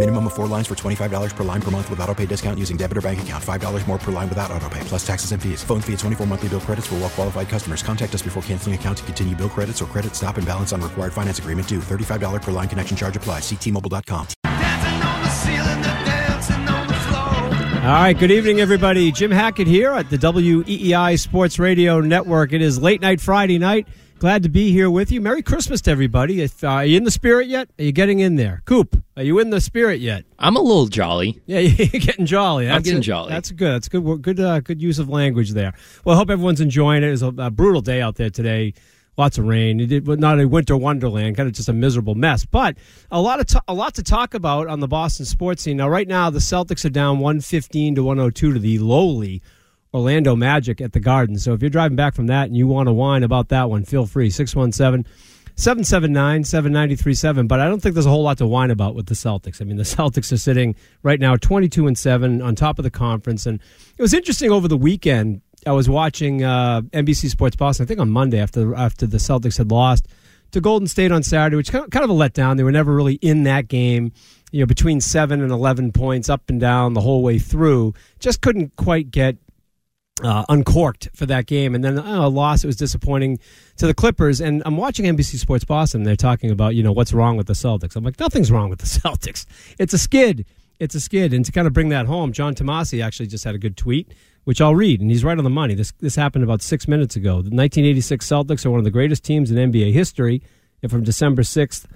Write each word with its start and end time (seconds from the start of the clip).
Minimum 0.00 0.28
of 0.28 0.32
four 0.32 0.46
lines 0.46 0.66
for 0.66 0.74
$25 0.74 1.36
per 1.36 1.44
line 1.44 1.60
per 1.60 1.70
month 1.70 1.90
with 1.90 2.00
auto 2.00 2.14
pay 2.14 2.24
discount 2.24 2.58
using 2.58 2.78
debit 2.78 2.96
or 2.96 3.02
bank 3.02 3.20
account. 3.20 3.44
$5 3.44 3.86
more 3.86 3.98
per 3.98 4.10
line 4.10 4.30
without 4.30 4.50
auto 4.50 4.66
pay, 4.70 4.80
plus 4.84 5.06
taxes 5.06 5.32
and 5.32 5.42
fees. 5.42 5.62
Phone 5.62 5.82
fee 5.82 5.92
at 5.92 5.98
24 5.98 6.26
monthly 6.26 6.48
bill 6.48 6.60
credits 6.60 6.86
for 6.86 6.94
well 6.94 7.10
qualified 7.10 7.50
customers. 7.50 7.82
Contact 7.82 8.14
us 8.14 8.22
before 8.22 8.42
canceling 8.44 8.74
account 8.74 8.96
to 8.96 9.04
continue 9.04 9.36
bill 9.36 9.50
credits 9.50 9.82
or 9.82 9.84
credit 9.84 10.14
stop 10.14 10.38
and 10.38 10.46
balance 10.46 10.72
on 10.72 10.80
required 10.80 11.12
finance 11.12 11.38
agreement 11.38 11.68
due. 11.68 11.80
$35 11.80 12.40
per 12.40 12.50
line 12.50 12.66
connection 12.66 12.96
charge 12.96 13.14
applies. 13.14 13.42
Ctmobile.com. 13.42 14.26
All 17.84 18.02
right, 18.02 18.18
good 18.18 18.30
evening, 18.30 18.60
everybody. 18.60 19.12
Jim 19.12 19.30
Hackett 19.30 19.66
here 19.66 19.90
at 19.90 20.08
the 20.08 20.16
WEEI 20.16 21.18
Sports 21.18 21.58
Radio 21.58 22.00
Network. 22.00 22.54
It 22.54 22.62
is 22.62 22.78
late 22.78 23.02
night 23.02 23.20
Friday 23.20 23.58
night. 23.58 23.86
Glad 24.20 24.42
to 24.42 24.50
be 24.50 24.70
here 24.70 24.90
with 24.90 25.10
you. 25.10 25.18
Merry 25.18 25.40
Christmas 25.40 25.80
to 25.80 25.90
everybody. 25.90 26.42
If, 26.42 26.62
uh, 26.62 26.68
are 26.68 26.84
you 26.84 26.98
in 26.98 27.04
the 27.04 27.10
spirit 27.10 27.48
yet? 27.48 27.70
Are 27.78 27.84
you 27.84 27.90
getting 27.90 28.20
in 28.20 28.36
there? 28.36 28.60
Coop, 28.66 29.02
are 29.16 29.22
you 29.22 29.38
in 29.38 29.48
the 29.48 29.62
spirit 29.62 29.98
yet? 29.98 30.26
I'm 30.38 30.56
a 30.56 30.60
little 30.60 30.88
jolly. 30.88 31.40
Yeah, 31.46 31.58
you're 31.60 31.86
getting 32.02 32.26
jolly. 32.26 32.66
That's 32.66 32.76
I'm 32.76 32.82
getting 32.82 32.98
a- 32.98 33.02
jolly. 33.02 33.30
That's 33.30 33.50
good. 33.50 33.72
That's 33.72 33.88
good. 33.88 34.20
Good. 34.20 34.38
Uh, 34.38 34.60
good 34.60 34.82
use 34.82 34.98
of 34.98 35.08
language 35.08 35.52
there. 35.52 35.72
Well, 36.04 36.16
I 36.16 36.18
hope 36.18 36.28
everyone's 36.28 36.60
enjoying 36.60 37.02
it. 37.02 37.06
It 37.06 37.10
was 37.12 37.22
a, 37.22 37.32
a 37.38 37.50
brutal 37.50 37.80
day 37.80 38.02
out 38.02 38.16
there 38.16 38.28
today. 38.28 38.74
Lots 39.16 39.38
of 39.38 39.46
rain. 39.46 39.80
It 39.80 39.86
did, 39.86 40.06
not 40.06 40.38
a 40.38 40.46
winter 40.46 40.76
wonderland. 40.76 41.38
Kind 41.38 41.48
of 41.48 41.54
just 41.54 41.70
a 41.70 41.72
miserable 41.72 42.14
mess. 42.14 42.44
But 42.44 42.76
a 43.10 43.22
lot 43.22 43.40
of 43.40 43.46
to, 43.46 43.62
a 43.68 43.72
lot 43.74 43.94
to 43.94 44.02
talk 44.02 44.34
about 44.34 44.68
on 44.68 44.80
the 44.80 44.88
Boston 44.88 45.24
sports 45.24 45.62
scene. 45.62 45.78
Now, 45.78 45.88
right 45.88 46.06
now, 46.06 46.28
the 46.28 46.40
Celtics 46.40 46.84
are 46.84 46.90
down 46.90 47.20
one 47.20 47.40
fifteen 47.40 47.94
to 47.94 48.04
one 48.04 48.18
hundred 48.18 48.34
two 48.34 48.52
to 48.52 48.58
the 48.58 48.80
lowly 48.80 49.40
Orlando 49.92 50.36
Magic 50.36 50.80
at 50.80 50.92
the 50.92 51.00
Garden. 51.00 51.38
So 51.38 51.52
if 51.52 51.60
you're 51.60 51.70
driving 51.70 51.96
back 51.96 52.14
from 52.14 52.28
that 52.28 52.46
and 52.46 52.56
you 52.56 52.66
want 52.66 52.88
to 52.88 52.92
whine 52.92 53.22
about 53.22 53.48
that 53.48 53.70
one, 53.70 53.84
feel 53.84 54.06
free. 54.06 54.30
617 54.30 55.10
779 55.56 56.44
7937. 56.44 57.46
But 57.46 57.60
I 57.60 57.66
don't 57.66 57.80
think 57.80 57.94
there's 57.94 58.06
a 58.06 58.10
whole 58.10 58.22
lot 58.22 58.38
to 58.38 58.46
whine 58.46 58.70
about 58.70 58.94
with 58.94 59.06
the 59.06 59.14
Celtics. 59.14 59.60
I 59.60 59.64
mean, 59.64 59.76
the 59.76 59.82
Celtics 59.96 60.32
are 60.32 60.38
sitting 60.38 60.74
right 61.02 61.20
now 61.20 61.36
22 61.36 61.86
and 61.86 61.98
7 61.98 62.40
on 62.40 62.54
top 62.54 62.78
of 62.78 62.84
the 62.84 62.90
conference. 62.90 63.46
And 63.46 63.60
it 63.96 64.02
was 64.02 64.14
interesting 64.14 64.50
over 64.50 64.68
the 64.68 64.76
weekend. 64.76 65.42
I 65.66 65.72
was 65.72 65.88
watching 65.88 66.42
uh, 66.42 66.80
NBC 66.92 67.28
Sports 67.28 67.56
Boston, 67.56 67.84
I 67.84 67.86
think 67.86 68.00
on 68.00 68.10
Monday 68.10 68.40
after, 68.40 68.74
after 68.74 69.06
the 69.06 69.18
Celtics 69.18 69.58
had 69.58 69.70
lost 69.70 70.06
to 70.52 70.60
Golden 70.60 70.88
State 70.88 71.12
on 71.12 71.22
Saturday, 71.22 71.56
which 71.56 71.70
kind 71.70 71.84
of, 71.94 72.10
a 72.10 72.14
letdown. 72.14 72.56
They 72.56 72.62
were 72.62 72.72
never 72.72 72.94
really 72.94 73.14
in 73.14 73.44
that 73.44 73.68
game. 73.68 74.12
You 74.52 74.60
know, 74.60 74.66
between 74.66 75.00
seven 75.00 75.42
and 75.42 75.52
eleven 75.52 75.92
points, 75.92 76.28
up 76.28 76.48
and 76.48 76.60
down 76.60 76.94
the 76.94 77.00
whole 77.00 77.22
way 77.22 77.38
through. 77.38 77.94
Just 78.18 78.40
couldn't 78.40 78.74
quite 78.76 79.10
get 79.10 79.36
uh, 80.24 80.44
uncorked 80.48 81.08
for 81.14 81.26
that 81.26 81.46
game. 81.46 81.74
And 81.74 81.84
then 81.84 81.98
uh, 81.98 82.26
a 82.26 82.28
loss, 82.28 82.64
it 82.64 82.66
was 82.66 82.76
disappointing 82.76 83.38
to 83.76 83.86
the 83.86 83.94
Clippers. 83.94 84.40
And 84.40 84.62
I'm 84.64 84.76
watching 84.76 85.06
NBC 85.06 85.36
Sports 85.36 85.64
Boston. 85.64 86.02
They're 86.02 86.16
talking 86.16 86.50
about, 86.50 86.74
you 86.74 86.82
know, 86.82 86.92
what's 86.92 87.12
wrong 87.12 87.36
with 87.36 87.46
the 87.46 87.54
Celtics. 87.54 87.96
I'm 87.96 88.04
like, 88.04 88.18
nothing's 88.18 88.50
wrong 88.50 88.70
with 88.70 88.80
the 88.80 88.86
Celtics. 89.00 89.46
It's 89.78 89.94
a 89.94 89.98
skid. 89.98 90.46
It's 90.78 90.94
a 90.94 91.00
skid. 91.00 91.32
And 91.32 91.44
to 91.44 91.52
kind 91.52 91.66
of 91.66 91.72
bring 91.72 91.90
that 91.90 92.06
home, 92.06 92.32
John 92.32 92.54
Tomase 92.54 93.04
actually 93.04 93.26
just 93.26 93.44
had 93.44 93.54
a 93.54 93.58
good 93.58 93.76
tweet, 93.76 94.12
which 94.44 94.60
I'll 94.60 94.74
read. 94.74 95.00
And 95.00 95.10
he's 95.10 95.24
right 95.24 95.36
on 95.36 95.44
the 95.44 95.50
money. 95.50 95.74
This, 95.74 95.92
this 96.00 96.16
happened 96.16 96.44
about 96.44 96.62
six 96.62 96.88
minutes 96.88 97.16
ago. 97.16 97.34
The 97.34 97.50
1986 97.50 98.26
Celtics 98.26 98.64
are 98.64 98.70
one 98.70 98.78
of 98.78 98.84
the 98.84 98.90
greatest 98.90 99.24
teams 99.24 99.50
in 99.50 99.72
NBA 99.72 99.92
history. 99.92 100.42
And 100.82 100.90
from 100.90 101.04
December 101.04 101.42
6th 101.42 101.86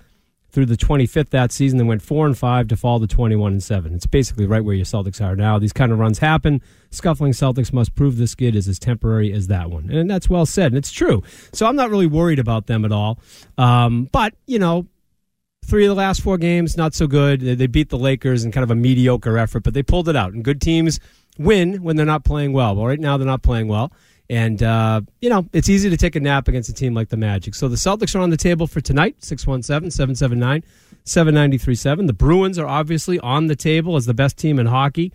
through 0.55 0.67
the 0.67 0.77
25th 0.77 1.31
that 1.31 1.51
season. 1.51 1.79
They 1.79 1.85
went 1.85 2.01
four 2.01 2.27
and 2.27 2.39
five 2.39 2.69
to 2.69 2.77
fall 2.77 3.01
to 3.01 3.09
21 3.09 3.53
and 3.53 3.63
seven. 3.63 3.93
It's 3.93 4.07
basically 4.07 4.47
right 4.47 4.65
where 4.65 4.77
your 4.77 4.85
Celtics 4.85 5.21
are 5.21 5.35
now. 5.35 5.59
These 5.59 5.73
kind 5.73 5.91
of 5.91 5.99
runs 5.99 6.21
happen. 6.21 6.63
Scuffling 6.91 7.33
Celtics 7.33 7.73
must 7.73 7.97
prove 7.97 8.17
this 8.17 8.31
skid 8.31 8.55
is 8.55 8.69
as 8.69 8.79
temporary 8.79 9.33
as 9.33 9.49
that 9.49 9.69
one, 9.69 9.91
and 9.91 10.09
that's 10.09 10.31
well 10.31 10.47
said. 10.47 10.67
And 10.67 10.77
it's 10.77 10.93
true. 10.93 11.25
So 11.53 11.67
I'm 11.67 11.75
not 11.75 11.91
really 11.91 12.07
worried 12.07 12.39
about 12.39 12.67
them 12.69 12.85
at 12.85 12.93
all. 12.93 13.19
Um, 13.59 14.09
but 14.13 14.35
you 14.47 14.59
know. 14.59 14.87
Three 15.67 15.87
of 15.87 15.89
the 15.89 15.95
last 15.95 16.21
four 16.21 16.37
games, 16.37 16.77
not 16.77 16.93
so 16.93 17.07
good. 17.07 17.41
They, 17.41 17.67
beat 17.67 17.89
the 17.89 17.97
Lakers 17.97 18.45
in 18.45 18.53
kind 18.53 18.65
of 18.65 18.71
a 18.71 18.75
mediocre 18.75 19.39
effort, 19.39 19.63
but 19.63 19.73
they 19.73 19.83
pulled 19.83 20.11
it 20.11 20.15
out. 20.15 20.35
And 20.35 20.45
good 20.45 20.61
teams 20.61 21.01
win 21.39 21.83
when 21.83 21.97
they're 21.97 22.05
not 22.05 22.23
playing 22.23 22.53
well. 22.53 22.77
Well, 22.77 22.87
right 22.87 23.01
now 23.01 23.17
they're 23.17 23.27
not 23.27 23.41
playing 23.41 23.69
well. 23.69 23.91
And, 24.31 24.63
uh, 24.63 25.03
you 25.21 25.29
know, 25.29 25.47
it's 25.53 25.69
easy 25.69 25.91
to 25.91 25.97
take 25.97 26.17
a 26.17 26.21
nap 26.21 26.49
against 26.49 26.71
a 26.71 26.73
team 26.73 26.95
like 26.95 27.11
the 27.11 27.17
Magic. 27.17 27.55
So 27.55 27.69
the 27.69 27.77
Celtics 27.77 28.15
are 28.15 28.21
on 28.21 28.31
the 28.31 28.37
table 28.37 28.67
for 28.67 28.81
tonight, 28.81 29.17
617 29.23 29.91
779 29.91 30.65
7937. 31.05 32.07
The 32.07 32.13
Bruins 32.15 32.59
are 32.59 32.67
obviously 32.67 33.19
on 33.21 33.49
the 33.49 33.57
table 33.57 33.97
as 33.97 34.07
the 34.07 34.15
best 34.15 34.39
team 34.39 34.59
in 34.59 34.67
hockey. 34.67 35.13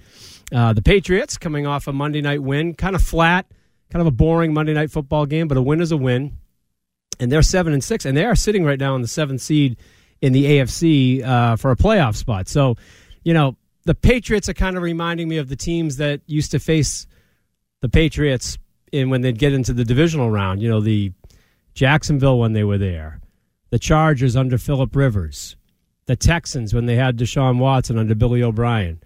Uh, 0.53 0.74
the 0.74 0.81
Patriots 0.81 1.38
coming 1.38 1.66
off 1.66 1.88
a 1.88 1.94
Monday 1.94 2.22
night 2.22 2.44
win, 2.44 2.75
kind 2.75 2.96
of 2.96 3.02
flat, 3.02 3.47
kind 3.90 4.02
of 4.02 4.08
a 4.08 4.12
boring 4.12 4.53
Monday 4.53 4.74
night 4.74 4.92
football 4.92 5.26
game, 5.26 5.47
but 5.47 5.58
a 5.58 5.62
win 5.62 5.81
is 5.81 5.91
a 5.91 5.97
win. 5.97 6.38
And 7.20 7.31
they're 7.31 7.41
7 7.41 7.74
and 7.74 7.84
6, 7.84 8.06
and 8.06 8.16
they 8.16 8.26
are 8.26 8.36
sitting 8.36 8.64
right 8.64 8.80
now 8.80 8.96
in 8.96 9.02
the 9.02 9.08
seventh 9.08 9.41
seed 9.41 9.78
in 10.22 10.31
the 10.31 10.46
AFC 10.46 11.24
uh, 11.24 11.56
for 11.56 11.72
a 11.72 11.76
playoff 11.76 12.16
spot. 12.16 12.47
So, 12.47 12.78
you 13.24 13.34
know, 13.34 13.58
the 13.86 13.96
Patriots 13.96 14.47
are 14.47 14.53
kind 14.53 14.78
of 14.78 14.84
reminding 14.84 15.28
me 15.28 15.38
of 15.38 15.50
the 15.50 15.56
teams 15.56 15.97
that 15.97 16.22
used 16.28 16.52
to 16.52 16.59
face 16.59 17.08
the 17.81 17.90
Patriots 17.90 18.58
in 18.92 19.10
when 19.10 19.22
they'd 19.22 19.40
get 19.40 19.54
into 19.54 19.74
the 19.74 19.84
divisional 19.84 20.30
round. 20.30 20.62
You 20.62 20.70
know, 20.70 20.82
the 20.82 21.12
Jacksonville 21.74 22.40
when 22.40 22.54
they 22.54 22.64
were 22.64 22.78
there, 22.78 23.20
the 23.70 23.80
Chargers 23.80 24.36
under 24.36 24.58
Philip 24.58 24.96
Rivers, 24.96 25.56
the 26.06 26.16
Texans 26.16 26.74
when 26.74 26.86
they 26.86 26.96
had 26.96 27.18
Deshaun 27.18 27.58
Watson 27.58 27.98
under 27.98 28.16
Billy 28.16 28.44
O'Brien. 28.44 29.02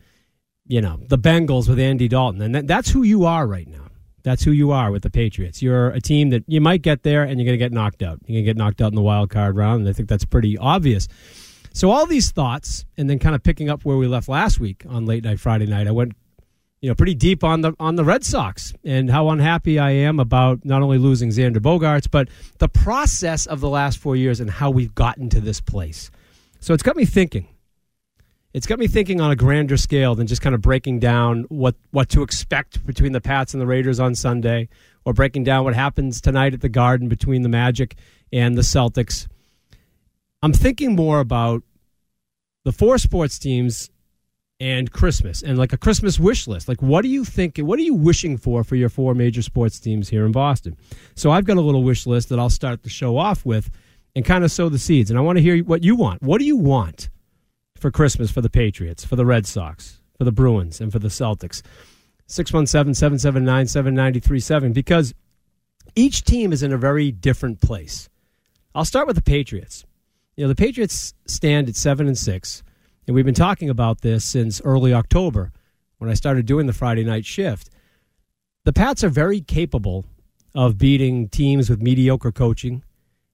You 0.66 0.82
know, 0.82 1.00
the 1.08 1.18
Bengals 1.18 1.68
with 1.68 1.80
Andy 1.80 2.08
Dalton, 2.08 2.42
and 2.42 2.56
that, 2.56 2.68
that's 2.68 2.90
who 2.90 3.04
you 3.04 3.26
are 3.26 3.46
right 3.46 3.68
now. 3.68 3.90
That's 4.24 4.44
who 4.44 4.52
you 4.52 4.72
are 4.72 4.90
with 4.90 5.04
the 5.04 5.10
Patriots. 5.10 5.62
You're 5.62 5.90
a 5.90 6.00
team 6.00 6.30
that 6.30 6.46
you 6.48 6.62
might 6.62 6.82
get 6.82 7.04
there 7.04 7.24
and 7.24 7.38
you're 7.38 7.46
going 7.46 7.60
to 7.60 7.64
get 7.64 7.74
knocked 7.74 8.02
out. 8.02 8.20
You're 8.26 8.36
going 8.36 8.46
to 8.46 8.50
get 8.50 8.56
knocked 8.56 8.82
out 8.82 8.88
in 8.88 8.96
the 8.96 9.02
wild 9.02 9.30
card 9.30 9.58
round, 9.58 9.82
and 9.82 9.90
I 9.90 9.94
think 9.94 10.08
that's 10.08 10.24
pretty 10.24 10.58
obvious. 10.58 11.10
So 11.74 11.92
all 11.92 12.06
these 12.06 12.32
thoughts, 12.32 12.86
and 12.98 13.10
then 13.10 13.20
kind 13.20 13.36
of 13.36 13.44
picking 13.44 13.70
up 13.70 13.84
where 13.84 13.98
we 13.98 14.08
left 14.08 14.30
last 14.30 14.60
week 14.60 14.86
on 14.88 15.06
late 15.06 15.26
night 15.26 15.40
Friday 15.40 15.66
night, 15.66 15.88
I 15.88 15.92
went, 15.92 16.14
you 16.84 16.90
know, 16.90 16.96
pretty 16.96 17.16
deep 17.16 17.46
on 17.46 17.62
the 17.62 17.74
on 17.80 17.96
the 17.96 18.04
Red 18.04 18.26
Sox 18.26 18.74
and 18.84 19.10
how 19.10 19.30
unhappy 19.30 19.80
I 19.80 19.92
am 19.92 20.20
about 20.20 20.66
not 20.66 20.82
only 20.82 20.98
losing 20.98 21.30
Xander 21.30 21.60
Bogaerts, 21.60 22.12
but 22.12 22.28
the 22.58 22.68
process 22.68 23.46
of 23.46 23.62
the 23.62 23.70
last 23.70 24.00
four 24.00 24.18
years 24.18 24.42
and 24.42 24.50
how 24.50 24.70
we've 24.70 24.94
gotten 24.94 25.30
to 25.30 25.40
this 25.40 25.62
place. 25.62 26.12
So 26.60 26.74
it's 26.74 26.84
got 26.84 26.98
me 26.98 27.06
thinking. 27.06 27.48
It's 28.54 28.68
got 28.68 28.80
me 28.80 28.88
thinking 28.88 29.22
on 29.22 29.32
a 29.32 29.36
grander 29.38 29.78
scale 29.78 30.14
than 30.14 30.28
just 30.28 30.42
kind 30.42 30.54
of 30.54 30.62
breaking 30.62 31.00
down 31.00 31.46
what, 31.48 31.76
what 31.92 32.10
to 32.10 32.22
expect 32.22 32.86
between 32.86 33.14
the 33.14 33.22
Pats 33.22 33.54
and 33.54 33.62
the 33.62 33.66
Raiders 33.66 34.02
on 34.02 34.14
Sunday, 34.14 34.68
or 35.06 35.14
breaking 35.14 35.46
down 35.46 35.64
what 35.64 35.76
happens 35.76 36.20
tonight 36.20 36.54
at 36.54 36.60
the 36.60 36.68
Garden 36.68 37.08
between 37.08 37.44
the 37.44 37.50
Magic 37.50 37.96
and 38.34 38.58
the 38.58 38.62
Celtics. 38.62 39.30
I'm 40.42 40.52
thinking 40.52 40.98
more 40.98 41.22
about 41.22 41.64
the 42.66 42.74
four 42.74 42.98
sports 42.98 43.40
teams 43.40 43.90
and 44.60 44.92
Christmas 44.92 45.42
and 45.42 45.58
like 45.58 45.74
a 45.74 45.78
Christmas 45.78 46.20
wish 46.20 46.48
list. 46.48 46.68
Like, 46.68 46.82
what 46.82 47.02
do 47.02 47.10
you 47.10 47.26
think? 47.26 47.58
What 47.58 47.80
are 47.80 47.84
you 47.84 47.94
wishing 47.94 48.38
for 48.38 48.64
for 48.64 48.76
your 48.76 48.90
four 48.90 49.14
major 49.14 49.42
sports 49.42 49.80
teams 49.80 50.10
here 50.10 50.26
in 50.26 50.32
Boston? 50.32 50.78
So 51.16 51.32
I've 51.32 51.46
got 51.46 51.58
a 51.58 51.62
little 51.62 51.84
wish 51.84 52.06
list 52.06 52.30
that 52.30 52.40
I'll 52.40 52.50
start 52.50 52.84
the 52.84 52.90
show 52.90 53.18
off 53.18 53.46
with 53.46 53.70
and 54.16 54.24
kind 54.24 54.44
of 54.44 54.52
sow 54.52 54.70
the 54.70 54.80
seeds. 54.80 55.10
And 55.10 55.18
I 55.18 55.22
want 55.22 55.38
to 55.38 55.42
hear 55.42 55.64
what 55.64 55.84
you 55.84 55.96
want. 55.96 56.22
What 56.22 56.40
do 56.40 56.46
you 56.46 56.58
want 56.58 57.10
for 57.76 57.92
Christmas 57.92 58.32
for 58.32 58.42
the 58.42 58.50
Patriots, 58.50 59.04
for 59.04 59.16
the 59.16 59.26
Red 59.26 59.46
Sox, 59.46 60.02
for 60.18 60.24
the 60.24 60.32
Bruins, 60.32 60.80
and 60.80 60.92
for 60.92 61.00
the 61.00 61.10
Celtics? 61.10 61.62
617 62.28 62.94
779 62.94 63.68
7937 63.68 64.74
because 64.74 65.14
each 65.96 66.24
team 66.24 66.54
is 66.54 66.64
in 66.64 66.72
a 66.72 66.78
very 66.78 67.12
different 67.12 67.62
place. 67.62 68.10
I'll 68.74 68.86
start 68.86 69.08
with 69.08 69.16
the 69.16 69.22
Patriots. 69.22 69.86
You 70.36 70.46
know, 70.46 70.48
the 70.48 70.56
Patriots 70.56 71.14
stand 71.28 71.70
at 71.70 71.76
7 71.76 72.08
and 72.08 72.18
6, 72.18 72.64
and 73.08 73.16
we've 73.16 73.26
been 73.26 73.34
talking 73.34 73.70
about 73.70 74.02
this 74.02 74.24
since 74.24 74.62
early 74.64 74.94
October 74.94 75.52
when 75.98 76.10
I 76.10 76.14
started 76.14 76.46
doing 76.46 76.68
the 76.68 76.74
Friday 76.74 77.04
night 77.04 77.26
shift. 77.26 77.70
The 78.66 78.74
Pats 78.74 79.04
are 79.04 79.10
very 79.10 79.42
capable 79.42 80.06
of 80.56 80.78
beating 80.78 81.28
teams 81.30 81.70
with 81.70 81.82
mediocre 81.82 82.32
coaching 82.32 82.84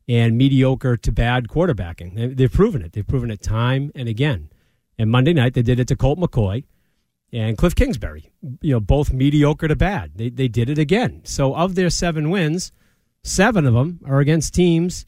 and 0.07 0.37
mediocre 0.37 0.97
to 0.97 1.11
bad 1.11 1.47
quarterbacking. 1.47 2.15
They- 2.15 2.27
They've 2.33 2.51
proven 2.51 2.81
it. 2.81 2.93
They've 2.93 3.07
proven 3.07 3.29
it 3.29 3.41
time 3.41 3.91
and 3.93 4.07
again. 4.09 4.49
And 4.97 5.11
Monday 5.11 5.33
night 5.33 5.53
they 5.53 5.61
did 5.61 5.79
it 5.79 5.87
to 5.89 5.95
Colt 5.95 6.19
McCoy 6.19 6.63
and 7.31 7.57
Cliff 7.57 7.75
Kingsbury. 7.75 8.31
You 8.61 8.73
know, 8.73 8.79
both 8.79 9.13
mediocre 9.13 9.67
to 9.67 9.75
bad. 9.75 10.13
They 10.15 10.29
they 10.29 10.47
did 10.47 10.69
it 10.69 10.77
again. 10.79 11.21
So 11.25 11.55
of 11.55 11.75
their 11.75 11.89
seven 11.89 12.29
wins, 12.31 12.71
seven 13.23 13.65
of 13.65 13.73
them 13.75 13.99
are 14.05 14.19
against 14.19 14.53
teams 14.55 15.05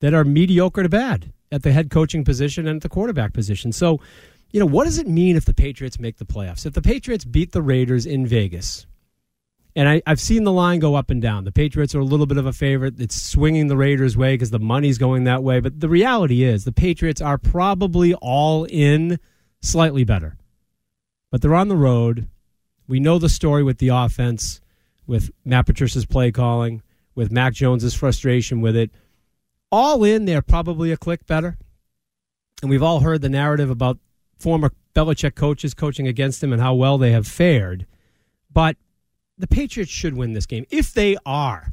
that 0.00 0.14
are 0.14 0.24
mediocre 0.24 0.82
to 0.82 0.88
bad 0.88 1.32
at 1.50 1.62
the 1.62 1.72
head 1.72 1.90
coaching 1.90 2.24
position 2.24 2.66
and 2.66 2.76
at 2.76 2.82
the 2.82 2.88
quarterback 2.88 3.32
position. 3.32 3.72
So, 3.72 4.00
you 4.50 4.60
know, 4.60 4.66
what 4.66 4.84
does 4.84 4.98
it 4.98 5.06
mean 5.06 5.36
if 5.36 5.44
the 5.44 5.54
Patriots 5.54 5.98
make 5.98 6.18
the 6.18 6.24
playoffs? 6.24 6.66
If 6.66 6.74
the 6.74 6.82
Patriots 6.82 7.24
beat 7.24 7.52
the 7.52 7.62
Raiders 7.62 8.06
in 8.06 8.26
Vegas, 8.26 8.86
and 9.76 9.88
I, 9.88 10.02
have 10.06 10.20
seen 10.20 10.42
the 10.42 10.52
line 10.52 10.80
go 10.80 10.96
up 10.96 11.08
and 11.08 11.22
down. 11.22 11.44
The 11.44 11.52
Patriots 11.52 11.94
are 11.94 12.00
a 12.00 12.04
little 12.04 12.26
bit 12.26 12.36
of 12.36 12.46
a 12.46 12.52
favorite. 12.52 12.98
It's 12.98 13.20
swinging 13.20 13.68
the 13.68 13.76
Raiders' 13.76 14.16
way 14.16 14.34
because 14.34 14.50
the 14.50 14.58
money's 14.58 14.98
going 14.98 15.24
that 15.24 15.44
way. 15.44 15.60
But 15.60 15.78
the 15.78 15.88
reality 15.88 16.42
is, 16.42 16.64
the 16.64 16.72
Patriots 16.72 17.20
are 17.20 17.38
probably 17.38 18.12
all 18.14 18.64
in 18.64 19.20
slightly 19.60 20.02
better. 20.02 20.36
But 21.30 21.42
they're 21.42 21.54
on 21.54 21.68
the 21.68 21.76
road. 21.76 22.26
We 22.88 22.98
know 22.98 23.18
the 23.18 23.28
story 23.28 23.62
with 23.62 23.78
the 23.78 23.88
offense, 23.88 24.60
with 25.06 25.30
Matt 25.44 25.66
Patricia's 25.66 26.06
play 26.06 26.32
calling, 26.32 26.82
with 27.14 27.30
Mac 27.30 27.52
Jones's 27.52 27.94
frustration 27.94 28.60
with 28.60 28.74
it. 28.74 28.90
All 29.70 30.04
in, 30.04 30.24
they're 30.24 30.42
probably 30.42 30.92
a 30.92 30.96
click 30.96 31.26
better. 31.26 31.58
And 32.62 32.70
we've 32.70 32.82
all 32.82 33.00
heard 33.00 33.20
the 33.20 33.28
narrative 33.28 33.70
about 33.70 33.98
former 34.38 34.72
Belichick 34.94 35.34
coaches 35.34 35.74
coaching 35.74 36.08
against 36.08 36.42
him 36.42 36.52
and 36.52 36.62
how 36.62 36.74
well 36.74 36.98
they 36.98 37.12
have 37.12 37.26
fared. 37.26 37.86
But 38.52 38.76
the 39.36 39.46
Patriots 39.46 39.92
should 39.92 40.14
win 40.14 40.32
this 40.32 40.46
game. 40.46 40.66
If 40.70 40.92
they 40.92 41.16
are 41.24 41.72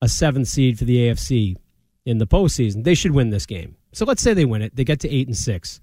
a 0.00 0.08
seventh 0.08 0.48
seed 0.48 0.78
for 0.78 0.84
the 0.84 1.08
AFC 1.08 1.56
in 2.04 2.18
the 2.18 2.26
postseason, 2.26 2.84
they 2.84 2.94
should 2.94 3.12
win 3.12 3.30
this 3.30 3.46
game. 3.46 3.76
So 3.92 4.04
let's 4.04 4.22
say 4.22 4.34
they 4.34 4.44
win 4.44 4.62
it. 4.62 4.76
They 4.76 4.84
get 4.84 5.00
to 5.00 5.10
eight 5.10 5.26
and 5.26 5.36
six. 5.36 5.80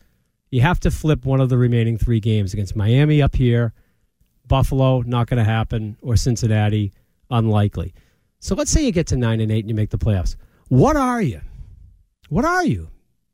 You 0.51 0.61
have 0.61 0.79
to 0.81 0.91
flip 0.91 1.25
one 1.25 1.41
of 1.41 1.49
the 1.49 1.57
remaining 1.57 1.97
three 1.97 2.19
games 2.19 2.53
against 2.53 2.75
Miami 2.75 3.21
up 3.21 3.35
here, 3.35 3.73
Buffalo, 4.47 5.01
not 5.01 5.27
going 5.27 5.39
to 5.39 5.43
happen, 5.43 5.97
or 6.01 6.15
Cincinnati, 6.15 6.93
unlikely. 7.29 7.93
So 8.39 8.55
let's 8.55 8.71
say 8.71 8.85
you 8.85 8.91
get 8.91 9.07
to 9.07 9.17
nine 9.17 9.41
and 9.41 9.51
eight 9.51 9.65
and 9.65 9.69
you 9.69 9.75
make 9.75 9.89
the 9.89 9.97
playoffs. 9.97 10.35
What 10.69 10.95
are 10.95 11.21
you? 11.21 11.41
What 12.29 12.43
are 12.43 12.65
you? 12.65 12.89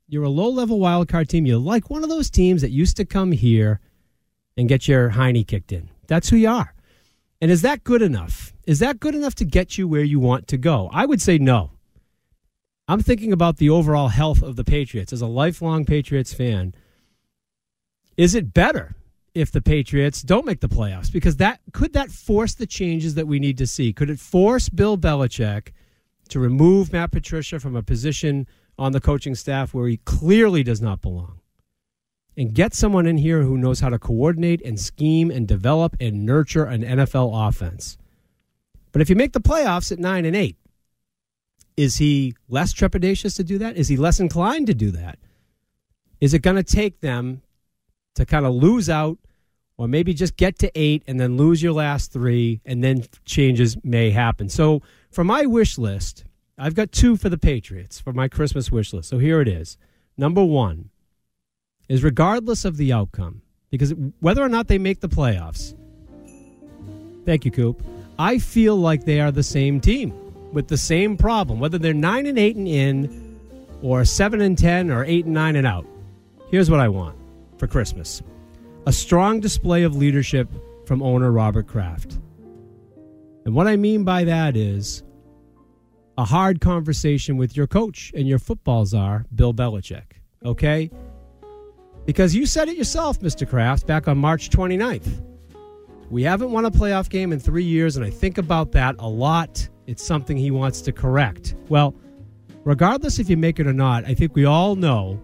You're 0.06 0.24
a 0.24 0.28
low 0.28 0.50
level 0.50 0.78
wild 0.78 1.08
card 1.08 1.30
team. 1.30 1.46
You're 1.46 1.58
like 1.58 1.88
one 1.88 2.02
of 2.02 2.10
those 2.10 2.28
teams 2.28 2.60
that 2.60 2.70
used 2.70 2.98
to 2.98 3.06
come 3.06 3.32
here 3.32 3.80
and 4.56 4.68
get 4.68 4.86
your 4.86 5.10
hiney 5.10 5.46
kicked 5.46 5.72
in. 5.72 5.88
That's 6.06 6.28
who 6.28 6.36
you 6.36 6.50
are. 6.50 6.74
And 7.40 7.50
is 7.50 7.62
that 7.62 7.84
good 7.84 8.02
enough? 8.02 8.52
Is 8.66 8.80
that 8.80 9.00
good 9.00 9.14
enough 9.14 9.34
to 9.36 9.46
get 9.46 9.78
you 9.78 9.88
where 9.88 10.04
you 10.04 10.20
want 10.20 10.46
to 10.48 10.58
go? 10.58 10.90
I 10.92 11.06
would 11.06 11.22
say 11.22 11.38
no. 11.38 11.70
I'm 12.86 13.00
thinking 13.00 13.32
about 13.32 13.56
the 13.56 13.70
overall 13.70 14.08
health 14.08 14.42
of 14.42 14.56
the 14.56 14.64
Patriots 14.64 15.12
as 15.12 15.22
a 15.22 15.26
lifelong 15.26 15.86
Patriots 15.86 16.34
fan. 16.34 16.74
Is 18.18 18.34
it 18.34 18.52
better 18.52 18.94
if 19.34 19.50
the 19.50 19.62
Patriots 19.62 20.20
don't 20.20 20.44
make 20.44 20.60
the 20.60 20.68
playoffs? 20.68 21.10
Because 21.10 21.38
that 21.38 21.60
could 21.72 21.94
that 21.94 22.10
force 22.10 22.54
the 22.54 22.66
changes 22.66 23.14
that 23.14 23.26
we 23.26 23.38
need 23.38 23.56
to 23.56 23.66
see? 23.66 23.94
Could 23.94 24.10
it 24.10 24.20
force 24.20 24.68
Bill 24.68 24.98
Belichick 24.98 25.68
to 26.32 26.40
remove 26.40 26.92
Matt 26.92 27.12
Patricia 27.12 27.58
from 27.58 27.76
a 27.76 27.82
position 27.82 28.46
on 28.78 28.92
the 28.92 29.00
coaching 29.00 29.34
staff 29.34 29.72
where 29.72 29.88
he 29.88 29.98
clearly 29.98 30.62
does 30.62 30.82
not 30.82 31.00
belong? 31.00 31.38
and 32.36 32.54
get 32.54 32.74
someone 32.74 33.06
in 33.06 33.18
here 33.18 33.42
who 33.42 33.58
knows 33.58 33.80
how 33.80 33.88
to 33.88 33.98
coordinate 33.98 34.62
and 34.64 34.80
scheme 34.80 35.30
and 35.30 35.46
develop 35.46 35.96
and 36.00 36.24
nurture 36.24 36.64
an 36.64 36.82
NFL 36.82 37.48
offense. 37.48 37.98
But 38.90 39.02
if 39.02 39.10
you 39.10 39.16
make 39.16 39.32
the 39.32 39.40
playoffs 39.40 39.92
at 39.92 39.98
9 39.98 40.24
and 40.24 40.36
8, 40.36 40.56
is 41.76 41.96
he 41.96 42.34
less 42.48 42.72
trepidatious 42.72 43.36
to 43.36 43.44
do 43.44 43.58
that? 43.58 43.76
Is 43.76 43.88
he 43.88 43.96
less 43.96 44.20
inclined 44.20 44.66
to 44.66 44.74
do 44.74 44.90
that? 44.92 45.18
Is 46.20 46.34
it 46.34 46.40
going 46.40 46.56
to 46.56 46.62
take 46.62 47.00
them 47.00 47.42
to 48.14 48.26
kind 48.26 48.44
of 48.46 48.54
lose 48.54 48.88
out 48.90 49.18
or 49.76 49.88
maybe 49.88 50.14
just 50.14 50.36
get 50.36 50.58
to 50.60 50.70
8 50.74 51.02
and 51.06 51.18
then 51.18 51.36
lose 51.36 51.62
your 51.62 51.72
last 51.72 52.12
3 52.12 52.60
and 52.64 52.82
then 52.82 53.04
changes 53.24 53.76
may 53.82 54.10
happen. 54.10 54.48
So, 54.48 54.82
for 55.10 55.24
my 55.24 55.46
wish 55.46 55.78
list, 55.78 56.24
I've 56.58 56.74
got 56.74 56.92
two 56.92 57.16
for 57.16 57.28
the 57.28 57.38
Patriots 57.38 57.98
for 58.00 58.12
my 58.12 58.28
Christmas 58.28 58.70
wish 58.70 58.92
list. 58.92 59.08
So 59.08 59.18
here 59.18 59.40
it 59.40 59.48
is. 59.48 59.76
Number 60.16 60.44
1, 60.44 60.90
is 61.88 62.02
regardless 62.02 62.64
of 62.64 62.76
the 62.76 62.92
outcome, 62.92 63.42
because 63.70 63.92
whether 64.20 64.42
or 64.42 64.48
not 64.48 64.68
they 64.68 64.78
make 64.78 65.00
the 65.00 65.08
playoffs, 65.08 65.74
thank 67.24 67.44
you, 67.44 67.50
Coop. 67.50 67.82
I 68.18 68.38
feel 68.38 68.76
like 68.76 69.04
they 69.04 69.20
are 69.20 69.30
the 69.30 69.42
same 69.42 69.80
team 69.80 70.14
with 70.52 70.68
the 70.68 70.76
same 70.76 71.16
problem, 71.16 71.58
whether 71.58 71.78
they're 71.78 71.94
nine 71.94 72.26
and 72.26 72.38
eight 72.38 72.56
and 72.56 72.68
in, 72.68 73.38
or 73.82 74.04
seven 74.04 74.40
and 74.40 74.56
ten, 74.56 74.90
or 74.90 75.04
eight 75.04 75.24
and 75.24 75.34
nine 75.34 75.56
and 75.56 75.66
out. 75.66 75.86
Here's 76.50 76.70
what 76.70 76.80
I 76.80 76.88
want 76.88 77.16
for 77.58 77.66
Christmas: 77.66 78.22
a 78.86 78.92
strong 78.92 79.40
display 79.40 79.82
of 79.84 79.96
leadership 79.96 80.48
from 80.86 81.02
owner 81.02 81.30
Robert 81.30 81.68
Kraft. 81.68 82.18
And 83.44 83.54
what 83.54 83.66
I 83.66 83.76
mean 83.76 84.04
by 84.04 84.24
that 84.24 84.56
is 84.56 85.02
a 86.18 86.24
hard 86.24 86.60
conversation 86.60 87.36
with 87.36 87.56
your 87.56 87.66
coach 87.66 88.12
and 88.14 88.28
your 88.28 88.38
football 88.38 88.84
czar, 88.84 89.24
Bill 89.34 89.54
Belichick. 89.54 90.20
Okay? 90.44 90.90
Because 92.04 92.34
you 92.34 92.46
said 92.46 92.68
it 92.68 92.76
yourself, 92.76 93.20
Mr. 93.20 93.48
Kraft, 93.48 93.86
back 93.86 94.08
on 94.08 94.18
March 94.18 94.50
29th. 94.50 95.24
We 96.10 96.22
haven't 96.24 96.50
won 96.50 96.64
a 96.64 96.70
playoff 96.70 97.08
game 97.08 97.32
in 97.32 97.38
three 97.38 97.64
years, 97.64 97.96
and 97.96 98.04
I 98.04 98.10
think 98.10 98.38
about 98.38 98.72
that 98.72 98.96
a 98.98 99.08
lot. 99.08 99.68
It's 99.86 100.04
something 100.04 100.36
he 100.36 100.50
wants 100.50 100.82
to 100.82 100.92
correct. 100.92 101.54
Well, 101.68 101.94
regardless 102.64 103.18
if 103.18 103.30
you 103.30 103.36
make 103.36 103.58
it 103.60 103.66
or 103.66 103.72
not, 103.72 104.04
I 104.04 104.14
think 104.14 104.34
we 104.34 104.44
all 104.44 104.76
know 104.76 105.20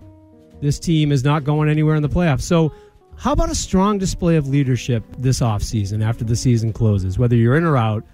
this 0.60 0.78
team 0.78 1.12
is 1.12 1.24
not 1.24 1.44
going 1.44 1.68
anywhere 1.68 1.94
in 1.96 2.02
the 2.02 2.08
playoffs. 2.08 2.42
So, 2.42 2.72
how 3.18 3.32
about 3.32 3.50
a 3.50 3.54
strong 3.54 3.98
display 3.98 4.36
of 4.36 4.48
leadership 4.48 5.02
this 5.18 5.40
offseason 5.40 6.04
after 6.04 6.24
the 6.24 6.36
season 6.36 6.72
closes, 6.72 7.18
whether 7.18 7.34
you're 7.34 7.56
in 7.56 7.64
or 7.64 7.76
out, 7.76 8.04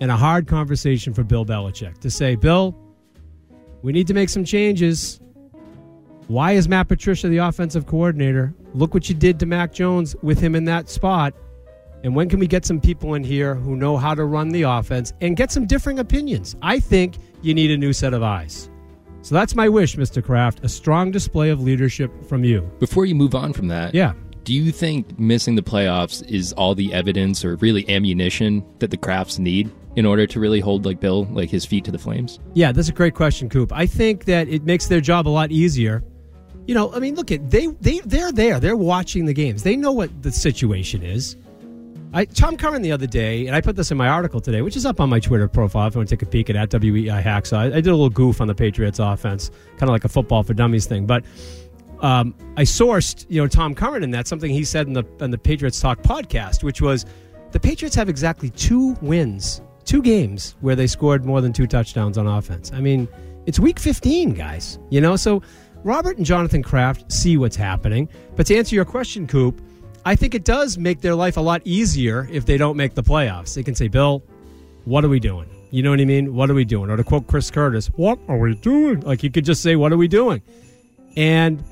and 0.00 0.12
a 0.12 0.16
hard 0.16 0.46
conversation 0.46 1.12
for 1.12 1.24
Bill 1.24 1.44
Belichick 1.44 1.98
to 1.98 2.10
say, 2.10 2.36
Bill, 2.36 2.76
we 3.82 3.92
need 3.92 4.06
to 4.06 4.14
make 4.14 4.28
some 4.28 4.44
changes. 4.44 5.20
Why 6.28 6.52
is 6.52 6.68
Matt 6.68 6.86
Patricia 6.86 7.28
the 7.28 7.38
offensive 7.38 7.86
coordinator? 7.86 8.54
Look 8.74 8.94
what 8.94 9.08
you 9.08 9.14
did 9.16 9.40
to 9.40 9.46
Mac 9.46 9.72
Jones 9.72 10.14
with 10.22 10.38
him 10.38 10.54
in 10.54 10.64
that 10.66 10.88
spot. 10.88 11.34
And 12.04 12.14
when 12.14 12.28
can 12.28 12.38
we 12.38 12.46
get 12.46 12.64
some 12.64 12.80
people 12.80 13.14
in 13.14 13.24
here 13.24 13.56
who 13.56 13.74
know 13.74 13.96
how 13.96 14.14
to 14.14 14.24
run 14.24 14.50
the 14.50 14.62
offense 14.62 15.12
and 15.20 15.36
get 15.36 15.50
some 15.50 15.66
differing 15.66 15.98
opinions? 15.98 16.54
I 16.62 16.78
think 16.78 17.16
you 17.42 17.54
need 17.54 17.72
a 17.72 17.76
new 17.76 17.92
set 17.92 18.14
of 18.14 18.22
eyes. 18.22 18.70
So 19.22 19.34
that's 19.34 19.56
my 19.56 19.68
wish, 19.68 19.96
Mr. 19.96 20.22
Kraft, 20.22 20.60
a 20.62 20.68
strong 20.68 21.10
display 21.10 21.50
of 21.50 21.60
leadership 21.60 22.12
from 22.26 22.44
you. 22.44 22.60
Before 22.78 23.04
you 23.04 23.14
move 23.14 23.34
on 23.34 23.52
from 23.52 23.68
that, 23.68 23.94
yeah. 23.94 24.12
Do 24.44 24.52
you 24.52 24.70
think 24.70 25.18
missing 25.18 25.54
the 25.54 25.62
playoffs 25.62 26.26
is 26.28 26.52
all 26.52 26.74
the 26.74 26.92
evidence 26.92 27.44
or 27.44 27.56
really 27.56 27.88
ammunition 27.88 28.64
that 28.78 28.90
the 28.90 28.96
Krafts 28.96 29.38
need 29.38 29.72
in 29.96 30.06
order 30.06 30.26
to 30.26 30.38
really 30.38 30.60
hold 30.60 30.84
like 30.84 31.00
Bill 31.00 31.24
like 31.26 31.50
his 31.50 31.64
feet 31.64 31.84
to 31.86 31.90
the 31.90 31.98
flames? 31.98 32.38
Yeah, 32.52 32.70
that's 32.70 32.88
a 32.88 32.92
great 32.92 33.14
question, 33.14 33.48
Coop. 33.48 33.72
I 33.72 33.86
think 33.86 34.26
that 34.26 34.48
it 34.48 34.64
makes 34.64 34.86
their 34.86 35.00
job 35.00 35.26
a 35.26 35.30
lot 35.30 35.50
easier 35.50 36.04
you 36.66 36.74
know, 36.74 36.92
I 36.94 36.98
mean, 36.98 37.14
look 37.14 37.30
at 37.30 37.50
they 37.50 37.66
they 37.66 38.00
they're 38.00 38.32
there. 38.32 38.58
They're 38.60 38.76
watching 38.76 39.26
the 39.26 39.34
games. 39.34 39.62
They 39.62 39.76
know 39.76 39.92
what 39.92 40.22
the 40.22 40.32
situation 40.32 41.02
is. 41.02 41.36
I 42.12 42.24
Tom 42.24 42.56
Curran 42.56 42.82
the 42.82 42.92
other 42.92 43.06
day, 43.06 43.46
and 43.46 43.56
I 43.56 43.60
put 43.60 43.76
this 43.76 43.90
in 43.90 43.98
my 43.98 44.08
article 44.08 44.40
today, 44.40 44.62
which 44.62 44.76
is 44.76 44.86
up 44.86 45.00
on 45.00 45.10
my 45.10 45.20
Twitter 45.20 45.48
profile. 45.48 45.88
If 45.88 45.94
you 45.94 45.98
want 45.98 46.08
to 46.08 46.16
take 46.16 46.22
a 46.22 46.30
peek 46.30 46.48
at 46.48 46.56
at 46.56 46.70
WEI 46.70 47.20
Hacks, 47.20 47.52
I, 47.52 47.66
I 47.66 47.70
did 47.70 47.88
a 47.88 47.90
little 47.90 48.08
goof 48.08 48.40
on 48.40 48.46
the 48.46 48.54
Patriots 48.54 48.98
offense, 48.98 49.50
kind 49.72 49.84
of 49.84 49.90
like 49.90 50.04
a 50.04 50.08
football 50.08 50.42
for 50.42 50.54
dummies 50.54 50.86
thing. 50.86 51.06
But 51.06 51.24
um, 52.04 52.34
I 52.58 52.62
sourced, 52.62 53.24
you 53.30 53.40
know, 53.40 53.48
Tom 53.48 53.74
Curran 53.74 54.04
in 54.04 54.10
that 54.10 54.28
something 54.28 54.50
he 54.50 54.62
said 54.62 54.86
in 54.86 54.92
the 54.92 55.04
in 55.20 55.30
the 55.30 55.38
Patriots 55.38 55.80
Talk 55.80 56.02
podcast, 56.02 56.62
which 56.62 56.82
was 56.82 57.06
the 57.52 57.58
Patriots 57.58 57.96
have 57.96 58.10
exactly 58.10 58.50
two 58.50 58.94
wins, 59.00 59.62
two 59.86 60.02
games 60.02 60.54
where 60.60 60.76
they 60.76 60.86
scored 60.86 61.24
more 61.24 61.40
than 61.40 61.50
two 61.50 61.66
touchdowns 61.66 62.18
on 62.18 62.26
offense. 62.26 62.70
I 62.74 62.80
mean, 62.80 63.08
it's 63.46 63.58
week 63.58 63.78
15, 63.78 64.34
guys. 64.34 64.78
You 64.90 65.00
know, 65.00 65.16
so 65.16 65.42
Robert 65.82 66.18
and 66.18 66.26
Jonathan 66.26 66.62
Kraft 66.62 67.10
see 67.10 67.38
what's 67.38 67.56
happening. 67.56 68.10
But 68.36 68.46
to 68.48 68.56
answer 68.56 68.74
your 68.74 68.84
question, 68.84 69.26
Coop, 69.26 69.62
I 70.04 70.14
think 70.14 70.34
it 70.34 70.44
does 70.44 70.76
make 70.76 71.00
their 71.00 71.14
life 71.14 71.38
a 71.38 71.40
lot 71.40 71.62
easier 71.64 72.28
if 72.30 72.44
they 72.44 72.58
don't 72.58 72.76
make 72.76 72.94
the 72.94 73.02
playoffs. 73.02 73.54
They 73.54 73.62
can 73.62 73.74
say, 73.74 73.88
Bill, 73.88 74.22
what 74.84 75.06
are 75.06 75.08
we 75.08 75.20
doing? 75.20 75.48
You 75.70 75.82
know 75.82 75.88
what 75.88 76.00
I 76.00 76.04
mean? 76.04 76.34
What 76.34 76.50
are 76.50 76.54
we 76.54 76.66
doing? 76.66 76.90
Or 76.90 76.98
to 76.98 77.04
quote 77.04 77.28
Chris 77.28 77.50
Curtis, 77.50 77.86
what 77.96 78.18
are 78.28 78.36
we 78.36 78.56
doing? 78.56 79.00
Like 79.00 79.22
you 79.22 79.30
could 79.30 79.46
just 79.46 79.62
say, 79.62 79.74
what 79.74 79.90
are 79.90 79.96
we 79.96 80.06
doing? 80.06 80.42
And 81.16 81.64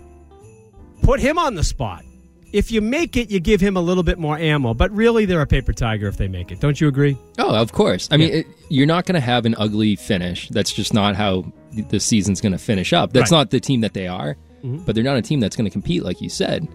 put 1.02 1.20
him 1.20 1.38
on 1.38 1.54
the 1.54 1.64
spot. 1.64 2.04
If 2.52 2.70
you 2.70 2.82
make 2.82 3.16
it, 3.16 3.30
you 3.30 3.40
give 3.40 3.60
him 3.60 3.76
a 3.76 3.80
little 3.80 4.02
bit 4.02 4.18
more 4.18 4.36
ammo. 4.36 4.74
But 4.74 4.90
really, 4.92 5.24
they're 5.24 5.40
a 5.40 5.46
paper 5.46 5.72
tiger 5.72 6.06
if 6.06 6.18
they 6.18 6.28
make 6.28 6.52
it. 6.52 6.60
Don't 6.60 6.80
you 6.80 6.88
agree? 6.88 7.16
Oh, 7.38 7.54
of 7.54 7.72
course. 7.72 8.08
I 8.10 8.16
yeah. 8.16 8.18
mean, 8.18 8.34
it, 8.34 8.46
you're 8.68 8.86
not 8.86 9.06
going 9.06 9.14
to 9.14 9.20
have 9.20 9.46
an 9.46 9.54
ugly 9.58 9.96
finish. 9.96 10.48
That's 10.50 10.72
just 10.72 10.92
not 10.92 11.16
how 11.16 11.50
the 11.72 11.98
season's 11.98 12.40
going 12.40 12.52
to 12.52 12.58
finish 12.58 12.92
up. 12.92 13.12
That's 13.12 13.32
right. 13.32 13.38
not 13.38 13.50
the 13.50 13.60
team 13.60 13.80
that 13.80 13.94
they 13.94 14.06
are, 14.06 14.36
mm-hmm. 14.62 14.84
but 14.84 14.94
they're 14.94 15.04
not 15.04 15.16
a 15.16 15.22
team 15.22 15.40
that's 15.40 15.56
going 15.56 15.64
to 15.64 15.70
compete, 15.70 16.02
like 16.02 16.20
you 16.20 16.28
said. 16.28 16.68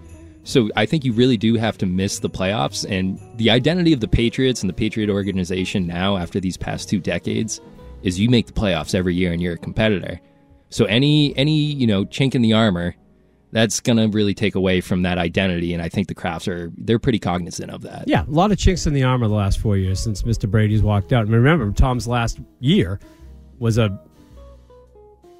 So 0.43 0.69
I 0.75 0.85
think 0.85 1.03
you 1.03 1.13
really 1.13 1.37
do 1.37 1.55
have 1.55 1.77
to 1.79 1.85
miss 1.85 2.19
the 2.19 2.29
playoffs. 2.29 2.89
And 2.89 3.19
the 3.37 3.51
identity 3.51 3.93
of 3.93 3.99
the 3.99 4.07
Patriots 4.07 4.61
and 4.61 4.69
the 4.69 4.73
Patriot 4.73 5.09
organization 5.09 5.85
now, 5.85 6.17
after 6.17 6.39
these 6.39 6.57
past 6.57 6.89
two 6.89 6.99
decades, 6.99 7.61
is 8.01 8.19
you 8.19 8.29
make 8.29 8.47
the 8.47 8.53
playoffs 8.53 8.95
every 8.95 9.13
year 9.13 9.31
and 9.31 9.41
you're 9.41 9.55
a 9.55 9.57
competitor. 9.57 10.19
So 10.69 10.85
any 10.85 11.35
any 11.37 11.57
you 11.57 11.87
know 11.87 12.05
chink 12.05 12.35
in 12.35 12.41
the 12.41 12.53
armor 12.53 12.95
that's 13.51 13.79
going 13.79 13.97
to 13.97 14.07
really 14.07 14.33
take 14.33 14.55
away 14.55 14.81
from 14.81 15.03
that 15.03 15.17
identity. 15.17 15.73
And 15.73 15.81
I 15.81 15.89
think 15.89 16.07
the 16.07 16.15
Krafts 16.15 16.47
are 16.47 16.71
they're 16.77 16.99
pretty 16.99 17.19
cognizant 17.19 17.71
of 17.71 17.81
that. 17.83 18.07
Yeah, 18.07 18.23
a 18.23 18.29
lot 18.29 18.51
of 18.51 18.57
chinks 18.57 18.85
in 18.85 18.93
the 18.93 19.03
armor 19.03 19.27
the 19.27 19.33
last 19.33 19.59
four 19.59 19.77
years 19.77 19.99
since 19.99 20.23
Mr. 20.23 20.49
Brady's 20.49 20.81
walked 20.81 21.13
out. 21.13 21.25
Mean, 21.27 21.35
remember 21.35 21.71
Tom's 21.71 22.07
last 22.07 22.39
year 22.59 22.99
was 23.59 23.77
a 23.77 23.99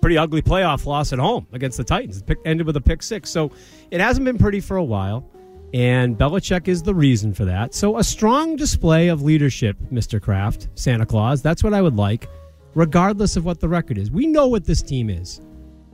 pretty 0.02 0.18
ugly 0.18 0.42
playoff 0.42 0.86
loss 0.86 1.12
at 1.12 1.20
home 1.20 1.48
against 1.52 1.78
the 1.78 1.84
Titans. 1.84 2.24
It 2.28 2.38
ended 2.46 2.66
with 2.66 2.78
a 2.78 2.82
pick 2.82 3.04
six, 3.04 3.30
so 3.30 3.52
it 3.92 4.00
hasn't 4.00 4.26
been 4.26 4.38
pretty 4.38 4.60
for 4.60 4.78
a 4.78 4.84
while. 4.84 5.30
And 5.74 6.18
Belichick 6.18 6.70
is 6.70 6.82
the 6.82 6.96
reason 6.96 7.34
for 7.34 7.44
that. 7.44 7.74
So 7.74 7.98
a 7.98 8.04
strong 8.04 8.56
display 8.56 9.10
of 9.10 9.22
leadership, 9.22 9.76
Mr. 9.92 10.22
Kraft, 10.22 10.70
Santa 10.76 11.06
Claus. 11.06 11.42
That's 11.42 11.62
what 11.62 11.74
I 11.74 11.82
would 11.82 11.98
like, 11.98 12.30
regardless 12.74 13.36
of 13.36 13.44
what 13.44 13.60
the 13.60 13.68
record 13.68 13.98
is. 13.98 14.10
We 14.10 14.28
know 14.28 14.48
what 14.48 14.64
this 14.64 14.82
team 14.82 15.10
is. 15.10 15.42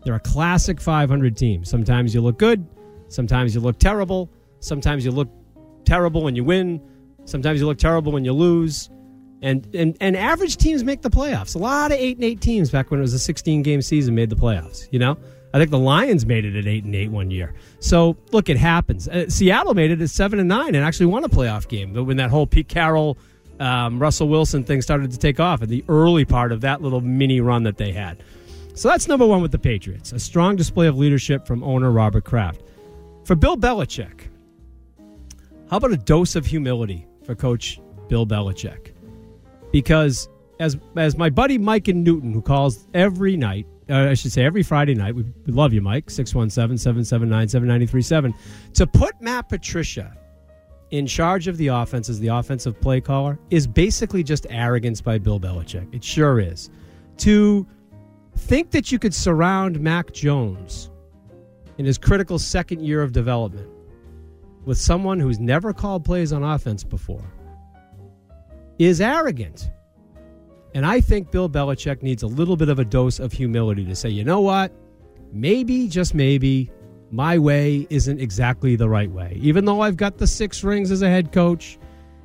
They're 0.04 0.16
a 0.16 0.20
classic 0.20 0.82
500 0.82 1.38
team. 1.38 1.64
Sometimes 1.64 2.14
you 2.14 2.22
look 2.22 2.38
good, 2.38 2.66
sometimes 3.08 3.56
you 3.56 3.62
look 3.62 3.80
terrible, 3.80 4.30
sometimes 4.60 5.06
you 5.06 5.12
look 5.12 5.30
terrible 5.86 6.24
when 6.24 6.36
you 6.36 6.44
win, 6.44 6.82
sometimes 7.26 7.60
you 7.60 7.66
look 7.66 7.78
terrible 7.78 8.12
when 8.12 8.26
you 8.26 8.34
lose. 8.34 8.90
And, 9.42 9.68
and 9.76 9.98
and 10.00 10.16
average 10.16 10.56
teams 10.56 10.86
make 10.86 11.02
the 11.02 11.10
playoffs. 11.10 11.54
A 11.56 11.58
lot 11.58 11.92
of 11.92 11.98
eight 11.98 12.16
and 12.16 12.24
eight 12.24 12.40
teams 12.40 12.70
back 12.70 12.92
when 12.92 13.00
it 13.00 13.02
was 13.02 13.14
a 13.14 13.20
16 13.20 13.62
game 13.62 13.82
season 13.82 14.16
made 14.16 14.30
the 14.30 14.38
playoffs. 14.38 14.88
You 14.92 15.00
know, 15.00 15.18
I 15.54 15.58
think 15.58 15.70
the 15.70 15.80
Lions 15.80 16.26
made 16.26 16.46
it 16.46 16.56
at 16.56 16.66
eight 16.66 16.86
and 16.86 16.96
eight 16.96 17.12
one 17.12 17.30
year. 17.30 17.54
So 17.80 18.16
look, 18.32 18.48
it 18.48 18.56
happens. 18.58 19.10
Uh, 19.10 19.30
Seattle 19.30 19.74
made 19.74 19.92
it 19.92 20.02
at 20.02 20.10
seven 20.10 20.40
and 20.40 20.48
nine 20.48 20.76
and 20.76 20.86
actually 20.86 21.08
won 21.08 21.26
a 21.26 21.30
playoff 21.30 21.68
game 21.68 21.94
But 21.94 22.06
when 22.06 22.18
that 22.18 22.30
whole 22.30 22.48
Pete 22.48 22.70
Carroll, 22.70 23.18
um, 23.60 24.00
Russell 24.00 24.30
Wilson 24.30 24.64
thing 24.64 24.82
started 24.82 25.12
to 25.12 25.18
take 25.18 25.40
off 25.40 25.62
at 25.62 25.70
the 25.70 25.84
early 25.90 26.26
part 26.26 26.52
of 26.52 26.62
that 26.62 26.82
little 26.82 27.02
mini 27.02 27.40
run 27.40 27.64
that 27.64 27.78
they 27.78 27.92
had. 27.92 28.24
So 28.76 28.90
that's 28.90 29.08
number 29.08 29.26
one 29.26 29.42
with 29.42 29.52
the 29.52 29.60
Patriots. 29.60 30.12
A 30.14 30.20
strong 30.20 30.56
display 30.56 30.88
of 30.88 30.98
leadership 30.98 31.46
from 31.46 31.64
owner 31.64 31.92
Robert 31.92 32.24
Kraft. 32.24 32.62
For 33.24 33.36
Bill 33.36 33.56
Belichick, 33.56 34.28
how 35.70 35.78
about 35.78 35.92
a 35.92 35.98
dose 35.98 36.36
of 36.36 36.46
humility 36.46 37.08
for 37.24 37.36
Coach 37.36 37.80
Bill 38.10 38.26
Belichick? 38.26 38.94
Because 39.72 40.28
as 40.60 40.78
as 40.98 41.18
my 41.18 41.30
buddy 41.30 41.58
Mike 41.58 41.88
and 41.88 42.04
Newton, 42.04 42.34
who 42.34 42.42
calls 42.42 42.88
every 42.94 43.38
night, 43.38 43.66
uh, 43.90 44.10
I 44.10 44.14
should 44.16 44.32
say 44.32 44.44
every 44.44 44.64
Friday 44.64 44.96
night, 44.96 45.16
we, 45.16 45.24
we 45.46 45.54
love 45.54 45.72
you, 45.72 45.82
Mike, 45.82 46.10
617 46.10 46.78
779 46.78 47.48
7937, 47.48 48.34
to 48.74 48.88
put 48.88 49.20
Matt 49.22 49.50
Patricia 49.50 50.18
in 50.92 51.08
charge 51.08 51.48
of 51.48 51.58
the 51.58 51.68
offense 51.68 52.10
as 52.10 52.20
the 52.20 52.28
offensive 52.28 52.80
play 52.82 53.02
caller 53.02 53.40
is 53.50 53.66
basically 53.66 54.24
just 54.24 54.46
arrogance 54.50 55.02
by 55.02 55.18
Bill 55.18 55.40
Belichick. 55.40 55.94
It 55.94 56.04
sure 56.04 56.40
is. 56.40 56.70
To 57.18 57.66
think 58.36 58.72
that 58.72 58.92
you 58.92 59.00
could 59.00 59.14
surround 59.14 59.80
Mac 59.80 60.12
Jones 60.12 60.90
in 61.78 61.86
his 61.86 61.98
critical 61.98 62.40
second 62.40 62.82
year 62.82 63.02
of 63.02 63.12
development 63.12 63.70
with 64.66 64.78
someone 64.78 65.20
who's 65.20 65.40
never 65.40 65.74
called 65.74 66.06
plays 66.06 66.32
on 66.32 66.44
offense 66.44 66.84
before 66.84 67.24
is 68.80 69.02
arrogant. 69.02 69.70
And 70.74 70.86
I 70.86 71.02
think 71.02 71.32
Bill 71.32 71.50
Belichick 71.50 72.02
needs 72.02 72.24
a 72.24 72.28
little 72.28 72.58
bit 72.58 72.70
of 72.70 72.80
a 72.80 72.86
dose 72.86 73.20
of 73.20 73.32
humility 73.32 73.86
to 73.86 73.96
say, 73.96 74.10
you 74.10 74.24
know 74.24 74.42
what? 74.42 74.72
Maybe, 75.32 75.88
just 75.88 76.14
maybe, 76.14 76.72
my 77.12 77.38
way 77.38 77.86
isn't 77.92 78.20
exactly 78.20 78.76
the 78.76 78.90
right 78.90 79.12
way. 79.12 79.38
Even 79.40 79.66
though 79.66 79.82
I've 79.82 79.98
got 79.98 80.18
the 80.18 80.26
six 80.26 80.64
rings 80.64 80.90
as 80.90 81.04
a 81.04 81.10
head 81.10 81.32
coach 81.32 81.78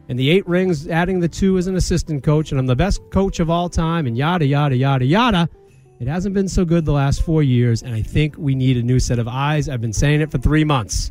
and 0.08 0.18
the 0.18 0.30
eight 0.30 0.48
rings 0.48 0.88
adding 0.88 1.20
the 1.20 1.28
two 1.28 1.58
as 1.58 1.66
an 1.66 1.76
assistant 1.76 2.22
coach, 2.22 2.50
and 2.50 2.58
I'm 2.58 2.66
the 2.66 2.76
best 2.76 3.02
coach 3.10 3.40
of 3.40 3.50
all 3.50 3.68
time, 3.68 4.06
and 4.06 4.16
yada, 4.16 4.46
yada, 4.46 4.76
yada, 4.76 5.04
yada. 5.04 5.48
It 6.00 6.06
hasn't 6.06 6.34
been 6.34 6.48
so 6.48 6.64
good 6.64 6.84
the 6.84 6.92
last 6.92 7.22
four 7.22 7.42
years, 7.42 7.82
and 7.82 7.92
I 7.92 8.02
think 8.02 8.36
we 8.38 8.54
need 8.54 8.76
a 8.76 8.82
new 8.82 9.00
set 9.00 9.18
of 9.18 9.26
eyes. 9.26 9.68
I've 9.68 9.80
been 9.80 9.92
saying 9.92 10.20
it 10.20 10.30
for 10.30 10.38
three 10.38 10.62
months. 10.62 11.10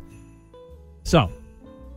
So, 1.02 1.30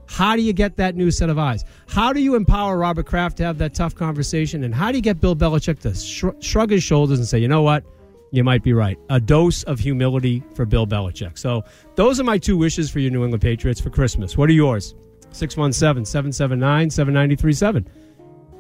how 0.08 0.36
do 0.36 0.42
you 0.42 0.52
get 0.52 0.76
that 0.76 0.96
new 0.96 1.10
set 1.10 1.30
of 1.30 1.40
eyes? 1.40 1.64
How 1.88 2.12
do 2.12 2.22
you 2.22 2.36
empower 2.36 2.78
Robert 2.78 3.06
Kraft 3.06 3.38
to 3.38 3.44
have 3.46 3.58
that 3.60 3.74
tough 3.74 3.96
conversation? 3.96 4.66
And 4.66 4.76
how 4.76 4.92
do 4.92 4.98
you 4.98 5.02
get 5.02 5.22
Bill 5.22 5.38
Belichick 5.38 5.80
to 5.80 5.96
sh- 5.96 6.46
shrug 6.46 6.70
his 6.70 6.84
shoulders 6.84 7.18
and 7.18 7.28
say, 7.28 7.40
you 7.40 7.48
know 7.48 7.62
what? 7.62 7.86
You 8.32 8.44
might 8.44 8.62
be 8.62 8.74
right. 8.74 9.00
A 9.10 9.22
dose 9.22 9.64
of 9.64 9.80
humility 9.80 10.44
for 10.54 10.66
Bill 10.66 10.86
Belichick. 10.86 11.38
So, 11.38 11.64
those 11.96 12.20
are 12.20 12.26
my 12.26 12.38
two 12.38 12.58
wishes 12.58 12.90
for 12.90 13.00
your 13.00 13.12
New 13.12 13.24
England 13.24 13.42
Patriots 13.42 13.80
for 13.80 13.90
Christmas. 13.90 14.38
What 14.38 14.50
are 14.50 14.54
yours? 14.54 14.96
617 15.32 16.06
779 16.06 16.90
7937. 16.90 17.88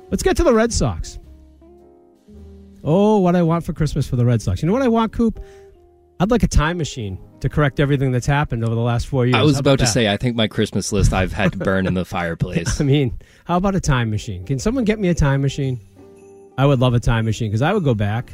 Let's 0.09 0.23
get 0.23 0.37
to 0.37 0.43
the 0.43 0.53
Red 0.53 0.71
Sox. 0.71 1.19
Oh, 2.83 3.19
what 3.19 3.35
I 3.35 3.43
want 3.43 3.65
for 3.65 3.73
Christmas 3.73 4.07
for 4.07 4.15
the 4.15 4.25
Red 4.25 4.41
Sox. 4.41 4.61
You 4.61 4.67
know 4.67 4.73
what 4.73 4.81
I 4.81 4.87
want, 4.87 5.11
Coop? 5.11 5.43
I'd 6.19 6.29
like 6.29 6.43
a 6.43 6.47
time 6.47 6.77
machine 6.77 7.17
to 7.39 7.49
correct 7.49 7.79
everything 7.79 8.11
that's 8.11 8.27
happened 8.27 8.63
over 8.63 8.75
the 8.75 8.81
last 8.81 9.07
four 9.07 9.25
years. 9.25 9.35
I 9.35 9.41
was 9.41 9.57
about, 9.57 9.73
about 9.73 9.85
to 9.85 9.91
say, 9.91 10.07
I 10.07 10.17
think 10.17 10.35
my 10.35 10.47
Christmas 10.47 10.91
list 10.91 11.13
I've 11.13 11.33
had 11.33 11.51
to 11.53 11.57
burn 11.59 11.87
in 11.87 11.95
the 11.95 12.05
fireplace. 12.05 12.79
I 12.81 12.83
mean, 12.83 13.19
how 13.45 13.57
about 13.57 13.75
a 13.75 13.79
time 13.79 14.09
machine? 14.09 14.45
Can 14.45 14.59
someone 14.59 14.83
get 14.83 14.99
me 14.99 15.09
a 15.09 15.15
time 15.15 15.41
machine? 15.41 15.79
I 16.57 16.65
would 16.65 16.79
love 16.79 16.93
a 16.93 16.99
time 16.99 17.25
machine 17.25 17.49
because 17.49 17.63
I 17.63 17.73
would 17.73 17.83
go 17.83 17.95
back 17.95 18.33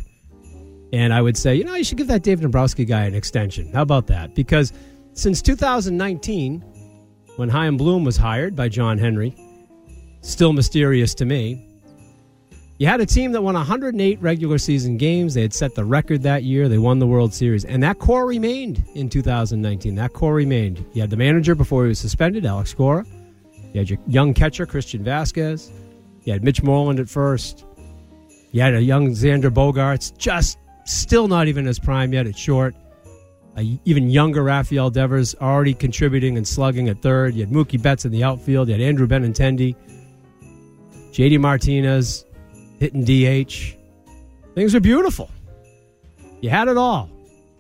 and 0.92 1.14
I 1.14 1.22
would 1.22 1.38
say, 1.38 1.56
you 1.56 1.64
know, 1.64 1.76
you 1.76 1.84
should 1.84 1.98
give 1.98 2.08
that 2.08 2.24
Dave 2.24 2.42
Dombrowski 2.42 2.86
guy 2.86 3.04
an 3.04 3.14
extension. 3.14 3.72
How 3.72 3.82
about 3.84 4.08
that? 4.08 4.36
Because 4.36 4.74
since 5.14 5.42
2019, 5.42 6.60
when 7.38 7.50
Chaim 7.50 7.78
Bloom 7.78 8.04
was 8.04 8.18
hired 8.18 8.56
by 8.56 8.68
John 8.68 8.98
Henry, 8.98 9.36
still 10.22 10.54
mysterious 10.54 11.14
to 11.16 11.26
me, 11.26 11.67
you 12.80 12.86
had 12.86 13.02
a 13.02 13.06
team 13.06 13.32
that 13.32 13.42
won 13.42 13.56
108 13.56 14.22
regular 14.22 14.58
season 14.58 14.98
games. 14.98 15.34
They 15.34 15.42
had 15.42 15.54
set 15.54 15.74
the 15.74 15.84
record 15.84 16.22
that 16.24 16.44
year. 16.44 16.70
They 16.70 16.78
won 16.78 17.00
the 17.00 17.08
World 17.08 17.34
Series. 17.34 17.66
And 17.66 17.82
that 17.82 17.98
core 17.98 18.28
remained 18.28 18.84
in 18.94 19.10
2019. 19.10 19.96
That 19.96 20.14
core 20.14 20.36
remained. 20.36 20.86
You 20.94 21.02
had 21.02 21.10
the 21.10 21.18
manager 21.18 21.56
before 21.56 21.84
he 21.84 21.90
was 21.90 22.00
suspended, 22.00 22.46
Alex 22.46 22.74
Cora. 22.74 23.04
You 23.74 23.80
had 23.80 23.90
your 23.90 24.00
young 24.08 24.34
catcher, 24.34 24.68
Christian 24.68 25.04
Vasquez. 25.04 25.72
You 26.24 26.34
had 26.34 26.44
Mitch 26.44 26.62
Moreland 26.62 27.00
at 27.00 27.10
first. 27.10 27.66
You 28.52 28.62
had 28.62 28.76
a 28.76 28.82
young 28.82 29.10
Xander 29.10 29.50
Bogaerts, 29.50 30.16
just 30.18 30.60
still 30.86 31.28
not 31.28 31.48
even 31.48 31.66
his 31.66 31.80
prime 31.80 32.14
yet 32.14 32.28
at 32.28 32.38
short. 32.38 32.76
A 33.58 33.80
even 33.86 34.12
younger 34.12 34.44
Rafael 34.44 34.92
Devers 34.92 35.34
already 35.42 35.74
contributing 35.74 36.38
and 36.38 36.48
slugging 36.48 36.90
at 36.90 37.02
third. 37.02 37.34
You 37.34 37.46
had 37.46 37.54
Mookie 37.54 37.82
Betts 37.82 38.06
in 38.06 38.12
the 38.12 38.24
outfield. 38.24 38.68
You 38.68 38.74
had 38.74 38.82
Andrew 38.82 39.08
Benintendi. 39.08 39.76
JD 41.12 41.40
Martinez, 41.40 42.26
hitting 42.80 43.04
DH. 43.04 43.76
Things 44.56 44.74
are 44.74 44.80
beautiful. 44.80 45.30
You 46.42 46.50
had 46.50 46.68
it 46.68 46.78
all. 46.78 47.10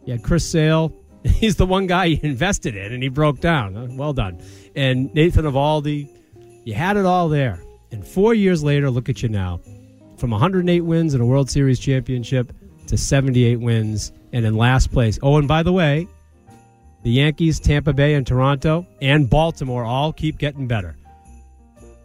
You 0.06 0.14
had 0.14 0.24
Chris 0.24 0.50
Sale. 0.50 0.94
He's 1.24 1.56
the 1.56 1.66
one 1.66 1.88
guy 1.88 2.06
you 2.06 2.20
invested 2.24 2.76
in, 2.76 2.94
and 2.94 3.04
he 3.04 3.10
broke 3.10 3.40
down. 3.40 3.76
Uh, 3.76 3.88
well 3.92 4.14
done. 4.14 4.42
And 4.76 5.14
Nathan 5.14 5.46
Eovaldi. 5.46 6.10
You 6.64 6.74
had 6.74 6.98
it 6.98 7.06
all 7.06 7.30
there. 7.30 7.62
And 7.92 8.06
four 8.06 8.34
years 8.34 8.64
later, 8.64 8.90
look 8.90 9.10
at 9.10 9.24
you 9.24 9.30
now. 9.30 9.62
From 10.18 10.32
108 10.32 10.82
wins 10.82 11.14
in 11.14 11.22
a 11.22 11.26
World 11.26 11.50
Series 11.50 11.80
championship 11.80 12.52
to 12.88 12.98
78 12.98 13.58
wins 13.58 14.12
and 14.34 14.46
in 14.46 14.56
last 14.56 14.92
place. 14.92 15.20
Oh, 15.22 15.38
and 15.38 15.48
by 15.48 15.64
the 15.64 15.72
way, 15.72 16.08
the 17.04 17.12
Yankees, 17.12 17.60
Tampa 17.60 17.94
Bay, 17.94 18.16
and 18.16 18.26
Toronto, 18.26 18.86
and 19.02 19.30
Baltimore 19.30 19.86
all 19.86 20.12
keep 20.12 20.38
getting 20.38 20.68
better. 20.68 20.96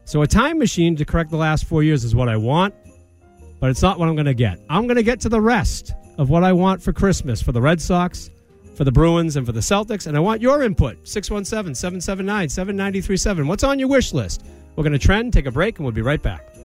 So 0.04 0.22
a 0.22 0.26
time 0.26 0.58
machine 0.58 0.94
to 0.96 1.04
correct 1.04 1.30
the 1.30 1.36
last 1.36 1.64
four 1.64 1.82
years 1.82 2.04
is 2.04 2.14
what 2.14 2.28
I 2.28 2.36
want 2.36 2.74
but 3.62 3.70
it's 3.70 3.80
not 3.80 3.96
what 3.96 4.08
I'm 4.08 4.16
going 4.16 4.26
to 4.26 4.34
get. 4.34 4.58
I'm 4.68 4.88
going 4.88 4.96
to 4.96 5.04
get 5.04 5.20
to 5.20 5.28
the 5.28 5.40
rest 5.40 5.94
of 6.18 6.28
what 6.28 6.42
I 6.42 6.52
want 6.52 6.82
for 6.82 6.92
Christmas 6.92 7.40
for 7.40 7.52
the 7.52 7.60
Red 7.60 7.80
Sox, 7.80 8.28
for 8.74 8.82
the 8.82 8.90
Bruins, 8.90 9.36
and 9.36 9.46
for 9.46 9.52
the 9.52 9.60
Celtics. 9.60 10.08
And 10.08 10.16
I 10.16 10.20
want 10.20 10.42
your 10.42 10.64
input 10.64 10.96
617 11.06 11.72
779 11.72 12.48
7937. 12.48 13.46
What's 13.46 13.62
on 13.62 13.78
your 13.78 13.86
wish 13.86 14.12
list? 14.12 14.44
We're 14.74 14.82
going 14.82 14.94
to 14.94 14.98
trend, 14.98 15.32
take 15.32 15.46
a 15.46 15.52
break, 15.52 15.78
and 15.78 15.86
we'll 15.86 15.94
be 15.94 16.02
right 16.02 16.20
back. 16.20 16.61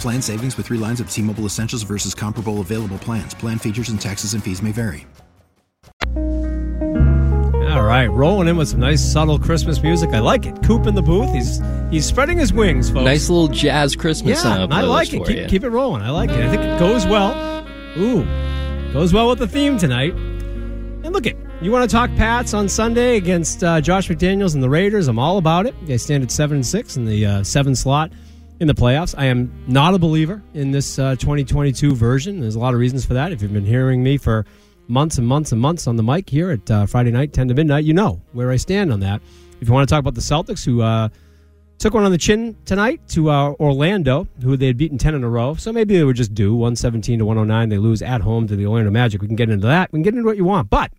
Plan 0.00 0.20
savings 0.20 0.56
with 0.56 0.66
three 0.66 0.78
lines 0.78 1.00
of 1.00 1.10
T 1.10 1.22
Mobile 1.22 1.46
Essentials 1.46 1.82
versus 1.82 2.14
comparable 2.14 2.60
available 2.60 2.98
plans. 2.98 3.34
Plan 3.34 3.58
features 3.58 3.88
and 3.88 4.00
taxes 4.00 4.34
and 4.34 4.42
fees 4.42 4.62
may 4.62 4.72
vary. 4.72 5.06
All 7.74 7.82
right, 7.82 8.06
rolling 8.06 8.46
in 8.48 8.56
with 8.56 8.68
some 8.68 8.80
nice 8.80 9.02
subtle 9.02 9.38
Christmas 9.38 9.82
music. 9.82 10.10
I 10.10 10.20
like 10.20 10.46
it. 10.46 10.62
Coop 10.62 10.86
in 10.86 10.94
the 10.94 11.02
booth. 11.02 11.32
He's 11.32 11.60
he's 11.90 12.06
spreading 12.06 12.38
his 12.38 12.52
wings, 12.52 12.90
folks. 12.90 13.04
Nice 13.04 13.28
little 13.28 13.48
jazz 13.48 13.96
Christmas. 13.96 14.44
Yeah, 14.44 14.66
I 14.70 14.82
like 14.82 15.12
it. 15.12 15.24
Keep, 15.26 15.48
keep 15.48 15.64
it 15.64 15.70
rolling. 15.70 16.02
I 16.02 16.10
like 16.10 16.30
it. 16.30 16.36
I 16.36 16.48
think 16.50 16.62
it 16.62 16.78
goes 16.78 17.06
well. 17.06 17.66
Ooh, 17.96 18.24
goes 18.92 19.12
well 19.12 19.28
with 19.28 19.38
the 19.38 19.48
theme 19.48 19.78
tonight. 19.78 20.12
And 20.12 21.12
look 21.12 21.26
it. 21.26 21.36
You 21.64 21.72
want 21.72 21.88
to 21.88 21.96
talk 21.96 22.14
Pats 22.16 22.52
on 22.52 22.68
Sunday 22.68 23.16
against 23.16 23.64
uh, 23.64 23.80
Josh 23.80 24.08
McDaniels 24.08 24.52
and 24.52 24.62
the 24.62 24.68
Raiders? 24.68 25.08
I'm 25.08 25.18
all 25.18 25.38
about 25.38 25.64
it. 25.64 25.74
They 25.86 25.96
stand 25.96 26.22
at 26.22 26.30
seven 26.30 26.56
and 26.56 26.66
six 26.66 26.98
in 26.98 27.06
the 27.06 27.24
uh, 27.24 27.42
seven 27.42 27.74
slot 27.74 28.12
in 28.60 28.66
the 28.66 28.74
playoffs. 28.74 29.14
I 29.16 29.24
am 29.24 29.50
not 29.66 29.94
a 29.94 29.98
believer 29.98 30.42
in 30.52 30.72
this 30.72 30.98
uh, 30.98 31.16
2022 31.16 31.94
version. 31.94 32.38
There's 32.38 32.54
a 32.54 32.58
lot 32.58 32.74
of 32.74 32.80
reasons 32.80 33.06
for 33.06 33.14
that. 33.14 33.32
If 33.32 33.40
you've 33.40 33.54
been 33.54 33.64
hearing 33.64 34.02
me 34.02 34.18
for 34.18 34.44
months 34.88 35.16
and 35.16 35.26
months 35.26 35.52
and 35.52 35.60
months 35.62 35.86
on 35.86 35.96
the 35.96 36.02
mic 36.02 36.28
here 36.28 36.50
at 36.50 36.70
uh, 36.70 36.84
Friday 36.84 37.12
night, 37.12 37.32
10 37.32 37.48
to 37.48 37.54
midnight, 37.54 37.84
you 37.84 37.94
know 37.94 38.20
where 38.34 38.50
I 38.50 38.56
stand 38.56 38.92
on 38.92 39.00
that. 39.00 39.22
If 39.62 39.66
you 39.66 39.72
want 39.72 39.88
to 39.88 39.90
talk 39.90 40.00
about 40.00 40.16
the 40.16 40.20
Celtics, 40.20 40.66
who 40.66 40.82
uh, 40.82 41.08
took 41.78 41.94
one 41.94 42.04
on 42.04 42.12
the 42.12 42.18
chin 42.18 42.58
tonight 42.66 43.00
to 43.08 43.30
uh, 43.30 43.52
Orlando, 43.52 44.28
who 44.42 44.58
they 44.58 44.66
had 44.66 44.76
beaten 44.76 44.98
10 44.98 45.14
in 45.14 45.24
a 45.24 45.30
row. 45.30 45.54
So 45.54 45.72
maybe 45.72 45.96
they 45.96 46.04
were 46.04 46.12
just 46.12 46.34
due 46.34 46.54
117 46.54 47.20
to 47.20 47.24
109. 47.24 47.70
They 47.70 47.78
lose 47.78 48.02
at 48.02 48.20
home 48.20 48.46
to 48.48 48.54
the 48.54 48.66
Orlando 48.66 48.90
Magic. 48.90 49.22
We 49.22 49.28
can 49.28 49.36
get 49.36 49.48
into 49.48 49.66
that. 49.66 49.90
We 49.92 49.96
can 49.96 50.02
get 50.02 50.12
into 50.12 50.26
what 50.26 50.36
you 50.36 50.44
want. 50.44 50.68
But 50.68 50.92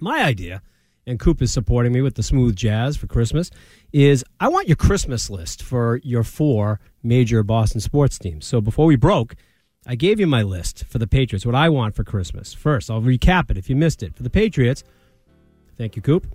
my 0.00 0.22
idea, 0.22 0.62
and 1.06 1.18
Coop 1.18 1.42
is 1.42 1.52
supporting 1.52 1.92
me 1.92 2.02
with 2.02 2.14
the 2.14 2.22
smooth 2.22 2.56
jazz 2.56 2.96
for 2.96 3.06
Christmas, 3.06 3.50
is 3.92 4.24
I 4.38 4.48
want 4.48 4.68
your 4.68 4.76
Christmas 4.76 5.30
list 5.30 5.62
for 5.62 6.00
your 6.02 6.22
four 6.22 6.80
major 7.02 7.42
Boston 7.42 7.80
sports 7.80 8.18
teams. 8.18 8.46
So 8.46 8.60
before 8.60 8.86
we 8.86 8.96
broke, 8.96 9.34
I 9.86 9.94
gave 9.94 10.20
you 10.20 10.26
my 10.26 10.42
list 10.42 10.84
for 10.84 10.98
the 10.98 11.06
Patriots, 11.06 11.46
what 11.46 11.54
I 11.54 11.68
want 11.68 11.94
for 11.94 12.04
Christmas. 12.04 12.52
First, 12.52 12.90
I'll 12.90 13.00
recap 13.00 13.50
it 13.50 13.56
if 13.56 13.70
you 13.70 13.76
missed 13.76 14.02
it. 14.02 14.14
For 14.14 14.22
the 14.22 14.30
Patriots, 14.30 14.84
thank 15.78 15.96
you, 15.96 16.02
Coop. 16.02 16.26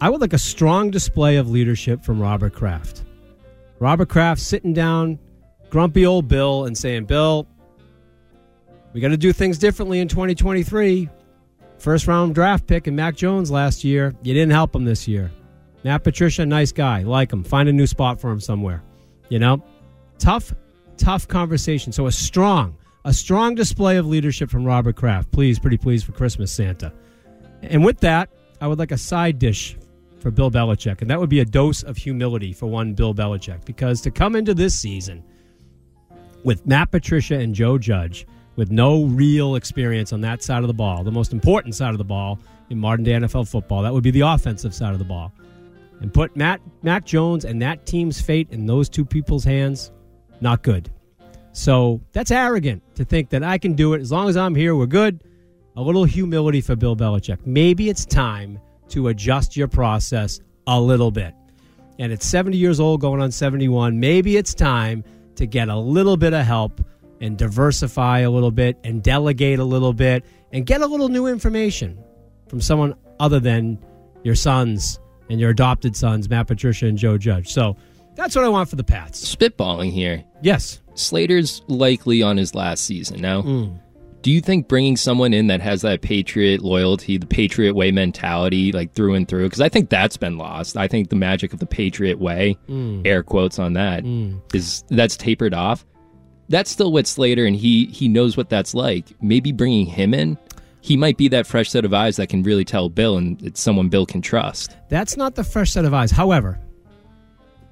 I 0.00 0.08
would 0.08 0.20
like 0.20 0.32
a 0.32 0.38
strong 0.38 0.90
display 0.90 1.36
of 1.36 1.50
leadership 1.50 2.02
from 2.02 2.20
Robert 2.20 2.54
Kraft. 2.54 3.04
Robert 3.80 4.08
Kraft 4.08 4.40
sitting 4.40 4.72
down, 4.72 5.18
grumpy 5.68 6.06
old 6.06 6.28
Bill, 6.28 6.64
and 6.64 6.78
saying, 6.78 7.06
Bill, 7.06 7.46
we 8.92 9.00
got 9.00 9.08
to 9.08 9.16
do 9.16 9.32
things 9.32 9.58
differently 9.58 10.00
in 10.00 10.08
2023. 10.08 11.08
First 11.82 12.06
round 12.06 12.36
draft 12.36 12.68
pick 12.68 12.86
and 12.86 12.94
Mac 12.94 13.16
Jones 13.16 13.50
last 13.50 13.82
year. 13.82 14.14
You 14.22 14.32
didn't 14.34 14.52
help 14.52 14.72
him 14.72 14.84
this 14.84 15.08
year. 15.08 15.32
Matt 15.82 16.04
Patricia, 16.04 16.46
nice 16.46 16.70
guy. 16.70 17.02
Like 17.02 17.32
him. 17.32 17.42
Find 17.42 17.68
a 17.68 17.72
new 17.72 17.88
spot 17.88 18.20
for 18.20 18.30
him 18.30 18.38
somewhere. 18.38 18.84
You 19.30 19.40
know? 19.40 19.64
Tough, 20.20 20.54
tough 20.96 21.26
conversation. 21.26 21.90
So 21.90 22.06
a 22.06 22.12
strong, 22.12 22.76
a 23.04 23.12
strong 23.12 23.56
display 23.56 23.96
of 23.96 24.06
leadership 24.06 24.48
from 24.48 24.64
Robert 24.64 24.94
Kraft. 24.94 25.32
Please, 25.32 25.58
pretty 25.58 25.76
please 25.76 26.04
for 26.04 26.12
Christmas, 26.12 26.52
Santa. 26.52 26.92
And 27.62 27.84
with 27.84 27.98
that, 27.98 28.30
I 28.60 28.68
would 28.68 28.78
like 28.78 28.92
a 28.92 28.98
side 28.98 29.40
dish 29.40 29.76
for 30.20 30.30
Bill 30.30 30.52
Belichick. 30.52 31.02
And 31.02 31.10
that 31.10 31.18
would 31.18 31.30
be 31.30 31.40
a 31.40 31.44
dose 31.44 31.82
of 31.82 31.96
humility 31.96 32.52
for 32.52 32.66
one 32.66 32.94
Bill 32.94 33.12
Belichick. 33.12 33.64
Because 33.64 34.00
to 34.02 34.12
come 34.12 34.36
into 34.36 34.54
this 34.54 34.78
season 34.78 35.24
with 36.44 36.64
Matt 36.64 36.92
Patricia 36.92 37.40
and 37.40 37.56
Joe 37.56 37.76
Judge, 37.76 38.24
with 38.56 38.70
no 38.70 39.04
real 39.04 39.56
experience 39.56 40.12
on 40.12 40.20
that 40.22 40.42
side 40.42 40.62
of 40.62 40.68
the 40.68 40.74
ball, 40.74 41.04
the 41.04 41.10
most 41.10 41.32
important 41.32 41.74
side 41.74 41.90
of 41.90 41.98
the 41.98 42.04
ball 42.04 42.38
in 42.70 42.78
modern 42.78 43.04
day 43.04 43.12
NFL 43.12 43.48
football, 43.48 43.82
that 43.82 43.92
would 43.92 44.02
be 44.02 44.10
the 44.10 44.20
offensive 44.20 44.74
side 44.74 44.92
of 44.92 44.98
the 44.98 45.04
ball. 45.04 45.32
And 46.00 46.12
put 46.12 46.34
Matt 46.36 46.60
Jones 47.04 47.44
and 47.44 47.62
that 47.62 47.86
team's 47.86 48.20
fate 48.20 48.48
in 48.50 48.66
those 48.66 48.88
two 48.88 49.04
people's 49.04 49.44
hands, 49.44 49.92
not 50.40 50.62
good. 50.62 50.90
So 51.52 52.00
that's 52.12 52.30
arrogant 52.30 52.82
to 52.96 53.04
think 53.04 53.30
that 53.30 53.42
I 53.42 53.58
can 53.58 53.74
do 53.74 53.94
it. 53.94 54.00
As 54.00 54.10
long 54.10 54.28
as 54.28 54.36
I'm 54.36 54.54
here, 54.54 54.74
we're 54.74 54.86
good. 54.86 55.22
A 55.76 55.82
little 55.82 56.04
humility 56.04 56.60
for 56.60 56.76
Bill 56.76 56.96
Belichick. 56.96 57.46
Maybe 57.46 57.88
it's 57.88 58.04
time 58.04 58.58
to 58.88 59.08
adjust 59.08 59.56
your 59.56 59.68
process 59.68 60.40
a 60.66 60.80
little 60.80 61.10
bit. 61.10 61.34
And 61.98 62.12
at 62.12 62.22
70 62.22 62.56
years 62.56 62.80
old, 62.80 63.00
going 63.00 63.20
on 63.20 63.30
71, 63.30 63.98
maybe 64.00 64.36
it's 64.36 64.54
time 64.54 65.04
to 65.36 65.46
get 65.46 65.68
a 65.68 65.76
little 65.76 66.16
bit 66.16 66.32
of 66.32 66.44
help 66.44 66.80
and 67.22 67.38
diversify 67.38 68.18
a 68.20 68.30
little 68.30 68.50
bit 68.50 68.76
and 68.84 69.02
delegate 69.02 69.58
a 69.58 69.64
little 69.64 69.94
bit 69.94 70.24
and 70.52 70.66
get 70.66 70.82
a 70.82 70.86
little 70.86 71.08
new 71.08 71.26
information 71.26 71.98
from 72.48 72.60
someone 72.60 72.94
other 73.20 73.40
than 73.40 73.78
your 74.24 74.34
sons 74.34 74.98
and 75.30 75.40
your 75.40 75.50
adopted 75.50 75.96
sons, 75.96 76.28
Matt 76.28 76.48
Patricia 76.48 76.86
and 76.86 76.98
Joe 76.98 77.16
Judge. 77.16 77.48
So 77.50 77.76
that's 78.16 78.36
what 78.36 78.44
I 78.44 78.48
want 78.48 78.68
for 78.68 78.76
the 78.76 78.84
Pats. 78.84 79.34
Spitballing 79.34 79.90
here. 79.92 80.22
Yes. 80.42 80.80
Slater's 80.94 81.62
likely 81.68 82.22
on 82.22 82.36
his 82.36 82.54
last 82.54 82.84
season 82.84 83.20
now. 83.22 83.40
Mm. 83.42 83.78
Do 84.20 84.30
you 84.30 84.40
think 84.40 84.68
bringing 84.68 84.96
someone 84.96 85.32
in 85.34 85.48
that 85.48 85.60
has 85.60 85.82
that 85.82 86.00
Patriot 86.02 86.60
loyalty, 86.60 87.16
the 87.18 87.26
Patriot 87.26 87.74
way 87.74 87.90
mentality, 87.90 88.70
like 88.70 88.92
through 88.92 89.14
and 89.14 89.26
through? 89.26 89.44
Because 89.46 89.60
I 89.60 89.68
think 89.68 89.88
that's 89.90 90.16
been 90.16 90.38
lost. 90.38 90.76
I 90.76 90.86
think 90.86 91.08
the 91.08 91.16
magic 91.16 91.52
of 91.52 91.58
the 91.58 91.66
Patriot 91.66 92.20
way, 92.20 92.56
Mm. 92.68 93.04
air 93.06 93.22
quotes 93.24 93.58
on 93.58 93.72
that, 93.72 94.04
Mm. 94.04 94.40
is 94.54 94.84
that's 94.90 95.16
tapered 95.16 95.54
off. 95.54 95.84
That's 96.52 96.70
still 96.70 96.92
with 96.92 97.06
Slater, 97.06 97.46
and 97.46 97.56
he 97.56 97.86
he 97.86 98.08
knows 98.08 98.36
what 98.36 98.50
that's 98.50 98.74
like. 98.74 99.06
Maybe 99.22 99.52
bringing 99.52 99.86
him 99.86 100.12
in, 100.12 100.36
he 100.82 100.98
might 100.98 101.16
be 101.16 101.28
that 101.28 101.46
fresh 101.46 101.70
set 101.70 101.86
of 101.86 101.94
eyes 101.94 102.16
that 102.16 102.28
can 102.28 102.42
really 102.42 102.66
tell 102.66 102.90
Bill, 102.90 103.16
and 103.16 103.40
it's 103.42 103.58
someone 103.58 103.88
Bill 103.88 104.04
can 104.04 104.20
trust. 104.20 104.76
That's 104.90 105.16
not 105.16 105.34
the 105.34 105.44
fresh 105.44 105.70
set 105.70 105.86
of 105.86 105.94
eyes. 105.94 106.10
However, 106.10 106.60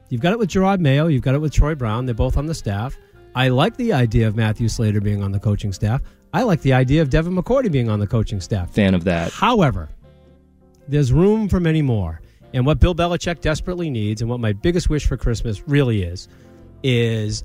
you've 0.08 0.22
got 0.22 0.32
it 0.32 0.38
with 0.38 0.48
Jerod 0.48 0.80
Mayo, 0.80 1.08
you've 1.08 1.20
got 1.20 1.34
it 1.34 1.42
with 1.42 1.52
Troy 1.52 1.74
Brown. 1.74 2.06
They're 2.06 2.14
both 2.14 2.38
on 2.38 2.46
the 2.46 2.54
staff. 2.54 2.96
I 3.34 3.48
like 3.48 3.76
the 3.76 3.92
idea 3.92 4.26
of 4.26 4.34
Matthew 4.34 4.66
Slater 4.68 5.02
being 5.02 5.22
on 5.22 5.30
the 5.30 5.38
coaching 5.38 5.74
staff. 5.74 6.00
I 6.32 6.44
like 6.44 6.62
the 6.62 6.72
idea 6.72 7.02
of 7.02 7.10
Devin 7.10 7.36
McCourty 7.36 7.70
being 7.70 7.90
on 7.90 8.00
the 8.00 8.06
coaching 8.06 8.40
staff. 8.40 8.70
Fan 8.70 8.94
of 8.94 9.04
that. 9.04 9.30
However, 9.30 9.90
there's 10.88 11.12
room 11.12 11.50
for 11.50 11.60
many 11.60 11.82
more. 11.82 12.22
And 12.54 12.64
what 12.64 12.80
Bill 12.80 12.94
Belichick 12.94 13.42
desperately 13.42 13.90
needs, 13.90 14.22
and 14.22 14.30
what 14.30 14.40
my 14.40 14.54
biggest 14.54 14.88
wish 14.88 15.06
for 15.06 15.18
Christmas 15.18 15.68
really 15.68 16.02
is, 16.02 16.28
is 16.82 17.44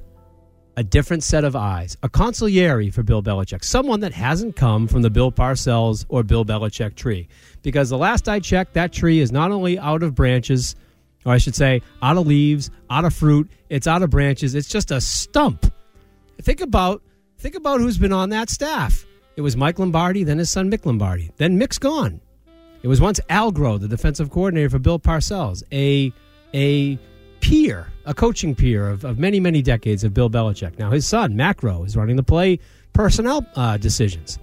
a 0.77 0.83
different 0.83 1.23
set 1.23 1.43
of 1.43 1.55
eyes, 1.55 1.97
a 2.03 2.09
consigliere 2.09 2.93
for 2.93 3.03
Bill 3.03 3.23
Belichick, 3.23 3.63
someone 3.63 4.01
that 4.01 4.13
hasn't 4.13 4.55
come 4.55 4.87
from 4.87 5.01
the 5.01 5.09
Bill 5.09 5.31
Parcells 5.31 6.05
or 6.09 6.23
Bill 6.23 6.43
Belichick 6.43 6.95
tree. 6.95 7.27
Because 7.61 7.89
the 7.89 7.97
last 7.97 8.27
I 8.27 8.39
checked, 8.39 8.73
that 8.73 8.91
tree 8.91 9.19
is 9.19 9.31
not 9.31 9.51
only 9.51 9.79
out 9.79 10.03
of 10.03 10.15
branches, 10.15 10.75
or 11.25 11.31
I 11.31 11.37
should 11.37 11.55
say, 11.55 11.81
out 12.01 12.17
of 12.17 12.27
leaves, 12.27 12.69
out 12.89 13.05
of 13.05 13.13
fruit, 13.13 13.49
it's 13.69 13.87
out 13.87 14.03
of 14.03 14.09
branches, 14.09 14.53
it's 14.53 14.67
just 14.67 14.91
a 14.91 14.99
stump. 15.01 15.71
Think 16.41 16.61
about 16.61 17.01
think 17.37 17.55
about 17.55 17.79
who's 17.79 17.97
been 17.97 18.13
on 18.13 18.29
that 18.29 18.49
staff. 18.49 19.05
It 19.35 19.41
was 19.41 19.57
Mike 19.57 19.79
Lombardi, 19.79 20.23
then 20.23 20.37
his 20.37 20.49
son 20.49 20.71
Mick 20.71 20.85
Lombardi, 20.85 21.31
then 21.37 21.59
Mick's 21.59 21.77
gone. 21.77 22.21
It 22.83 22.87
was 22.87 23.01
once 23.01 23.19
Al 23.29 23.51
Groh, 23.51 23.79
the 23.79 23.87
defensive 23.87 24.29
coordinator 24.29 24.69
for 24.69 24.79
Bill 24.79 24.99
Parcells, 24.99 25.63
a 25.71 26.13
a 26.53 26.99
peer, 27.39 27.87
a 28.05 28.13
coaching 28.13 28.55
peer 28.55 28.89
of, 28.89 29.03
of 29.03 29.17
many, 29.19 29.39
many 29.39 29.61
decades 29.61 30.03
of 30.03 30.13
Bill 30.13 30.29
Belichick. 30.29 30.77
Now 30.77 30.91
his 30.91 31.07
son, 31.07 31.35
Matt 31.35 31.57
Groh, 31.57 31.85
is 31.85 31.95
running 31.95 32.15
the 32.15 32.23
play 32.23 32.59
personnel 32.93 33.45
uh, 33.55 33.77
decisions. 33.77 34.39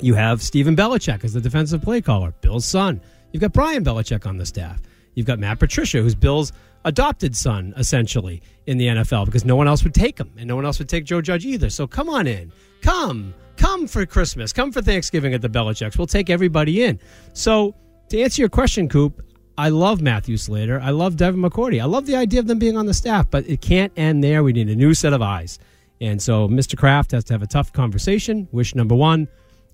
You 0.00 0.14
have 0.14 0.42
Stephen 0.42 0.76
Belichick 0.76 1.24
as 1.24 1.32
the 1.32 1.40
defensive 1.40 1.82
play 1.82 2.00
caller, 2.00 2.32
Bill's 2.40 2.64
son. 2.64 3.00
You've 3.32 3.40
got 3.40 3.52
Brian 3.52 3.84
Belichick 3.84 4.26
on 4.26 4.36
the 4.36 4.46
staff. 4.46 4.80
You've 5.14 5.26
got 5.26 5.38
Matt 5.38 5.58
Patricia, 5.58 6.00
who's 6.00 6.14
Bill's 6.14 6.52
adopted 6.84 7.36
son, 7.36 7.74
essentially, 7.76 8.40
in 8.66 8.78
the 8.78 8.86
NFL 8.86 9.26
because 9.26 9.44
no 9.44 9.56
one 9.56 9.66
else 9.66 9.82
would 9.82 9.94
take 9.94 10.18
him 10.18 10.30
and 10.36 10.46
no 10.46 10.54
one 10.54 10.64
else 10.64 10.78
would 10.78 10.88
take 10.88 11.04
Joe 11.04 11.20
Judge 11.20 11.44
either. 11.44 11.70
So 11.70 11.86
come 11.86 12.08
on 12.08 12.26
in. 12.26 12.52
Come. 12.82 13.34
Come 13.56 13.88
for 13.88 14.06
Christmas. 14.06 14.52
Come 14.52 14.70
for 14.70 14.80
Thanksgiving 14.80 15.34
at 15.34 15.42
the 15.42 15.48
Belichicks. 15.48 15.98
We'll 15.98 16.06
take 16.06 16.30
everybody 16.30 16.84
in. 16.84 17.00
So 17.32 17.74
to 18.10 18.20
answer 18.20 18.40
your 18.40 18.48
question, 18.48 18.88
Coop, 18.88 19.20
I 19.58 19.70
love 19.70 20.00
Matthew 20.00 20.36
Slater. 20.36 20.80
I 20.80 20.90
love 20.90 21.16
Devin 21.16 21.42
McCourty. 21.42 21.82
I 21.82 21.86
love 21.86 22.06
the 22.06 22.14
idea 22.14 22.38
of 22.38 22.46
them 22.46 22.60
being 22.60 22.76
on 22.76 22.86
the 22.86 22.94
staff, 22.94 23.28
but 23.28 23.44
it 23.48 23.60
can't 23.60 23.92
end 23.96 24.22
there. 24.22 24.44
We 24.44 24.52
need 24.52 24.68
a 24.68 24.76
new 24.76 24.94
set 24.94 25.12
of 25.12 25.20
eyes. 25.20 25.58
And 26.00 26.22
so 26.22 26.46
Mr. 26.46 26.78
Kraft 26.78 27.10
has 27.10 27.24
to 27.24 27.34
have 27.34 27.42
a 27.42 27.46
tough 27.48 27.72
conversation, 27.72 28.46
wish 28.52 28.76
number 28.76 28.94
one, 28.94 29.26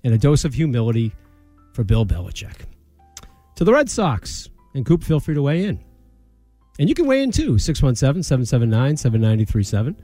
and 0.03 0.11
a 0.11 0.17
dose 0.17 0.43
of 0.43 0.55
humility 0.55 1.13
for 1.73 1.83
Bill 1.83 2.03
Belichick. 2.03 2.65
To 3.57 3.63
the 3.63 3.71
Red 3.71 3.87
Sox, 3.87 4.49
and 4.73 4.87
Coop, 4.87 5.03
feel 5.03 5.19
free 5.19 5.35
to 5.35 5.43
weigh 5.43 5.65
in. 5.65 5.83
And 6.79 6.89
you 6.89 6.95
can 6.95 7.05
weigh 7.05 7.21
in 7.21 7.31
too, 7.31 7.59
617 7.59 8.23
779 8.23 8.97
7937. 8.97 9.95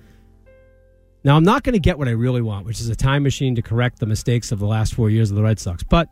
Now, 1.23 1.35
I'm 1.35 1.43
not 1.43 1.63
going 1.63 1.73
to 1.73 1.79
get 1.79 1.97
what 1.97 2.07
I 2.07 2.11
really 2.11 2.41
want, 2.41 2.67
which 2.67 2.81
is 2.81 2.89
a 2.89 2.95
time 2.95 3.23
machine 3.23 3.55
to 3.55 3.63
correct 3.63 3.99
the 3.99 4.05
mistakes 4.05 4.51
of 4.51 4.59
the 4.59 4.67
last 4.67 4.93
four 4.93 5.09
years 5.09 5.31
of 5.31 5.37
the 5.37 5.43
Red 5.43 5.59
Sox. 5.59 5.81
But 5.83 6.07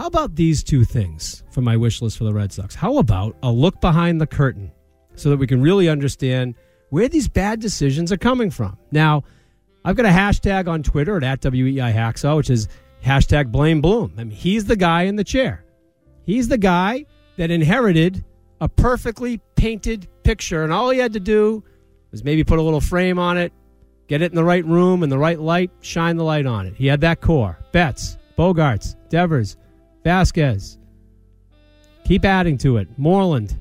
how 0.00 0.06
about 0.06 0.34
these 0.34 0.64
two 0.64 0.82
things 0.82 1.44
for 1.50 1.60
my 1.60 1.76
wish 1.76 2.00
list 2.00 2.16
for 2.16 2.24
the 2.24 2.32
Red 2.32 2.50
Sox? 2.50 2.74
How 2.74 2.96
about 2.96 3.36
a 3.42 3.52
look 3.52 3.82
behind 3.82 4.18
the 4.18 4.26
curtain 4.26 4.72
so 5.14 5.28
that 5.28 5.36
we 5.36 5.46
can 5.46 5.60
really 5.60 5.90
understand 5.90 6.54
where 6.88 7.06
these 7.06 7.28
bad 7.28 7.60
decisions 7.60 8.10
are 8.10 8.16
coming 8.16 8.50
from? 8.50 8.78
Now, 8.90 9.24
I've 9.84 9.96
got 9.96 10.06
a 10.06 10.08
hashtag 10.08 10.68
on 10.68 10.82
Twitter 10.82 11.18
at, 11.18 11.22
at 11.22 11.42
WEI 11.42 11.92
Hacksaw, 11.92 12.38
which 12.38 12.48
is 12.48 12.66
hashtag 13.04 13.52
blame 13.52 13.82
Bloom. 13.82 14.14
I 14.16 14.24
mean, 14.24 14.30
he's 14.30 14.64
the 14.64 14.74
guy 14.74 15.02
in 15.02 15.16
the 15.16 15.24
chair. 15.24 15.66
He's 16.24 16.48
the 16.48 16.56
guy 16.56 17.04
that 17.36 17.50
inherited 17.50 18.24
a 18.62 18.70
perfectly 18.70 19.38
painted 19.54 20.08
picture, 20.22 20.64
and 20.64 20.72
all 20.72 20.88
he 20.88 20.98
had 20.98 21.12
to 21.12 21.20
do 21.20 21.62
was 22.10 22.24
maybe 22.24 22.42
put 22.42 22.58
a 22.58 22.62
little 22.62 22.80
frame 22.80 23.18
on 23.18 23.36
it, 23.36 23.52
get 24.08 24.22
it 24.22 24.32
in 24.32 24.34
the 24.34 24.44
right 24.44 24.64
room, 24.64 25.02
in 25.02 25.10
the 25.10 25.18
right 25.18 25.38
light, 25.38 25.70
shine 25.82 26.16
the 26.16 26.24
light 26.24 26.46
on 26.46 26.66
it. 26.66 26.74
He 26.74 26.86
had 26.86 27.02
that 27.02 27.20
core. 27.20 27.58
Betts, 27.72 28.16
Bogaerts, 28.38 28.96
Devers, 29.10 29.58
Vasquez. 30.04 30.78
Keep 32.04 32.24
adding 32.24 32.58
to 32.58 32.78
it. 32.78 32.88
Moreland, 32.96 33.60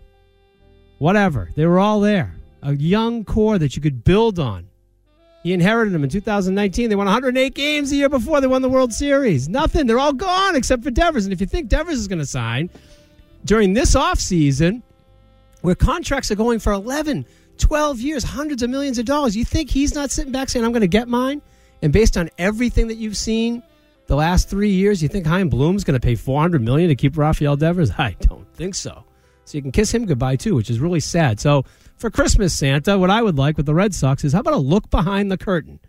whatever. 0.98 1.50
They 1.56 1.66
were 1.66 1.80
all 1.80 2.00
there. 2.00 2.36
A 2.62 2.74
young 2.74 3.24
core 3.24 3.58
that 3.58 3.76
you 3.76 3.82
could 3.82 4.04
build 4.04 4.40
on. 4.40 4.68
He 5.44 5.54
inherited 5.54 5.94
them 5.94 6.04
in 6.04 6.10
2019. 6.10 6.90
They 6.90 6.96
won 6.96 7.06
108 7.06 7.54
games 7.54 7.90
the 7.90 7.96
year 7.96 8.10
before 8.10 8.42
they 8.42 8.48
won 8.48 8.62
the 8.62 8.70
World 8.70 8.94
Series. 8.94 9.48
Nothing. 9.48 9.88
They're 9.88 10.00
all 10.00 10.14
gone 10.14 10.56
except 10.56 10.84
for 10.84 10.92
Devers. 10.92 11.26
And 11.26 11.32
if 11.32 11.40
you 11.40 11.48
think 11.48 11.70
Devers 11.70 11.98
is 11.98 12.08
going 12.08 12.20
to 12.20 12.26
sign 12.26 12.70
during 13.46 13.74
this 13.74 13.96
offseason, 13.96 14.82
where 15.62 15.76
contracts 15.76 16.30
are 16.32 16.36
going 16.36 16.60
for 16.60 16.74
11, 16.74 17.26
12 17.58 18.00
years, 18.00 18.24
hundreds 18.24 18.64
of 18.64 18.70
millions 18.70 18.98
of 18.98 19.06
dollars, 19.06 19.36
you 19.36 19.46
think 19.46 19.70
he's 19.70 19.94
not 19.94 20.12
sitting 20.12 20.32
back 20.32 20.50
saying, 20.50 20.66
I'm 20.66 20.72
going 20.72 20.82
to 20.82 20.88
get 20.88 21.08
mine? 21.08 21.42
And 21.82 21.94
based 21.94 22.18
on 22.18 22.30
everything 22.38 22.88
that 22.88 22.96
you've 22.96 23.18
seen 23.18 23.64
the 24.10 24.16
last 24.16 24.50
three 24.50 24.72
years, 24.72 25.04
you 25.04 25.08
think 25.08 25.28
Chaim 25.28 25.50
Bloom's 25.50 25.84
going 25.84 25.94
to 25.94 26.04
pay 26.04 26.16
400 26.16 26.64
million 26.64 26.90
to 26.90 26.96
keep 26.96 27.16
Rafael 27.16 27.56
Devers? 27.56 27.92
I 27.98 28.16
don't 28.22 28.52
think 28.56 28.74
so. 28.74 29.04
So 29.46 29.56
you 29.56 29.62
can 29.62 29.72
kiss 29.72 29.94
him 29.94 30.06
goodbye 30.06 30.36
too, 30.36 30.56
which 30.56 30.72
is 30.72 30.80
really 30.80 31.00
sad. 31.00 31.40
So 31.40 31.64
for 31.96 32.10
Christmas, 32.10 32.58
Santa, 32.58 32.98
what 32.98 33.12
I 33.12 33.22
would 33.22 33.38
like 33.38 33.56
with 33.56 33.68
the 33.68 33.76
Red 33.76 33.94
Sox 33.94 34.24
is 34.24 34.34
how 34.34 34.40
about 34.40 34.56
a 34.56 34.58
look 34.58 34.90
behind 34.90 35.32
the 35.32 35.38
curtain? 35.38 35.80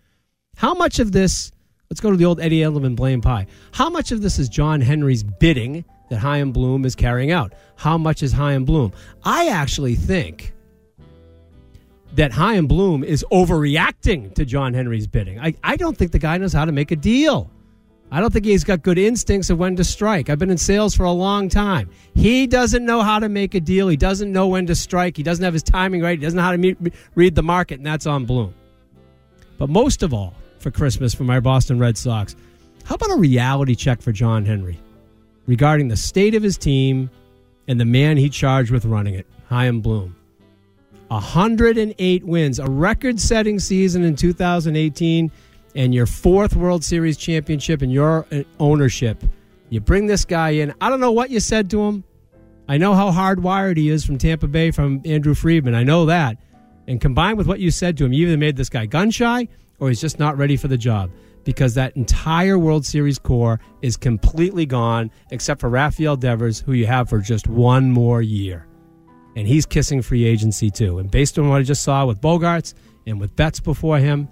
How 0.55 0.75
much 0.75 0.99
of 0.99 1.13
this, 1.13 1.51
let's 1.89 2.01
go 2.01 2.11
to 2.11 2.17
the 2.19 2.27
old 2.27 2.41
Eddie 2.41 2.61
Andelman 2.61 2.95
blame 2.95 3.23
pie. 3.23 3.47
How 3.73 3.89
much 3.89 4.13
of 4.13 4.21
this 4.21 4.39
is 4.39 4.51
John 4.51 4.83
Henry's 4.83 5.23
bidding 5.23 5.87
that 6.11 6.19
Chaim 6.19 6.53
Bloom 6.53 6.85
is 6.85 6.95
carrying 6.95 7.31
out? 7.31 7.55
How 7.77 7.97
much 7.97 8.23
is 8.23 8.33
Chaim 8.33 8.67
Bloom? 8.67 8.93
I 9.25 9.49
actually 9.49 9.95
think 9.95 10.53
that 12.17 12.33
Chaim 12.33 12.67
Bloom 12.67 13.03
is 13.03 13.25
overreacting 13.33 14.35
to 14.35 14.45
John 14.45 14.75
Henry's 14.75 15.07
bidding. 15.07 15.41
I, 15.41 15.55
I 15.65 15.77
don't 15.77 15.97
think 15.97 16.13
the 16.13 16.19
guy 16.19 16.37
knows 16.37 16.53
how 16.53 16.67
to 16.67 16.73
make 16.73 16.91
a 16.91 16.97
deal. 16.97 17.51
I 18.13 18.21
don't 18.21 18.33
think 18.33 18.45
he's 18.45 18.65
got 18.65 18.83
good 18.83 18.99
instincts 18.99 19.51
of 19.51 19.59
when 19.59 19.77
to 19.77 19.85
strike. 19.85 20.29
I've 20.29 20.39
been 20.39 20.51
in 20.51 20.59
sales 20.59 20.97
for 20.97 21.05
a 21.05 21.13
long 21.13 21.49
time. 21.49 21.89
He 22.15 22.47
doesn't 22.47 22.85
know 22.85 23.03
how 23.03 23.21
to 23.21 23.29
make 23.29 23.55
a 23.55 23.61
deal. 23.61 23.87
He 23.87 23.97
doesn't 23.97 24.33
know 24.33 24.49
when 24.49 24.67
to 24.67 24.75
strike. 24.75 25.17
He 25.17 25.23
doesn't 25.23 25.45
have 25.45 25.53
his 25.53 25.63
timing 25.63 26.03
right. 26.03 26.19
He 26.19 26.25
doesn't 26.25 26.37
know 26.37 26.43
how 26.43 26.53
to 26.53 26.59
meet, 26.59 26.77
read 27.15 27.37
the 27.37 27.43
market, 27.43 27.79
and 27.79 27.87
that's 27.87 28.07
on 28.07 28.25
Bloom. 28.25 28.53
But 29.59 29.69
most 29.69 30.03
of 30.03 30.13
all, 30.13 30.35
for 30.59 30.71
Christmas 30.71 31.15
for 31.15 31.25
my 31.25 31.39
Boston 31.39 31.79
Red 31.79 31.97
Sox, 31.97 32.35
how 32.85 32.97
about 32.97 33.13
a 33.13 33.17
reality 33.17 33.77
check 33.77 34.03
for 34.03 34.11
John 34.11 34.45
Henry 34.45 34.79
regarding 35.47 35.89
the 35.89 35.97
state 35.97 36.35
of 36.35 36.43
his 36.43 36.59
team 36.59 37.11
and 37.69 37.81
the 37.81 37.85
man 37.85 38.17
he 38.17 38.29
charged 38.29 38.73
with 38.73 38.85
running 38.85 39.15
it, 39.15 39.27
Chaim 39.49 39.81
Bloom? 39.81 40.17
108 41.09 42.25
wins, 42.25 42.59
a 42.59 42.67
record 42.67 43.21
setting 43.21 43.59
season 43.59 44.05
in 44.05 44.17
2018 44.17 45.31
and 45.75 45.95
your 45.95 46.07
fourth 46.07 46.57
World 46.57 46.85
Series 46.85 47.17
championship 47.17 47.83
and 47.83 47.93
your 47.93 48.27
uh, 48.33 48.43
ownership. 48.59 49.23
You 49.69 49.81
bring 49.81 50.07
this 50.07 50.25
guy 50.25 50.51
in. 50.51 50.75
I 50.81 50.89
don't 50.89 51.01
know 51.01 51.13
what 51.13 51.31
you 51.31 51.41
said 51.41 51.71
to 51.71 51.83
him. 51.83 52.05
I 52.69 52.79
know 52.79 52.95
how 52.95 53.11
hardwired 53.11 53.77
he 53.77 53.89
is 53.89 54.05
from 54.05 54.19
Tampa 54.19 54.47
Bay 54.47 54.71
from 54.71 55.03
Andrew 55.05 55.35
Friedman. 55.35 55.75
I 55.75 55.83
know 55.83 56.07
that. 56.07 56.39
And 56.87 57.01
combined 57.01 57.39
with 57.39 57.47
what 57.47 57.61
you 57.61 57.71
said 57.71 57.97
to 57.99 58.05
him, 58.05 58.13
you 58.13 58.27
either 58.27 58.37
made 58.37 58.57
this 58.57 58.69
guy 58.69 58.87
gun 58.87 59.11
shy 59.11 59.49
or 59.79 59.89
he's 59.89 60.01
just 60.01 60.19
not 60.19 60.37
ready 60.37 60.57
for 60.57 60.69
the 60.69 60.79
job 60.79 61.11
because 61.45 61.75
that 61.75 61.97
entire 61.97 62.59
World 62.59 62.85
Series 62.85 63.19
core 63.19 63.61
is 63.83 63.97
completely 63.97 64.67
gone 64.67 65.11
except 65.31 65.61
for 65.61 65.69
Rafael 65.69 66.17
Devers, 66.17 66.61
who 66.61 66.73
you 66.73 66.87
have 66.87 67.09
for 67.09 67.19
just 67.19 67.47
one 67.47 67.91
more 67.91 68.23
year. 68.23 68.67
And 69.37 69.47
he's 69.47 69.67
kissing 69.67 70.03
free 70.03 70.25
agency 70.25 70.71
too. 70.71 70.99
And 70.99 71.11
based 71.11 71.39
on 71.39 71.49
what 71.49 71.61
I 71.61 71.63
just 71.63 71.83
saw 71.83 72.05
with 72.07 72.21
Bogaerts 72.21 72.75
and 73.07 73.21
with 73.21 73.35
Betts 73.37 73.61
before 73.61 73.99
him, 73.99 74.29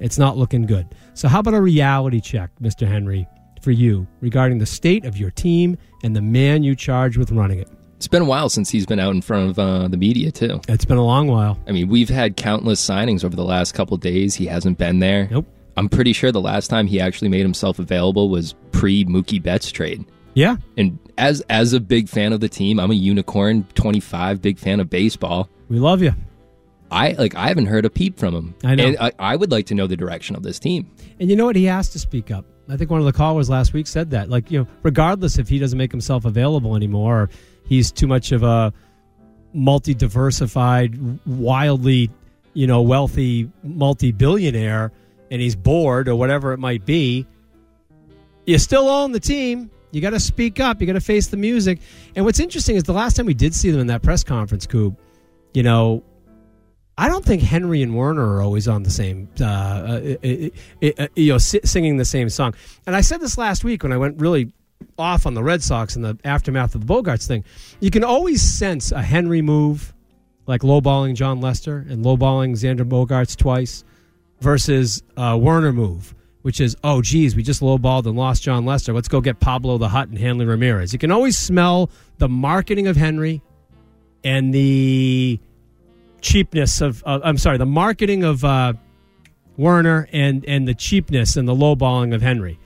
it's 0.00 0.18
not 0.18 0.36
looking 0.36 0.66
good. 0.66 0.86
So, 1.14 1.28
how 1.28 1.40
about 1.40 1.54
a 1.54 1.60
reality 1.60 2.20
check, 2.20 2.50
Mr. 2.60 2.86
Henry, 2.86 3.26
for 3.62 3.70
you 3.70 4.06
regarding 4.20 4.58
the 4.58 4.66
state 4.66 5.04
of 5.04 5.16
your 5.16 5.30
team 5.30 5.76
and 6.02 6.14
the 6.14 6.22
man 6.22 6.62
you 6.62 6.74
charge 6.74 7.16
with 7.16 7.30
running 7.30 7.58
it? 7.58 7.68
It's 7.96 8.08
been 8.08 8.22
a 8.22 8.26
while 8.26 8.48
since 8.48 8.68
he's 8.68 8.84
been 8.84 8.98
out 8.98 9.14
in 9.14 9.22
front 9.22 9.50
of 9.50 9.58
uh, 9.58 9.88
the 9.88 9.96
media, 9.96 10.30
too. 10.30 10.60
It's 10.68 10.84
been 10.84 10.98
a 10.98 11.04
long 11.04 11.28
while. 11.28 11.58
I 11.66 11.72
mean, 11.72 11.88
we've 11.88 12.08
had 12.10 12.36
countless 12.36 12.84
signings 12.84 13.24
over 13.24 13.34
the 13.34 13.44
last 13.44 13.72
couple 13.72 13.96
days. 13.96 14.34
He 14.34 14.46
hasn't 14.46 14.78
been 14.78 14.98
there. 14.98 15.28
Nope. 15.30 15.46
I'm 15.76 15.88
pretty 15.88 16.12
sure 16.12 16.30
the 16.30 16.40
last 16.40 16.68
time 16.68 16.86
he 16.86 17.00
actually 17.00 17.28
made 17.28 17.42
himself 17.42 17.78
available 17.78 18.28
was 18.28 18.54
pre 18.72 19.04
Mookie 19.04 19.42
Betts 19.42 19.70
trade. 19.72 20.04
Yeah. 20.34 20.56
And 20.76 20.98
as 21.16 21.40
as 21.48 21.72
a 21.72 21.80
big 21.80 22.08
fan 22.08 22.32
of 22.32 22.40
the 22.40 22.48
team, 22.48 22.78
I'm 22.78 22.90
a 22.90 22.94
unicorn 22.94 23.64
25, 23.74 24.42
big 24.42 24.58
fan 24.58 24.80
of 24.80 24.90
baseball. 24.90 25.48
We 25.68 25.78
love 25.78 26.02
you. 26.02 26.14
I 26.90 27.12
like 27.12 27.34
I 27.34 27.48
haven't 27.48 27.66
heard 27.66 27.84
a 27.84 27.90
peep 27.90 28.18
from 28.18 28.34
him. 28.34 28.54
I 28.64 28.74
know. 28.74 28.86
And 28.86 28.98
I, 28.98 29.12
I 29.18 29.36
would 29.36 29.50
like 29.50 29.66
to 29.66 29.74
know 29.74 29.86
the 29.86 29.96
direction 29.96 30.36
of 30.36 30.42
this 30.42 30.58
team. 30.58 30.90
And 31.18 31.30
you 31.30 31.36
know 31.36 31.46
what? 31.46 31.56
He 31.56 31.64
has 31.64 31.88
to 31.90 31.98
speak 31.98 32.30
up. 32.30 32.44
I 32.68 32.76
think 32.76 32.90
one 32.90 33.00
of 33.00 33.06
the 33.06 33.12
callers 33.12 33.50
last 33.50 33.72
week 33.72 33.86
said 33.86 34.10
that. 34.12 34.30
Like, 34.30 34.50
you 34.50 34.60
know, 34.60 34.68
regardless 34.82 35.38
if 35.38 35.48
he 35.48 35.58
doesn't 35.58 35.76
make 35.76 35.90
himself 35.90 36.24
available 36.24 36.76
anymore, 36.76 37.22
or 37.22 37.30
he's 37.66 37.92
too 37.92 38.06
much 38.06 38.32
of 38.32 38.42
a 38.42 38.72
multi 39.52 39.94
diversified, 39.94 40.98
wildly, 41.26 42.10
you 42.54 42.66
know, 42.66 42.82
wealthy 42.82 43.50
multi 43.62 44.12
billionaire 44.12 44.92
and 45.30 45.40
he's 45.40 45.56
bored 45.56 46.08
or 46.08 46.16
whatever 46.16 46.52
it 46.52 46.58
might 46.58 46.84
be, 46.86 47.26
you 48.46 48.58
still 48.58 48.88
own 48.88 49.12
the 49.12 49.20
team. 49.20 49.70
You 49.90 50.00
got 50.00 50.10
to 50.10 50.20
speak 50.20 50.58
up. 50.58 50.80
You 50.80 50.86
got 50.86 50.94
to 50.94 51.00
face 51.00 51.28
the 51.28 51.36
music. 51.36 51.80
And 52.16 52.24
what's 52.24 52.40
interesting 52.40 52.76
is 52.76 52.82
the 52.82 52.92
last 52.92 53.16
time 53.16 53.26
we 53.26 53.34
did 53.34 53.54
see 53.54 53.70
them 53.70 53.80
in 53.80 53.86
that 53.88 54.02
press 54.02 54.24
conference, 54.24 54.66
Coop, 54.66 54.98
you 55.52 55.62
know, 55.62 56.02
I 56.96 57.08
don't 57.08 57.24
think 57.24 57.42
Henry 57.42 57.82
and 57.82 57.96
Werner 57.96 58.36
are 58.36 58.42
always 58.42 58.68
on 58.68 58.84
the 58.84 58.90
same, 58.90 59.28
uh, 59.40 59.44
uh, 59.44 60.16
uh, 60.22 61.06
you 61.16 61.32
know, 61.32 61.38
singing 61.38 61.96
the 61.96 62.04
same 62.04 62.28
song. 62.28 62.54
And 62.86 62.94
I 62.94 63.00
said 63.00 63.20
this 63.20 63.36
last 63.36 63.64
week 63.64 63.82
when 63.82 63.92
I 63.92 63.96
went 63.96 64.20
really 64.20 64.52
off 64.98 65.26
on 65.26 65.34
the 65.34 65.42
Red 65.42 65.62
Sox 65.62 65.96
in 65.96 66.02
the 66.02 66.16
aftermath 66.24 66.74
of 66.74 66.86
the 66.86 66.92
Bogaerts 66.92 67.26
thing. 67.26 67.44
You 67.80 67.90
can 67.90 68.04
always 68.04 68.42
sense 68.42 68.92
a 68.92 69.02
Henry 69.02 69.42
move, 69.42 69.92
like 70.46 70.60
lowballing 70.60 71.14
Jon 71.14 71.40
Lester 71.40 71.84
and 71.88 72.04
lowballing 72.04 72.52
Xander 72.52 72.88
Bogaerts 72.88 73.36
twice, 73.36 73.84
versus 74.40 75.02
a 75.16 75.36
Werner 75.36 75.72
move, 75.72 76.14
which 76.42 76.60
is, 76.60 76.76
oh, 76.84 77.02
geez, 77.02 77.34
we 77.34 77.42
just 77.42 77.60
lowballed 77.60 78.06
and 78.06 78.16
lost 78.16 78.42
Jon 78.42 78.64
Lester. 78.64 78.92
Let's 78.92 79.08
go 79.08 79.20
get 79.20 79.40
Pablo 79.40 79.78
the 79.78 79.88
Hut 79.88 80.08
and 80.08 80.18
Hanley 80.18 80.44
Ramirez. 80.44 80.92
You 80.92 80.98
can 80.98 81.10
always 81.10 81.36
smell 81.36 81.90
the 82.18 82.28
marketing 82.28 82.86
of 82.86 82.96
Henry 82.96 83.42
and 84.22 84.54
the 84.54 85.40
cheapness 86.24 86.80
of, 86.80 87.04
uh, 87.06 87.20
I'm 87.22 87.38
sorry, 87.38 87.58
the 87.58 87.66
marketing 87.66 88.24
of 88.24 88.44
uh, 88.44 88.72
Werner 89.56 90.08
and 90.12 90.44
and 90.46 90.66
the 90.66 90.74
cheapness 90.74 91.36
and 91.36 91.46
the 91.46 91.54
lowballing 91.54 92.12
of 92.14 92.22
Henry, 92.22 92.58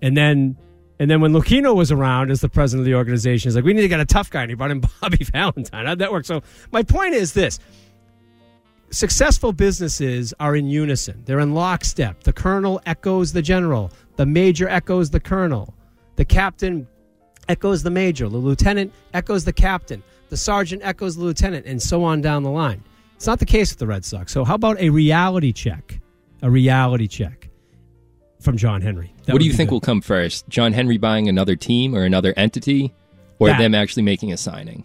and 0.00 0.16
then 0.16 0.56
and 0.98 1.10
then 1.10 1.20
when 1.20 1.32
Lucchino 1.32 1.74
was 1.74 1.90
around 1.90 2.30
as 2.30 2.40
the 2.40 2.48
president 2.48 2.82
of 2.82 2.86
the 2.86 2.94
organization, 2.94 3.48
he's 3.48 3.56
like, 3.56 3.64
we 3.64 3.72
need 3.72 3.82
to 3.82 3.88
get 3.88 4.00
a 4.00 4.04
tough 4.04 4.30
guy, 4.30 4.42
and 4.42 4.50
he 4.50 4.54
brought 4.54 4.70
in 4.70 4.80
Bobby 5.00 5.24
Valentine. 5.24 5.86
How'd 5.86 5.98
that 5.98 6.12
work? 6.12 6.24
So 6.24 6.42
my 6.70 6.82
point 6.82 7.14
is 7.14 7.32
this. 7.32 7.58
Successful 8.90 9.52
businesses 9.52 10.34
are 10.38 10.54
in 10.54 10.66
unison. 10.66 11.22
They're 11.24 11.40
in 11.40 11.54
lockstep. 11.54 12.22
The 12.22 12.32
colonel 12.32 12.80
echoes 12.86 13.32
the 13.32 13.42
general. 13.42 13.90
The 14.16 14.26
major 14.26 14.68
echoes 14.68 15.10
the 15.10 15.18
colonel. 15.18 15.74
The 16.16 16.26
captain 16.26 16.86
echoes 17.48 17.82
the 17.82 17.90
major. 17.90 18.28
The 18.28 18.36
lieutenant 18.36 18.92
echoes 19.14 19.44
the 19.44 19.52
captain. 19.52 20.02
The 20.28 20.36
sergeant 20.36 20.82
echoes 20.84 21.16
the 21.16 21.24
lieutenant, 21.24 21.66
and 21.66 21.80
so 21.82 22.04
on 22.04 22.20
down 22.20 22.42
the 22.42 22.50
line. 22.50 22.84
It's 23.22 23.28
not 23.28 23.38
the 23.38 23.46
case 23.46 23.70
with 23.70 23.78
the 23.78 23.86
Red 23.86 24.04
Sox. 24.04 24.32
So, 24.32 24.44
how 24.44 24.56
about 24.56 24.80
a 24.80 24.90
reality 24.90 25.52
check? 25.52 26.00
A 26.42 26.50
reality 26.50 27.06
check 27.06 27.50
from 28.40 28.56
John 28.56 28.82
Henry. 28.82 29.14
That 29.26 29.32
what 29.32 29.38
do 29.38 29.46
you 29.46 29.52
think 29.52 29.70
good. 29.70 29.76
will 29.76 29.80
come 29.80 30.00
first? 30.00 30.48
John 30.48 30.72
Henry 30.72 30.98
buying 30.98 31.28
another 31.28 31.54
team 31.54 31.94
or 31.94 32.02
another 32.02 32.34
entity, 32.36 32.92
or 33.38 33.46
that. 33.46 33.58
them 33.58 33.76
actually 33.76 34.02
making 34.02 34.32
a 34.32 34.36
signing? 34.36 34.82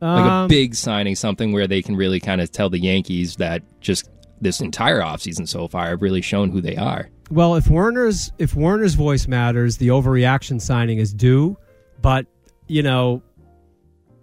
like 0.00 0.24
a 0.24 0.30
um, 0.30 0.48
big 0.48 0.76
signing, 0.76 1.16
something 1.16 1.50
where 1.50 1.66
they 1.66 1.82
can 1.82 1.96
really 1.96 2.20
kind 2.20 2.40
of 2.40 2.52
tell 2.52 2.70
the 2.70 2.78
Yankees 2.78 3.34
that 3.38 3.64
just 3.80 4.08
this 4.40 4.60
entire 4.60 5.00
offseason 5.00 5.48
so 5.48 5.66
far 5.66 5.88
have 5.88 6.00
really 6.00 6.22
shown 6.22 6.48
who 6.48 6.60
they 6.60 6.76
are. 6.76 7.10
Well, 7.28 7.56
if 7.56 7.66
Werner's 7.66 8.30
if 8.38 8.54
Werner's 8.54 8.94
voice 8.94 9.26
matters, 9.26 9.78
the 9.78 9.88
overreaction 9.88 10.60
signing 10.60 10.98
is 10.98 11.12
due. 11.12 11.58
But 12.00 12.26
you 12.68 12.84
know, 12.84 13.20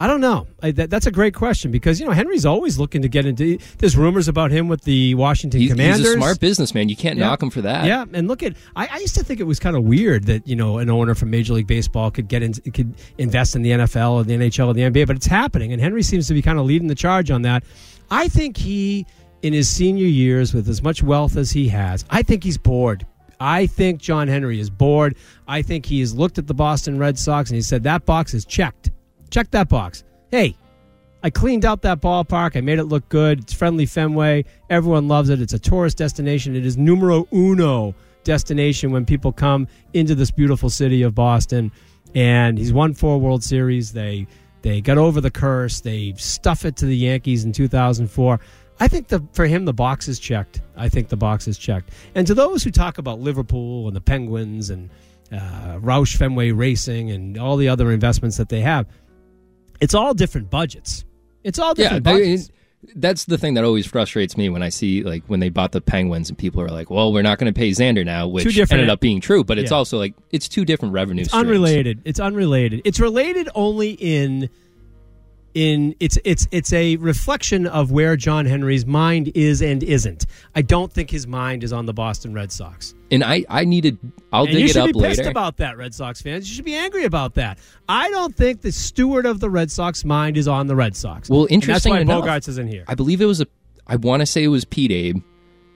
I 0.01 0.07
don't 0.07 0.21
know. 0.21 0.47
I, 0.63 0.71
that, 0.71 0.89
that's 0.89 1.07
a 1.07 1.11
great 1.11 1.33
question 1.33 1.71
because 1.71 1.99
you 1.99 2.05
know 2.05 2.13
Henry's 2.13 2.45
always 2.45 2.79
looking 2.79 3.01
to 3.01 3.09
get 3.09 3.25
into. 3.25 3.57
There's 3.79 3.97
rumors 3.97 4.29
about 4.29 4.49
him 4.49 4.69
with 4.69 4.83
the 4.83 5.13
Washington 5.15 5.59
he's, 5.59 5.71
Commanders. 5.71 5.99
He's 5.99 6.09
a 6.09 6.17
smart 6.17 6.39
businessman. 6.39 6.87
You 6.87 6.95
can't 6.95 7.17
yeah. 7.17 7.25
knock 7.25 7.43
him 7.43 7.49
for 7.49 7.61
that. 7.61 7.85
Yeah, 7.85 8.05
and 8.13 8.27
look 8.27 8.41
at. 8.41 8.55
I, 8.77 8.87
I 8.91 8.97
used 8.99 9.15
to 9.15 9.23
think 9.23 9.41
it 9.41 9.43
was 9.43 9.59
kind 9.59 9.75
of 9.75 9.83
weird 9.83 10.25
that 10.25 10.47
you 10.47 10.55
know 10.55 10.77
an 10.77 10.89
owner 10.89 11.15
from 11.15 11.29
Major 11.31 11.53
League 11.53 11.67
Baseball 11.67 12.11
could 12.11 12.29
get 12.29 12.41
in, 12.41 12.53
could 12.53 12.93
invest 13.17 13.55
in 13.55 13.61
the 13.61 13.71
NFL 13.71 14.11
or 14.11 14.23
the 14.23 14.35
NHL 14.35 14.67
or 14.67 14.73
the 14.73 14.81
NBA, 14.81 15.05
but 15.05 15.17
it's 15.17 15.27
happening, 15.27 15.73
and 15.73 15.81
Henry 15.81 16.03
seems 16.03 16.27
to 16.29 16.33
be 16.33 16.41
kind 16.41 16.59
of 16.59 16.65
leading 16.65 16.87
the 16.87 16.95
charge 16.95 17.29
on 17.29 17.41
that. 17.41 17.63
I 18.09 18.29
think 18.29 18.55
he 18.55 19.05
in 19.41 19.53
his 19.53 19.69
senior 19.69 20.05
years 20.05 20.53
with 20.53 20.67
as 20.69 20.81
much 20.81 21.03
wealth 21.03 21.35
as 21.35 21.51
he 21.51 21.67
has, 21.69 22.05
I 22.09 22.23
think 22.23 22.43
he's 22.43 22.57
bored. 22.57 23.05
I 23.39 23.67
think 23.67 24.01
John 24.01 24.27
Henry 24.27 24.59
is 24.59 24.69
bored. 24.69 25.15
I 25.47 25.61
think 25.61 25.85
he 25.85 26.01
has 26.01 26.13
looked 26.13 26.37
at 26.37 26.47
the 26.47 26.53
Boston 26.53 26.97
Red 26.97 27.17
Sox 27.17 27.49
and 27.49 27.55
he 27.55 27.61
said, 27.61 27.83
that 27.83 28.05
box 28.05 28.33
is 28.33 28.43
checked. 28.45 28.91
Check 29.29 29.51
that 29.51 29.69
box. 29.69 30.03
Hey, 30.31 30.55
I 31.21 31.29
cleaned 31.29 31.65
out 31.65 31.81
that 31.81 32.01
ballpark. 32.01 32.55
I 32.55 32.61
made 32.61 32.79
it 32.79 32.85
look 32.85 33.07
good. 33.09 33.39
It's 33.39 33.53
friendly 33.53 33.85
Fenway. 33.85 34.45
Everyone 34.69 35.07
loves 35.07 35.29
it. 35.29 35.41
It's 35.41 35.53
a 35.53 35.59
tourist 35.59 35.97
destination. 35.97 36.55
It 36.55 36.65
is 36.65 36.77
numero 36.77 37.27
uno 37.33 37.93
destination 38.23 38.91
when 38.91 39.05
people 39.05 39.31
come 39.31 39.67
into 39.93 40.15
this 40.15 40.31
beautiful 40.31 40.69
city 40.69 41.01
of 41.01 41.13
Boston. 41.15 41.71
And 42.15 42.57
he's 42.57 42.73
won 42.73 42.93
four 42.93 43.19
World 43.19 43.43
Series. 43.43 43.91
They 43.91 44.27
they 44.61 44.81
got 44.81 44.97
over 44.97 45.21
the 45.21 45.31
curse. 45.31 45.81
They 45.81 46.13
stuff 46.17 46.65
it 46.65 46.75
to 46.77 46.85
the 46.85 46.97
Yankees 46.97 47.45
in 47.45 47.51
2004. 47.51 48.39
I 48.79 48.87
think 48.87 49.09
the 49.09 49.23
for 49.33 49.45
him 49.45 49.65
the 49.65 49.73
box 49.73 50.07
is 50.07 50.19
checked. 50.19 50.61
I 50.77 50.89
think 50.89 51.09
the 51.09 51.17
box 51.17 51.47
is 51.47 51.57
checked. 51.57 51.91
And 52.15 52.25
to 52.27 52.33
those 52.33 52.63
who 52.63 52.71
talk 52.71 52.97
about 52.97 53.19
Liverpool 53.19 53.87
and 53.87 53.95
the 53.95 54.01
Penguins 54.01 54.69
and 54.69 54.89
uh, 55.31 55.77
Roush 55.79 56.15
Fenway 56.15 56.51
Racing 56.51 57.11
and 57.11 57.37
all 57.37 57.57
the 57.57 57.67
other 57.67 57.91
investments 57.91 58.37
that 58.37 58.49
they 58.49 58.61
have, 58.61 58.87
it's 59.81 59.93
all 59.93 60.13
different 60.13 60.49
budgets. 60.49 61.05
It's 61.43 61.59
all 61.59 61.73
different 61.73 62.05
yeah, 62.05 62.13
budgets. 62.13 62.49
that's 62.95 63.25
the 63.25 63.37
thing 63.37 63.53
that 63.55 63.63
always 63.63 63.85
frustrates 63.85 64.35
me 64.37 64.49
when 64.49 64.61
I 64.63 64.69
see 64.69 65.03
like 65.03 65.23
when 65.27 65.39
they 65.39 65.49
bought 65.49 65.71
the 65.71 65.81
Penguins 65.81 66.29
and 66.29 66.37
people 66.37 66.61
are 66.61 66.69
like, 66.69 66.89
"Well, 66.89 67.11
we're 67.13 67.21
not 67.23 67.37
going 67.39 67.51
to 67.53 67.57
pay 67.57 67.71
Xander 67.71 68.05
now," 68.05 68.27
which 68.27 68.43
Two 68.43 68.51
different- 68.51 68.81
ended 68.81 68.89
up 68.89 68.99
being 68.99 69.21
true. 69.21 69.43
But 69.43 69.57
it's 69.59 69.71
Yeah. 69.71 69.77
also 69.77 69.97
like 69.97 70.13
it's 70.31 70.47
two 70.49 70.65
different 70.65 70.93
revenue 70.93 71.21
It's 71.21 71.29
streams. 71.29 71.45
unrelated. 71.47 72.01
It's 72.05 72.19
unrelated. 72.19 72.81
It's 72.85 72.99
related 72.99 73.49
only 73.55 73.91
in 73.91 74.49
in 75.59 75.93
it's 75.99 76.17
it's 76.23 76.47
it's 76.51 76.71
a 76.71 76.95
reflection 76.97 77.67
of 77.67 77.91
where 77.91 78.15
John 78.15 78.45
Henry's 78.45 78.85
mind 78.85 79.29
is 79.35 79.61
and 79.61 79.83
isn't. 79.83 80.25
I 80.55 80.61
don't 80.61 80.91
think 80.91 81.09
his 81.09 81.27
mind 81.27 81.63
is 81.65 81.73
on 81.73 81.85
the 81.85 81.93
Boston 81.93 82.33
Red 82.33 82.51
Sox. 82.51 82.95
And 83.11 83.23
I, 83.23 83.43
I 83.49 83.65
needed. 83.65 83.97
I'll 84.31 84.43
and 84.43 84.51
dig 84.53 84.59
you 84.59 84.65
it 84.65 84.67
should 84.69 84.77
up 84.77 84.87
be 84.93 84.99
pissed 85.01 85.17
later. 85.19 85.29
about 85.31 85.57
that, 85.57 85.77
Red 85.77 85.93
Sox 85.93 86.21
fans. 86.21 86.47
You 86.49 86.55
should 86.55 86.63
be 86.65 86.75
angry 86.75 87.03
about 87.03 87.33
that. 87.33 87.59
I 87.89 88.09
don't 88.11 88.35
think 88.35 88.61
the 88.61 88.71
steward 88.71 89.25
of 89.25 89.39
the 89.41 89.49
Red 89.49 89.69
Sox 89.71 90.05
mind 90.05 90.37
is 90.37 90.47
on 90.47 90.67
the 90.67 90.75
Red 90.75 90.95
Sox. 90.95 91.29
Well, 91.29 91.41
And 91.41 91.51
interesting 91.51 91.93
that's 91.93 92.09
why 92.09 92.15
enough, 92.15 92.23
Bogaerts 92.23 92.47
isn't 92.47 92.67
here. 92.67 92.85
I 92.87 92.95
believe 92.95 93.19
it 93.19 93.25
was 93.25 93.41
a. 93.41 93.47
I 93.87 93.97
want 93.97 94.21
to 94.21 94.25
say 94.25 94.43
it 94.43 94.47
was 94.49 94.63
Pete 94.63 94.91
Abe. 94.91 95.17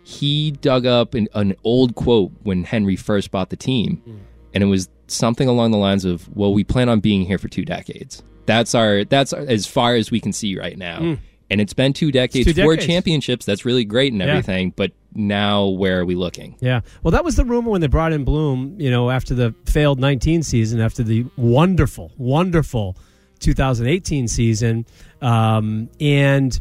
He 0.04 0.52
dug 0.52 0.86
up 0.86 1.14
an, 1.14 1.28
an 1.34 1.56
old 1.64 1.96
quote 1.96 2.32
when 2.44 2.64
Henry 2.64 2.96
first 2.96 3.32
bought 3.32 3.50
the 3.50 3.56
team, 3.56 3.98
Hmm. 4.06 4.16
and 4.54 4.64
it 4.64 4.68
was 4.68 4.90
something 5.08 5.48
along 5.48 5.72
the 5.72 5.78
lines 5.78 6.06
of, 6.06 6.30
"Well, 6.36 6.54
we 6.54 6.64
plan 6.64 6.88
on 6.90 7.00
being 7.00 7.26
here 7.26 7.38
for 7.38 7.48
two 7.48 7.66
decades. 7.66 8.22
That's 8.46 8.76
our. 8.76 9.04
That's 9.04 9.34
our, 9.34 9.42
as 9.42 9.66
far 9.66 9.96
as 9.96 10.12
we 10.12 10.20
can 10.20 10.34
see 10.34 10.58
right 10.58 10.78
now." 10.78 11.00
Mm. 11.00 11.20
And 11.50 11.62
it's 11.62 11.74
been 11.74 11.94
two 11.94 12.12
decades, 12.12 12.52
two 12.52 12.64
four 12.64 12.78
championships. 12.78 13.46
That's 13.46 13.64
really 13.64 13.86
great 13.86 14.12
and 14.12 14.22
Yeah. 14.22 14.30
everything. 14.30 14.74
But 14.76 14.92
now, 15.14 15.68
where 15.68 16.00
are 16.00 16.06
we 16.06 16.16
looking? 16.16 16.56
Yeah. 16.62 16.82
Well, 17.04 17.12
that 17.12 17.24
was 17.24 17.36
the 17.36 17.46
rumor 17.46 17.70
when 17.70 17.82
they 17.82 17.88
brought 17.88 18.12
in 18.12 18.24
Bloom, 18.24 18.78
you 18.80 18.90
know, 18.90 19.12
after 19.12 19.36
the 19.36 19.54
failed 19.66 20.00
19 20.00 20.42
season, 20.42 20.80
after 20.80 21.04
the 21.04 21.26
wonderful, 21.38 22.12
wonderful 22.18 22.98
2018 23.40 24.28
season. 24.28 24.88
Um, 25.22 25.90
and, 26.00 26.60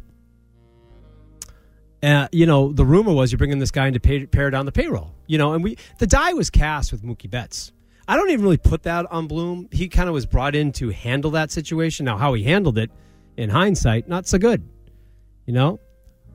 uh, 2.02 2.28
you 2.32 2.44
know, 2.44 2.72
the 2.72 2.84
rumor 2.84 3.12
was 3.12 3.32
you're 3.32 3.38
bringing 3.38 3.60
this 3.60 3.70
guy 3.70 3.86
in 3.86 3.94
to 3.94 4.00
pay, 4.00 4.26
pare 4.26 4.50
down 4.50 4.66
the 4.66 4.72
payroll. 4.72 5.12
You 5.26 5.38
know, 5.38 5.54
and 5.54 5.64
we 5.64 5.78
the 5.98 6.06
die 6.06 6.34
was 6.34 6.50
cast 6.50 6.92
with 6.92 7.02
Mookie 7.02 7.30
Betts. 7.30 7.72
I 8.08 8.16
don't 8.16 8.30
even 8.30 8.44
really 8.44 8.56
put 8.56 8.82
that 8.84 9.10
on 9.10 9.26
Bloom. 9.26 9.68
He 9.70 9.88
kind 9.88 10.08
of 10.08 10.14
was 10.14 10.26
brought 10.26 10.54
in 10.54 10.72
to 10.72 10.90
handle 10.90 11.30
that 11.32 11.50
situation. 11.50 12.04
Now, 12.04 12.16
how 12.16 12.34
he 12.34 12.42
handled 12.42 12.78
it, 12.78 12.90
in 13.36 13.50
hindsight, 13.50 14.08
not 14.08 14.26
so 14.26 14.38
good. 14.38 14.66
You 15.46 15.54
know, 15.54 15.80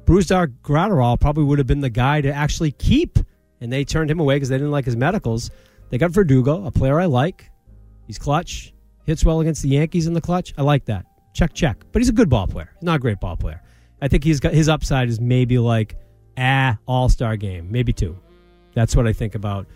Brusdar 0.06 0.54
Graterol 0.64 1.20
probably 1.20 1.44
would 1.44 1.58
have 1.58 1.68
been 1.68 1.82
the 1.82 1.90
guy 1.90 2.22
to 2.22 2.32
actually 2.32 2.72
keep, 2.72 3.20
and 3.62 3.72
they 3.72 3.84
turned 3.84 4.10
him 4.10 4.20
away 4.20 4.36
because 4.36 4.50
they 4.50 4.56
didn't 4.58 4.72
like 4.72 4.86
his 4.86 4.96
medicals. 4.96 5.52
They 5.90 5.98
got 5.98 6.12
Verdugo, 6.12 6.66
a 6.66 6.72
player 6.72 7.00
I 7.00 7.06
like. 7.06 7.50
He's 8.08 8.18
clutch, 8.18 8.74
hits 9.06 9.24
well 9.24 9.42
against 9.42 9.64
the 9.64 9.70
Yankees 9.70 10.08
in 10.08 10.14
the 10.14 10.22
clutch. 10.22 10.54
I 10.58 10.62
like 10.62 10.86
that. 10.86 11.06
Check, 11.34 11.54
check. 11.54 11.84
But 11.92 12.02
he's 12.02 12.10
a 12.10 12.14
good 12.14 12.30
ball 12.30 12.48
player. 12.48 12.72
He's 12.76 12.84
not 12.84 12.96
a 12.96 13.00
great 13.00 13.20
ball 13.20 13.38
player. 13.38 13.62
I 14.02 14.08
think 14.08 14.24
he's 14.24 14.40
got 14.40 14.54
his 14.54 14.70
upside 14.70 15.10
is 15.10 15.20
maybe 15.20 15.60
like 15.60 15.96
ah 16.38 16.78
All 16.86 17.10
Star 17.10 17.36
game, 17.36 17.72
maybe 17.72 17.94
two. 17.94 18.18
That's 18.74 18.96
what 18.96 19.08
I 19.08 19.14
think 19.14 19.36
about 19.36 19.68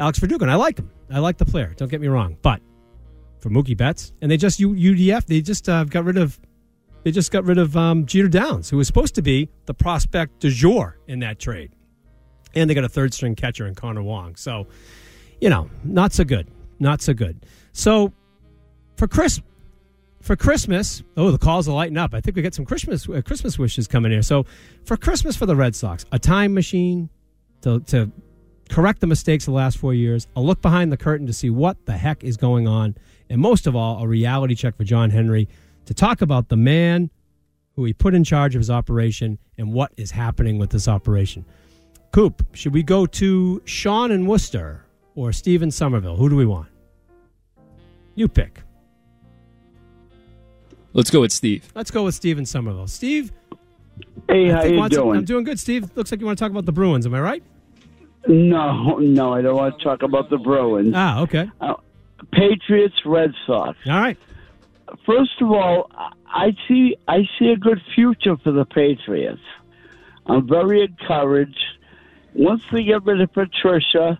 Alex 0.00 0.18
Verdugo, 0.18 0.44
and 0.44 0.50
I 0.50 0.56
like 0.56 0.78
him. 0.78 0.90
I 1.10 1.18
like 1.18 1.36
the 1.36 1.44
player. 1.44 1.74
Don't 1.76 1.90
get 1.90 2.00
me 2.00 2.08
wrong, 2.08 2.36
but 2.40 2.60
for 3.38 3.50
Mookie 3.50 3.76
Betts, 3.76 4.12
and 4.22 4.30
they 4.30 4.38
just 4.38 4.58
UDF, 4.58 5.26
they 5.26 5.42
just 5.42 5.68
uh, 5.68 5.84
got 5.84 6.04
rid 6.04 6.16
of 6.16 6.40
they 7.02 7.10
just 7.10 7.30
got 7.30 7.44
rid 7.44 7.58
of 7.58 7.76
um, 7.76 8.06
Jeter 8.06 8.28
Downs, 8.28 8.68
who 8.68 8.76
was 8.76 8.86
supposed 8.86 9.14
to 9.14 9.22
be 9.22 9.48
the 9.66 9.74
prospect 9.74 10.40
du 10.40 10.50
jour 10.50 10.98
in 11.06 11.20
that 11.20 11.38
trade. 11.38 11.72
And 12.54 12.68
they 12.68 12.74
got 12.74 12.84
a 12.84 12.88
third 12.88 13.14
string 13.14 13.34
catcher 13.34 13.66
in 13.66 13.74
Connor 13.74 14.02
Wong. 14.02 14.36
So, 14.36 14.66
you 15.40 15.48
know, 15.48 15.70
not 15.84 16.12
so 16.12 16.24
good. 16.24 16.48
Not 16.78 17.00
so 17.00 17.14
good. 17.14 17.46
So 17.72 18.12
for 18.96 19.06
Chris 19.06 19.40
for 20.20 20.36
Christmas, 20.36 21.02
oh, 21.16 21.30
the 21.30 21.38
calls 21.38 21.68
are 21.68 21.74
lighting 21.74 21.96
up. 21.96 22.12
I 22.12 22.20
think 22.20 22.36
we 22.36 22.42
got 22.42 22.54
some 22.54 22.66
Christmas 22.66 23.08
uh, 23.08 23.22
Christmas 23.24 23.58
wishes 23.58 23.86
coming 23.86 24.12
here. 24.12 24.22
So 24.22 24.44
for 24.84 24.96
Christmas 24.96 25.36
for 25.36 25.46
the 25.46 25.56
Red 25.56 25.74
Sox, 25.74 26.04
a 26.12 26.18
time 26.18 26.52
machine 26.54 27.08
to, 27.62 27.80
to 27.80 28.10
correct 28.70 29.00
the 29.00 29.06
mistakes 29.06 29.44
of 29.44 29.52
the 29.52 29.56
last 29.56 29.76
four 29.78 29.92
years, 29.94 30.26
a 30.36 30.40
look 30.40 30.62
behind 30.62 30.90
the 30.92 30.96
curtain 30.96 31.26
to 31.26 31.32
see 31.32 31.50
what 31.50 31.84
the 31.86 31.92
heck 31.92 32.24
is 32.24 32.36
going 32.36 32.66
on, 32.68 32.94
and 33.28 33.40
most 33.40 33.66
of 33.66 33.76
all, 33.76 34.02
a 34.02 34.06
reality 34.08 34.54
check 34.54 34.76
for 34.76 34.84
John 34.84 35.10
Henry 35.10 35.48
to 35.86 35.94
talk 35.94 36.22
about 36.22 36.48
the 36.48 36.56
man 36.56 37.10
who 37.76 37.84
he 37.84 37.92
put 37.92 38.14
in 38.14 38.24
charge 38.24 38.54
of 38.54 38.60
his 38.60 38.70
operation 38.70 39.38
and 39.58 39.72
what 39.72 39.92
is 39.96 40.10
happening 40.12 40.58
with 40.58 40.70
this 40.70 40.88
operation. 40.88 41.44
Coop, 42.12 42.44
should 42.52 42.74
we 42.74 42.82
go 42.82 43.06
to 43.06 43.62
Sean 43.64 44.10
in 44.10 44.26
Worcester 44.26 44.84
or 45.14 45.32
Steve 45.32 45.62
in 45.62 45.70
Somerville? 45.70 46.16
Who 46.16 46.28
do 46.28 46.36
we 46.36 46.46
want? 46.46 46.68
You 48.14 48.26
pick. 48.28 48.62
Let's 50.92 51.10
go 51.10 51.20
with 51.20 51.32
Steve. 51.32 51.70
Let's 51.74 51.90
go 51.90 52.04
with 52.04 52.14
Steve 52.14 52.38
in 52.38 52.46
Somerville. 52.46 52.88
Steve, 52.88 53.32
Hey, 54.28 54.48
how 54.48 54.64
you 54.64 54.76
wants- 54.76 54.96
doing? 54.96 55.18
I'm 55.18 55.24
doing 55.24 55.44
good, 55.44 55.58
Steve. 55.60 55.90
Looks 55.94 56.10
like 56.10 56.20
you 56.20 56.26
want 56.26 56.38
to 56.38 56.42
talk 56.44 56.50
about 56.50 56.66
the 56.66 56.72
Bruins. 56.72 57.06
Am 57.06 57.14
I 57.14 57.20
right? 57.20 57.42
No, 58.26 58.98
no, 58.98 59.32
I 59.32 59.42
don't 59.42 59.56
want 59.56 59.78
to 59.78 59.84
talk 59.84 60.02
about 60.02 60.30
the 60.30 60.38
Bruins. 60.38 60.92
Ah, 60.94 61.20
okay. 61.22 61.50
Uh, 61.60 61.74
Patriots, 62.32 62.94
Red 63.04 63.32
Sox. 63.46 63.78
All 63.86 63.98
right. 63.98 64.18
First 65.06 65.40
of 65.40 65.50
all, 65.50 65.90
I- 66.26 66.56
see 66.68 66.96
I 67.08 67.28
see 67.38 67.48
a 67.50 67.56
good 67.56 67.80
future 67.94 68.36
for 68.36 68.52
the 68.52 68.64
Patriots. 68.64 69.40
I'm 70.26 70.46
very 70.48 70.82
encouraged. 70.82 71.58
Once 72.34 72.62
they 72.72 72.84
get 72.84 73.04
rid 73.04 73.20
of 73.20 73.32
Patricia 73.32 74.18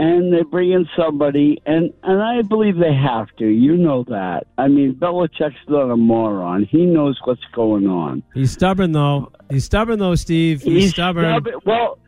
and 0.00 0.32
they 0.32 0.42
bring 0.42 0.70
in 0.72 0.88
somebody, 0.96 1.60
and, 1.66 1.92
and 2.04 2.22
I 2.22 2.42
believe 2.42 2.76
they 2.78 2.94
have 2.94 3.28
to. 3.38 3.46
You 3.46 3.76
know 3.76 4.04
that. 4.04 4.46
I 4.56 4.68
mean, 4.68 4.94
Belichick's 4.94 5.56
not 5.68 5.90
a 5.90 5.96
moron. 5.96 6.64
He 6.64 6.86
knows 6.86 7.18
what's 7.24 7.44
going 7.52 7.86
on. 7.88 8.22
He's 8.34 8.52
stubborn 8.52 8.92
though. 8.92 9.32
He's 9.50 9.64
stubborn 9.64 9.98
though, 9.98 10.14
Steve. 10.14 10.62
He's, 10.62 10.90
stubborn. 10.90 11.44
Well, 11.64 11.98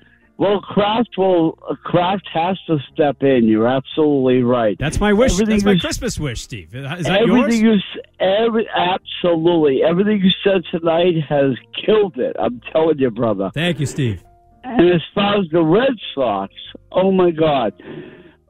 well, 0.40 0.60
Kraft 0.62 1.10
will. 1.18 1.58
uh, 1.68 1.74
Kraft 1.84 2.26
has 2.32 2.58
to 2.66 2.78
step 2.92 3.22
in. 3.22 3.44
You're 3.44 3.68
absolutely 3.68 4.42
right. 4.42 4.74
That's 4.78 4.98
my 4.98 5.12
wish. 5.12 5.32
Everything 5.34 5.56
That's 5.56 5.64
my 5.66 5.72
you- 5.72 5.80
Christmas 5.80 6.18
wish, 6.18 6.40
Steve. 6.40 6.74
Is 6.74 6.82
that 7.04 7.26
yours? 7.26 7.44
everything 7.44 7.60
you, 7.66 7.76
every, 8.18 8.66
absolutely 8.74 9.82
everything 9.82 10.22
you 10.22 10.30
said 10.42 10.62
tonight 10.70 11.14
has 11.28 11.52
killed 11.84 12.16
it. 12.16 12.34
I'm 12.38 12.60
telling 12.72 12.98
you, 12.98 13.10
brother. 13.10 13.50
Thank 13.52 13.80
you, 13.80 13.86
Steve. 13.86 14.24
And 14.64 14.88
as 14.90 15.02
far 15.14 15.38
as 15.38 15.46
the 15.52 15.62
Red 15.62 15.92
Sox, 16.14 16.54
oh 16.90 17.12
my 17.12 17.30
God, 17.32 17.74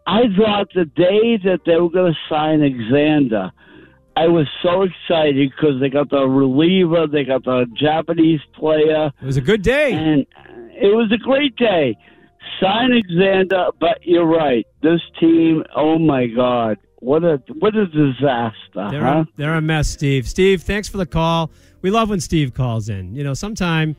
I 0.06 0.22
thought 0.36 0.68
the 0.74 0.84
day 0.84 1.38
that 1.44 1.60
they 1.66 1.76
were 1.76 1.90
going 1.90 2.12
to 2.12 2.18
sign 2.32 2.60
Alexander, 2.62 3.50
I 4.16 4.26
was 4.28 4.46
so 4.62 4.82
excited 4.82 5.50
because 5.50 5.80
they 5.80 5.88
got 5.88 6.10
the 6.10 6.26
reliever, 6.26 7.06
they 7.06 7.24
got 7.24 7.44
the 7.44 7.66
Japanese 7.76 8.40
player. 8.54 9.10
It 9.20 9.26
was 9.26 9.36
a 9.36 9.40
good 9.40 9.62
day. 9.62 9.92
And 9.92 10.26
it 10.80 10.94
was 10.94 11.12
a 11.12 11.18
great 11.18 11.56
day. 11.56 11.96
Sign 12.60 12.92
Alexander, 12.92 13.66
but 13.78 13.98
you're 14.02 14.26
right. 14.26 14.66
This 14.82 15.00
team, 15.18 15.62
oh 15.76 15.98
my 15.98 16.26
God, 16.26 16.78
what 16.96 17.24
a 17.24 17.42
what 17.58 17.74
a 17.74 17.86
disaster, 17.86 18.88
They're, 18.90 19.02
huh? 19.02 19.24
a, 19.26 19.26
they're 19.36 19.54
a 19.54 19.60
mess, 19.60 19.88
Steve. 19.88 20.28
Steve, 20.28 20.62
thanks 20.62 20.88
for 20.88 20.98
the 20.98 21.06
call. 21.06 21.50
We 21.82 21.90
love 21.90 22.10
when 22.10 22.20
Steve 22.20 22.52
calls 22.52 22.88
in. 22.88 23.14
You 23.14 23.24
know, 23.24 23.34
sometime, 23.34 23.96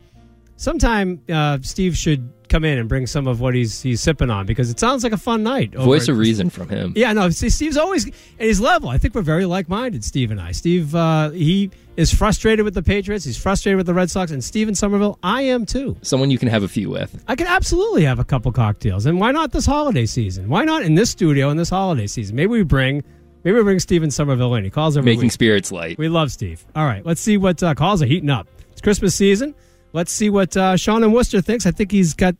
sometime 0.62 1.20
uh, 1.28 1.58
Steve 1.62 1.96
should 1.96 2.32
come 2.48 2.64
in 2.64 2.78
and 2.78 2.88
bring 2.88 3.06
some 3.06 3.26
of 3.26 3.40
what 3.40 3.54
he's 3.54 3.82
he's 3.82 4.00
sipping 4.00 4.30
on 4.30 4.46
because 4.46 4.70
it 4.70 4.78
sounds 4.78 5.02
like 5.02 5.12
a 5.12 5.16
fun 5.18 5.42
night. 5.42 5.74
Voice 5.74 6.06
of 6.08 6.18
reason 6.18 6.50
from 6.50 6.68
him. 6.68 6.92
Yeah, 6.94 7.12
no, 7.12 7.30
see, 7.30 7.48
Steve's 7.50 7.76
always 7.76 8.06
at 8.06 8.12
his 8.38 8.60
level. 8.60 8.88
I 8.88 8.98
think 8.98 9.14
we're 9.14 9.22
very 9.22 9.44
like 9.44 9.68
minded, 9.68 10.04
Steve 10.04 10.30
and 10.30 10.40
I. 10.40 10.52
Steve, 10.52 10.94
uh, 10.94 11.30
he 11.30 11.70
is 11.96 12.14
frustrated 12.14 12.64
with 12.64 12.74
the 12.74 12.82
Patriots. 12.82 13.24
He's 13.24 13.36
frustrated 13.36 13.76
with 13.76 13.86
the 13.86 13.94
Red 13.94 14.10
Sox, 14.10 14.30
and 14.30 14.42
Steve 14.42 14.68
in 14.68 14.74
Somerville, 14.74 15.18
I 15.22 15.42
am 15.42 15.66
too. 15.66 15.96
Someone 16.02 16.30
you 16.30 16.38
can 16.38 16.48
have 16.48 16.62
a 16.62 16.68
few 16.68 16.88
with. 16.90 17.22
I 17.26 17.34
can 17.34 17.46
absolutely 17.48 18.04
have 18.04 18.18
a 18.18 18.24
couple 18.24 18.52
cocktails, 18.52 19.04
and 19.06 19.18
why 19.18 19.32
not 19.32 19.50
this 19.52 19.66
holiday 19.66 20.06
season? 20.06 20.48
Why 20.48 20.64
not 20.64 20.82
in 20.82 20.94
this 20.94 21.10
studio 21.10 21.50
in 21.50 21.56
this 21.56 21.70
holiday 21.70 22.06
season? 22.06 22.36
Maybe 22.36 22.48
we 22.48 22.62
bring, 22.62 23.02
maybe 23.44 23.56
we 23.56 23.62
bring 23.64 23.80
Steve 23.80 24.02
in 24.04 24.10
Somerville 24.10 24.54
in. 24.54 24.64
He 24.64 24.70
calls 24.70 24.96
every 24.96 25.10
Making 25.10 25.22
week. 25.22 25.32
spirits 25.32 25.72
light. 25.72 25.98
We 25.98 26.08
love 26.08 26.30
Steve. 26.30 26.64
All 26.76 26.84
right, 26.86 27.04
let's 27.04 27.20
see 27.20 27.36
what 27.38 27.62
uh, 27.62 27.74
calls 27.74 28.00
are 28.02 28.06
heating 28.06 28.30
up. 28.30 28.46
It's 28.70 28.80
Christmas 28.80 29.14
season. 29.14 29.54
Let's 29.92 30.12
see 30.12 30.30
what 30.30 30.56
uh, 30.56 30.76
Sean 30.76 31.04
in 31.04 31.12
Worcester 31.12 31.40
thinks. 31.40 31.66
I 31.66 31.70
think 31.70 31.90
he's 31.90 32.14
got 32.14 32.34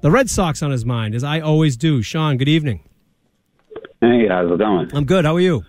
the 0.00 0.10
Red 0.10 0.30
Sox 0.30 0.62
on 0.62 0.70
his 0.70 0.84
mind, 0.84 1.14
as 1.14 1.22
I 1.22 1.40
always 1.40 1.76
do. 1.76 2.02
Sean, 2.02 2.36
good 2.38 2.48
evening. 2.48 2.80
Hey, 4.00 4.26
how's 4.28 4.50
it 4.50 4.58
going? 4.58 4.90
I'm 4.94 5.04
good. 5.04 5.26
How 5.26 5.36
are 5.36 5.40
you? 5.40 5.62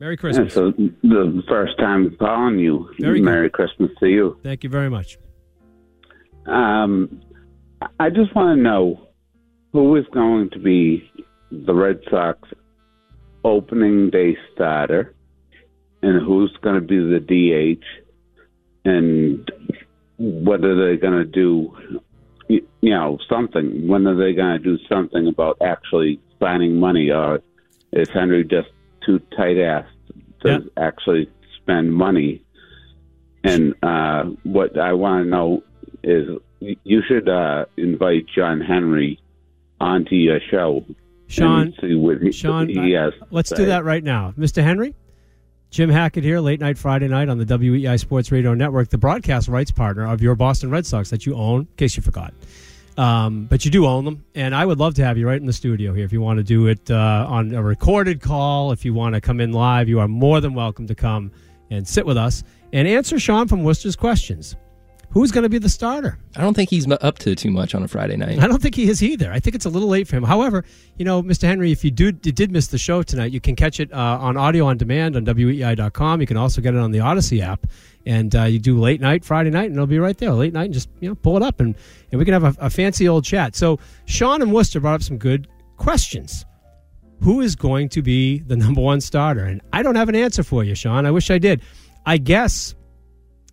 Merry 0.00 0.16
Christmas. 0.16 0.54
Yeah, 0.54 0.54
so 0.54 0.70
the 1.02 1.42
first 1.48 1.78
time 1.78 2.14
calling 2.18 2.58
you. 2.58 2.90
Very 2.98 3.20
Merry 3.20 3.50
Christmas 3.50 3.90
to 4.00 4.06
you. 4.06 4.38
Thank 4.42 4.64
you 4.64 4.70
very 4.70 4.88
much. 4.88 5.18
Um, 6.46 7.22
I 8.00 8.08
just 8.10 8.34
want 8.34 8.56
to 8.56 8.62
know 8.62 9.08
who 9.72 9.96
is 9.96 10.06
going 10.12 10.50
to 10.50 10.58
be 10.58 11.10
the 11.50 11.74
Red 11.74 12.00
Sox 12.10 12.48
opening 13.44 14.10
day 14.10 14.36
starter, 14.54 15.14
and 16.02 16.24
who's 16.24 16.54
going 16.62 16.74
to 16.74 16.80
be 16.80 16.98
the 16.98 17.20
DH, 17.20 17.84
and 18.84 19.50
whether 20.18 20.74
they're 20.76 20.96
going 20.96 21.18
to 21.18 21.24
do, 21.24 22.00
you 22.48 22.60
know, 22.82 23.18
something. 23.28 23.86
When 23.88 24.06
are 24.06 24.16
they 24.16 24.32
going 24.32 24.58
to 24.58 24.62
do 24.62 24.78
something 24.88 25.26
about 25.26 25.58
actually 25.60 26.20
signing 26.40 26.78
money, 26.78 27.10
or 27.10 27.40
is 27.92 28.08
Henry 28.10 28.44
just 28.44 28.68
too 29.04 29.18
tight 29.36 29.56
assed 29.56 29.86
to 30.42 30.48
Yeah. 30.48 30.58
actually 30.76 31.30
spend 31.60 31.92
money? 31.92 32.42
And 33.44 33.74
uh, 33.82 34.24
what 34.42 34.78
I 34.78 34.92
want 34.92 35.24
to 35.24 35.30
know 35.30 35.62
is 36.02 36.28
you 36.84 37.02
should 37.06 37.28
uh, 37.28 37.66
invite 37.76 38.26
John 38.34 38.60
Henry 38.60 39.20
onto 39.80 40.14
your 40.16 40.40
show. 40.50 40.84
Sean, 41.28 41.72
see 41.80 41.94
what 41.94 42.22
he, 42.22 42.32
Sean, 42.32 42.68
to 42.68 43.12
let's 43.30 43.50
say. 43.50 43.56
do 43.56 43.66
that 43.66 43.84
right 43.84 44.02
now. 44.02 44.32
Mr. 44.38 44.62
Henry, 44.62 44.94
Jim 45.70 45.90
Hackett 45.90 46.24
here, 46.24 46.40
late 46.40 46.60
night 46.60 46.78
Friday 46.78 47.08
night 47.08 47.28
on 47.28 47.38
the 47.38 47.44
WEEI 47.44 47.98
Sports 47.98 48.32
Radio 48.32 48.54
Network, 48.54 48.88
the 48.88 48.98
broadcast 48.98 49.48
rights 49.48 49.70
partner 49.70 50.06
of 50.06 50.22
your 50.22 50.34
Boston 50.34 50.70
Red 50.70 50.86
Sox 50.86 51.10
that 51.10 51.26
you 51.26 51.34
own, 51.34 51.60
in 51.62 51.68
case 51.76 51.96
you 51.96 52.02
forgot. 52.02 52.32
Um, 52.96 53.44
but 53.44 53.64
you 53.64 53.70
do 53.70 53.84
own 53.84 54.06
them, 54.06 54.24
and 54.34 54.54
I 54.54 54.64
would 54.64 54.78
love 54.78 54.94
to 54.94 55.04
have 55.04 55.18
you 55.18 55.26
right 55.26 55.38
in 55.38 55.46
the 55.46 55.52
studio 55.52 55.92
here. 55.92 56.04
If 56.04 56.12
you 56.12 56.22
want 56.22 56.38
to 56.38 56.42
do 56.42 56.66
it 56.68 56.90
uh, 56.90 57.26
on 57.28 57.52
a 57.52 57.62
recorded 57.62 58.22
call, 58.22 58.72
if 58.72 58.86
you 58.86 58.94
want 58.94 59.16
to 59.16 59.20
come 59.20 59.38
in 59.40 59.52
live, 59.52 59.88
you 59.88 60.00
are 60.00 60.08
more 60.08 60.40
than 60.40 60.54
welcome 60.54 60.86
to 60.86 60.94
come 60.94 61.30
and 61.70 61.86
sit 61.86 62.06
with 62.06 62.16
us 62.16 62.42
and 62.72 62.88
answer 62.88 63.18
Sean 63.18 63.48
from 63.48 63.62
Worcester's 63.62 63.96
questions. 63.96 64.56
Who's 65.10 65.32
going 65.32 65.44
to 65.44 65.48
be 65.48 65.58
the 65.58 65.68
starter? 65.68 66.18
I 66.36 66.42
don't 66.42 66.54
think 66.54 66.68
he's 66.68 66.90
up 66.90 67.18
to 67.20 67.34
too 67.34 67.50
much 67.50 67.74
on 67.74 67.82
a 67.82 67.88
Friday 67.88 68.16
night. 68.16 68.38
I 68.38 68.46
don't 68.46 68.60
think 68.60 68.74
he 68.74 68.88
is 68.88 69.02
either. 69.02 69.32
I 69.32 69.40
think 69.40 69.56
it's 69.56 69.64
a 69.64 69.70
little 69.70 69.88
late 69.88 70.06
for 70.06 70.16
him. 70.16 70.24
However, 70.24 70.64
you 70.98 71.04
know, 71.06 71.22
Mr. 71.22 71.44
Henry, 71.44 71.72
if 71.72 71.84
you 71.84 71.90
do 71.90 72.06
you 72.06 72.32
did 72.32 72.50
miss 72.52 72.66
the 72.66 72.76
show 72.76 73.02
tonight, 73.02 73.32
you 73.32 73.40
can 73.40 73.56
catch 73.56 73.80
it 73.80 73.90
uh, 73.92 74.18
on 74.20 74.36
audio 74.36 74.66
on 74.66 74.76
demand 74.76 75.16
on 75.16 75.24
weei.com. 75.24 76.20
You 76.20 76.26
can 76.26 76.36
also 76.36 76.60
get 76.60 76.74
it 76.74 76.80
on 76.80 76.90
the 76.90 76.98
Audacy 76.98 77.40
app, 77.40 77.66
and 78.04 78.36
uh, 78.36 78.42
you 78.42 78.58
do 78.58 78.78
late 78.78 79.00
night 79.00 79.24
Friday 79.24 79.50
night, 79.50 79.66
and 79.66 79.74
it'll 79.74 79.86
be 79.86 79.98
right 79.98 80.18
there 80.18 80.32
late 80.32 80.52
night, 80.52 80.66
and 80.66 80.74
just 80.74 80.90
you 81.00 81.08
know 81.08 81.14
pull 81.14 81.36
it 81.38 81.42
up, 81.42 81.60
and 81.60 81.74
and 82.12 82.18
we 82.18 82.24
can 82.26 82.34
have 82.34 82.44
a, 82.44 82.66
a 82.66 82.68
fancy 82.68 83.08
old 83.08 83.24
chat. 83.24 83.56
So 83.56 83.78
Sean 84.04 84.42
and 84.42 84.52
Worcester 84.52 84.80
brought 84.80 84.96
up 84.96 85.02
some 85.02 85.16
good 85.18 85.48
questions. 85.78 86.44
Who 87.22 87.40
is 87.40 87.56
going 87.56 87.88
to 87.90 88.02
be 88.02 88.40
the 88.40 88.56
number 88.56 88.82
one 88.82 89.00
starter? 89.00 89.44
And 89.44 89.62
I 89.72 89.82
don't 89.82 89.94
have 89.94 90.10
an 90.10 90.14
answer 90.14 90.42
for 90.42 90.62
you, 90.62 90.74
Sean. 90.74 91.06
I 91.06 91.10
wish 91.10 91.30
I 91.30 91.38
did. 91.38 91.62
I 92.04 92.18
guess 92.18 92.74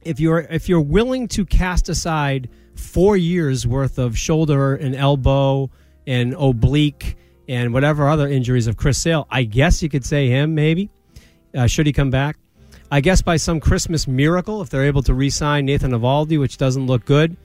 if 0.05 0.19
you're 0.19 0.39
if 0.39 0.69
you're 0.69 0.81
willing 0.81 1.27
to 1.29 1.45
cast 1.45 1.89
aside 1.89 2.49
four 2.75 3.17
years 3.17 3.67
worth 3.67 3.97
of 3.97 4.17
shoulder 4.17 4.75
and 4.75 4.95
elbow 4.95 5.69
and 6.07 6.33
oblique 6.33 7.15
and 7.47 7.73
whatever 7.73 8.07
other 8.07 8.27
injuries 8.27 8.67
of 8.67 8.77
Chris 8.77 8.97
Sale, 8.97 9.27
I 9.29 9.43
guess 9.43 9.83
you 9.83 9.89
could 9.89 10.05
say 10.05 10.27
him 10.27 10.55
maybe. 10.55 10.89
Uh, 11.55 11.67
should 11.67 11.85
he 11.85 11.93
come 11.93 12.09
back? 12.09 12.37
I 12.91 13.01
guess 13.01 13.21
by 13.21 13.37
some 13.37 13.59
Christmas 13.59 14.07
miracle, 14.07 14.61
if 14.61 14.69
they're 14.69 14.85
able 14.85 15.03
to 15.03 15.13
re-sign 15.13 15.65
Nathan 15.65 15.91
Eovaldi, 15.91 16.39
which 16.39 16.57
doesn't 16.57 16.85
look 16.85 17.05
good, 17.05 17.35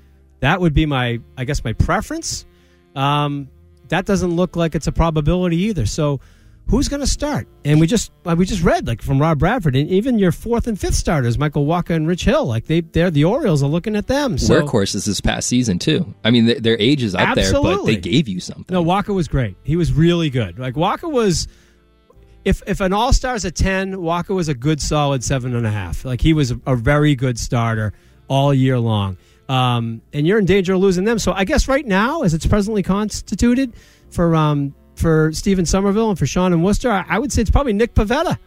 that 0.40 0.60
would 0.60 0.74
be 0.74 0.86
my 0.86 1.20
I 1.36 1.44
guess 1.44 1.64
my 1.64 1.72
preference. 1.72 2.46
Um, 2.94 3.48
that 3.88 4.04
doesn't 4.04 4.34
look 4.36 4.56
like 4.56 4.74
it's 4.74 4.86
a 4.86 4.92
probability 4.92 5.56
either. 5.56 5.86
So 5.86 6.20
who's 6.68 6.88
going 6.88 7.00
to 7.00 7.06
start? 7.06 7.48
And 7.64 7.80
we 7.80 7.86
just 7.86 8.12
uh, 8.24 8.34
we 8.38 8.44
just 8.44 8.62
read 8.62 8.86
like 8.86 9.02
from 9.02 9.20
Rob 9.20 9.38
Bradford, 9.38 9.74
and 9.76 9.88
even 9.88 10.18
your 10.18 10.32
fourth 10.32 10.66
and 10.66 10.78
fifth 10.78 10.94
starters, 10.94 11.38
Michael 11.38 11.66
Wacha 11.66 11.90
and 11.90 12.06
Rich 12.06 12.24
Hill, 12.24 12.46
like 12.46 12.66
they 12.66 12.80
they're 12.80 13.10
the 13.10 13.24
Orioles 13.24 13.62
are 13.62 13.68
looking 13.68 13.96
at 13.96 14.06
them. 14.06 14.38
So 14.38 14.62
Workhorses 14.62 15.06
this 15.06 15.20
past 15.20 15.48
season 15.48 15.78
too. 15.78 16.14
I 16.24 16.30
mean, 16.30 16.46
th- 16.46 16.58
their 16.58 16.78
age 16.78 17.02
is 17.02 17.14
up 17.14 17.34
there, 17.34 17.52
but 17.52 17.84
they 17.84 17.96
gave 17.96 18.28
you 18.28 18.40
something. 18.40 18.66
no, 18.72 18.84
Wacha 18.84 19.14
was 19.14 19.28
great. 19.28 19.56
He 19.64 19.76
was 19.76 19.92
really 19.92 20.30
good. 20.30 20.58
Like 20.58 20.74
Wacha 20.74 21.10
was. 21.10 21.48
If, 22.44 22.62
if 22.66 22.80
an 22.80 22.94
all 22.94 23.12
star 23.12 23.34
is 23.34 23.44
a 23.44 23.50
ten, 23.50 23.96
Wacha 23.96 24.34
was 24.34 24.48
a 24.48 24.54
good 24.54 24.80
solid 24.80 25.22
seven 25.22 25.54
and 25.54 25.66
a 25.66 25.70
half. 25.70 26.04
Like 26.04 26.20
he 26.20 26.32
was 26.32 26.50
a, 26.52 26.60
a 26.66 26.76
very 26.76 27.14
good 27.14 27.38
starter 27.38 27.92
all 28.28 28.54
year 28.54 28.78
long. 28.78 29.18
Um, 29.50 30.00
and 30.12 30.26
you're 30.26 30.38
in 30.38 30.44
danger 30.44 30.74
of 30.74 30.80
losing 30.80 31.04
them. 31.04 31.18
So 31.18 31.32
I 31.32 31.44
guess 31.44 31.68
right 31.68 31.84
now, 31.84 32.22
as 32.22 32.32
it's 32.34 32.46
presently 32.46 32.82
constituted 32.82 33.74
for 34.10 34.34
um, 34.34 34.74
for 34.98 35.32
Stephen 35.32 35.64
Somerville 35.66 36.10
and 36.10 36.18
for 36.18 36.26
Sean 36.26 36.52
and 36.52 36.64
Worcester, 36.64 36.90
I, 36.90 37.04
I 37.08 37.18
would 37.18 37.32
say 37.32 37.42
it's 37.42 37.50
probably 37.50 37.72
Nick 37.72 37.94
Pivetta 37.94 38.38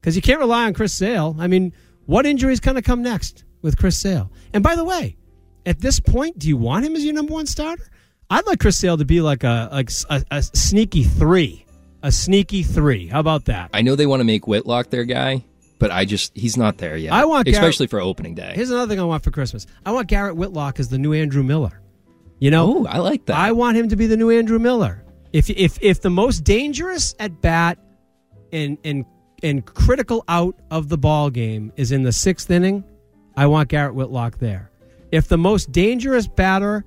because 0.00 0.16
you 0.16 0.22
can't 0.22 0.40
rely 0.40 0.64
on 0.66 0.74
Chris 0.74 0.92
Sale. 0.92 1.36
I 1.38 1.46
mean, 1.46 1.72
what 2.06 2.26
injury 2.26 2.52
is 2.52 2.60
going 2.60 2.76
to 2.76 2.82
come 2.82 3.02
next 3.02 3.44
with 3.62 3.76
Chris 3.78 3.96
Sale? 3.96 4.30
And 4.52 4.62
by 4.62 4.76
the 4.76 4.84
way, 4.84 5.16
at 5.66 5.80
this 5.80 6.00
point, 6.00 6.38
do 6.38 6.48
you 6.48 6.56
want 6.56 6.84
him 6.84 6.94
as 6.96 7.04
your 7.04 7.14
number 7.14 7.32
one 7.32 7.46
starter? 7.46 7.88
I'd 8.30 8.46
like 8.46 8.58
Chris 8.60 8.76
Sale 8.78 8.96
to 8.98 9.04
be 9.04 9.20
like 9.20 9.44
a 9.44 9.68
like 9.70 9.90
a, 10.10 10.24
a 10.30 10.42
sneaky 10.42 11.04
three, 11.04 11.64
a 12.02 12.10
sneaky 12.10 12.62
three. 12.62 13.06
How 13.06 13.20
about 13.20 13.44
that? 13.46 13.70
I 13.72 13.82
know 13.82 13.96
they 13.96 14.06
want 14.06 14.20
to 14.20 14.24
make 14.24 14.46
Whitlock 14.46 14.90
their 14.90 15.04
guy, 15.04 15.44
but 15.78 15.90
I 15.90 16.04
just 16.04 16.36
he's 16.36 16.56
not 16.56 16.78
there 16.78 16.96
yet. 16.96 17.12
I 17.12 17.26
want 17.26 17.44
Garrett- 17.46 17.58
especially 17.62 17.86
for 17.86 18.00
opening 18.00 18.34
day. 18.34 18.52
Here's 18.54 18.70
another 18.70 18.88
thing 18.90 18.98
I 19.00 19.04
want 19.04 19.22
for 19.24 19.30
Christmas. 19.30 19.66
I 19.86 19.92
want 19.92 20.08
Garrett 20.08 20.36
Whitlock 20.36 20.80
as 20.80 20.88
the 20.88 20.98
new 20.98 21.12
Andrew 21.12 21.42
Miller. 21.42 21.80
You 22.40 22.50
know, 22.50 22.78
Oh, 22.80 22.86
I 22.86 22.98
like 22.98 23.26
that. 23.26 23.36
I 23.36 23.52
want 23.52 23.76
him 23.76 23.88
to 23.90 23.96
be 23.96 24.06
the 24.06 24.16
new 24.16 24.30
Andrew 24.30 24.58
Miller. 24.58 25.03
If 25.34 25.50
if 25.50 25.82
if 25.82 26.00
the 26.00 26.10
most 26.10 26.44
dangerous 26.44 27.12
at 27.18 27.40
bat 27.40 27.76
and 28.52 28.78
and 28.84 29.04
and 29.42 29.66
critical 29.66 30.24
out 30.28 30.54
of 30.70 30.88
the 30.88 30.96
ball 30.96 31.28
game 31.28 31.72
is 31.74 31.90
in 31.90 32.04
the 32.04 32.12
sixth 32.12 32.48
inning, 32.52 32.84
I 33.36 33.48
want 33.48 33.68
Garrett 33.68 33.96
Whitlock 33.96 34.38
there. 34.38 34.70
If 35.10 35.26
the 35.26 35.36
most 35.36 35.72
dangerous 35.72 36.28
batter 36.28 36.84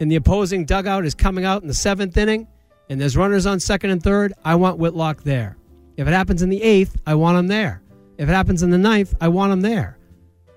in 0.00 0.08
the 0.08 0.16
opposing 0.16 0.64
dugout 0.64 1.04
is 1.04 1.14
coming 1.14 1.44
out 1.44 1.60
in 1.60 1.68
the 1.68 1.74
seventh 1.74 2.16
inning 2.16 2.48
and 2.88 2.98
there's 2.98 3.18
runners 3.18 3.44
on 3.44 3.60
second 3.60 3.90
and 3.90 4.02
third, 4.02 4.32
I 4.46 4.54
want 4.54 4.78
Whitlock 4.78 5.22
there. 5.24 5.58
If 5.98 6.08
it 6.08 6.14
happens 6.14 6.40
in 6.40 6.48
the 6.48 6.62
eighth, 6.62 6.96
I 7.06 7.16
want 7.16 7.36
him 7.36 7.48
there. 7.48 7.82
If 8.16 8.30
it 8.30 8.32
happens 8.32 8.62
in 8.62 8.70
the 8.70 8.78
ninth, 8.78 9.14
I 9.20 9.28
want 9.28 9.52
him 9.52 9.60
there. 9.60 9.97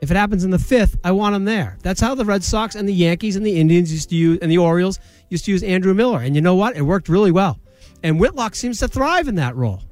If 0.02 0.10
it 0.10 0.18
happens 0.18 0.44
in 0.44 0.50
the 0.50 0.60
fifth, 0.60 0.98
I 1.04 1.12
want 1.12 1.36
him 1.36 1.46
there. 1.46 1.78
That's 1.84 2.02
how 2.02 2.16
the 2.16 2.26
Red 2.26 2.44
Sox 2.44 2.76
and 2.76 2.90
the 2.90 2.94
Yankees 2.94 3.36
and 3.36 3.46
the 3.46 3.60
Indians 3.60 3.94
used 3.94 4.10
to 4.10 4.16
use, 4.16 4.40
and 4.42 4.52
the 4.52 4.58
Orioles 4.58 5.00
used 5.30 5.46
to 5.46 5.52
use 5.52 5.62
Andrew 5.62 5.94
Miller. 5.94 6.22
And 6.22 6.36
you 6.36 6.42
know 6.42 6.56
what? 6.56 6.76
It 6.76 6.82
worked 6.82 7.08
really 7.08 7.32
well. 7.32 7.60
And 8.04 8.20
Whitlock 8.20 8.56
seems 8.56 8.80
to 8.80 8.88
thrive 8.88 9.28
in 9.28 9.36
that 9.36 9.56
role. 9.56 9.84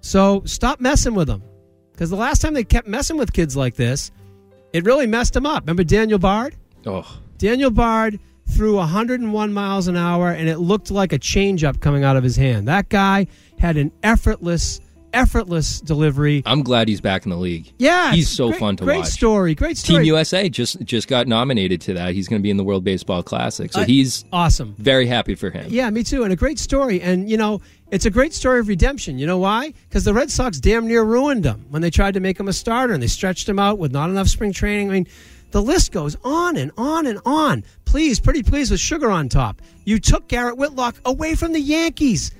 So 0.00 0.42
stop 0.46 0.80
messing 0.80 1.14
with 1.14 1.28
him. 1.28 1.42
Because 1.92 2.08
the 2.08 2.16
last 2.16 2.40
time 2.40 2.54
they 2.54 2.64
kept 2.64 2.88
messing 2.88 3.18
with 3.18 3.32
kids 3.32 3.54
like 3.54 3.74
this, 3.76 4.10
it 4.72 4.84
really 4.84 5.06
messed 5.06 5.36
him 5.36 5.44
up. 5.44 5.64
Remember 5.64 5.84
Daniel 5.84 6.18
Bard? 6.18 6.56
oh, 6.86 7.18
Daniel 7.38 7.70
Bard 7.70 8.18
threw 8.48 8.76
101 8.76 9.52
miles 9.52 9.88
an 9.88 9.96
hour, 9.96 10.30
and 10.30 10.48
it 10.48 10.58
looked 10.58 10.90
like 10.90 11.12
a 11.12 11.18
changeup 11.18 11.80
coming 11.80 12.02
out 12.02 12.16
of 12.16 12.24
his 12.24 12.36
hand. 12.36 12.66
That 12.68 12.88
guy 12.88 13.26
had 13.58 13.76
an 13.76 13.92
effortless, 14.02 14.80
effortless 15.12 15.80
delivery. 15.80 16.42
I'm 16.46 16.62
glad 16.62 16.88
he's 16.88 17.00
back 17.00 17.24
in 17.24 17.30
the 17.30 17.36
league. 17.36 17.72
Yeah, 17.78 18.12
he's 18.12 18.28
so 18.28 18.48
great- 18.50 18.60
fun 18.60 18.76
to 18.76 18.84
great 18.84 18.96
watch. 18.98 19.04
Great 19.04 19.12
story, 19.12 19.54
great 19.54 19.78
story. 19.78 19.98
Team. 20.04 20.06
USA 20.06 20.48
just 20.48 20.80
just 20.84 21.08
got 21.08 21.26
nominated 21.28 21.80
to 21.82 21.94
that. 21.94 22.14
He's 22.14 22.28
going 22.28 22.40
to 22.40 22.42
be 22.42 22.50
in 22.50 22.56
the 22.56 22.64
World 22.64 22.84
Baseball 22.84 23.22
Classic, 23.22 23.72
so 23.72 23.80
Uh, 23.80 23.84
he's 23.84 24.24
awesome. 24.32 24.74
very 24.78 25.06
happy 25.06 25.34
for 25.34 25.50
him. 25.50 25.66
Yeah, 25.68 25.88
me 25.90 26.02
too. 26.02 26.24
And 26.24 26.32
a 26.32 26.36
great 26.36 26.58
story. 26.58 27.00
And, 27.00 27.30
you 27.30 27.36
know, 27.36 27.60
it's 27.90 28.06
a 28.06 28.10
great 28.10 28.32
story 28.34 28.60
of 28.60 28.68
redemption. 28.68 29.18
You 29.18 29.26
know 29.26 29.38
why? 29.38 29.72
Because 29.88 30.04
the 30.04 30.14
Red 30.14 30.30
Sox 30.30 30.58
damn 30.60 30.86
near 30.88 31.02
ruined 31.04 31.44
him 31.44 31.66
when 31.70 31.82
they 31.82 31.90
tried 31.90 32.14
to 32.14 32.20
make 32.20 32.38
him 32.40 32.48
a 32.48 32.52
starter 32.52 32.94
and 32.94 33.02
they 33.02 33.06
stretched 33.06 33.48
him 33.48 33.58
out 33.58 33.78
with 33.78 33.92
not 33.92 34.08
enough 34.10 34.28
spring 34.28 34.52
training. 34.52 34.88
I 34.88 34.92
mean, 34.94 35.06
the 35.50 35.60
list 35.62 35.92
goes 35.92 36.16
on 36.24 36.56
and 36.56 36.70
on 36.78 37.06
and 37.06 37.18
on. 37.26 37.64
Please, 37.84 38.18
pretty 38.18 38.42
please 38.42 38.70
with 38.70 38.80
sugar 38.80 39.10
on 39.10 39.28
top. 39.28 39.60
You 39.84 39.98
took 39.98 40.26
Garrett 40.28 40.56
Whitlock 40.56 40.96
away 41.04 41.34
from 41.34 41.52
the 41.52 41.60
Yankees. 41.60 42.30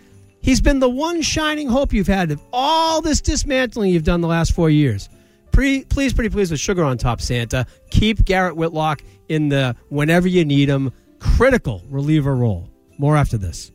He's 0.42 0.60
been 0.60 0.80
the 0.80 0.88
one 0.88 1.22
shining 1.22 1.68
hope 1.68 1.92
you've 1.92 2.08
had 2.08 2.32
of 2.32 2.42
all 2.52 3.00
this 3.00 3.20
dismantling 3.20 3.92
you've 3.92 4.02
done 4.02 4.20
the 4.20 4.28
last 4.28 4.52
four 4.52 4.68
years. 4.68 5.08
Pre, 5.52 5.84
please, 5.84 6.12
pretty 6.12 6.30
please 6.30 6.50
with 6.50 6.58
sugar 6.58 6.82
on 6.82 6.98
top, 6.98 7.20
Santa. 7.20 7.64
Keep 7.90 8.24
Garrett 8.24 8.56
Whitlock 8.56 9.02
in 9.28 9.50
the 9.50 9.76
whenever 9.88 10.26
you 10.26 10.44
need 10.44 10.68
him 10.68 10.92
critical 11.20 11.82
reliever 11.88 12.34
role. 12.34 12.68
More 12.98 13.16
after 13.16 13.38
this. 13.38 13.70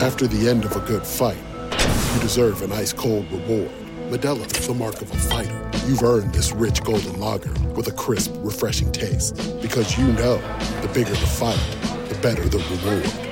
After 0.00 0.28
the 0.28 0.48
end 0.48 0.64
of 0.64 0.76
a 0.76 0.80
good 0.80 1.04
fight, 1.04 1.38
you 2.14 2.20
deserve 2.20 2.62
an 2.62 2.70
ice 2.70 2.92
cold 2.92 3.30
reward. 3.32 3.70
Modelo 4.08 4.46
is 4.56 4.68
the 4.68 4.74
mark 4.74 5.00
of 5.02 5.10
a 5.10 5.16
fighter. 5.16 5.70
You've 5.88 6.02
earned 6.02 6.32
this 6.32 6.52
rich 6.52 6.82
golden 6.84 7.18
lager 7.18 7.52
with 7.70 7.88
a 7.88 7.92
crisp, 7.92 8.32
refreshing 8.36 8.92
taste. 8.92 9.34
Because 9.60 9.98
you 9.98 10.06
know 10.12 10.36
the 10.80 10.90
bigger 10.94 11.10
the 11.10 11.16
fight, 11.16 11.58
the 12.08 12.14
better 12.22 12.48
the 12.48 12.58
reward. 12.58 13.31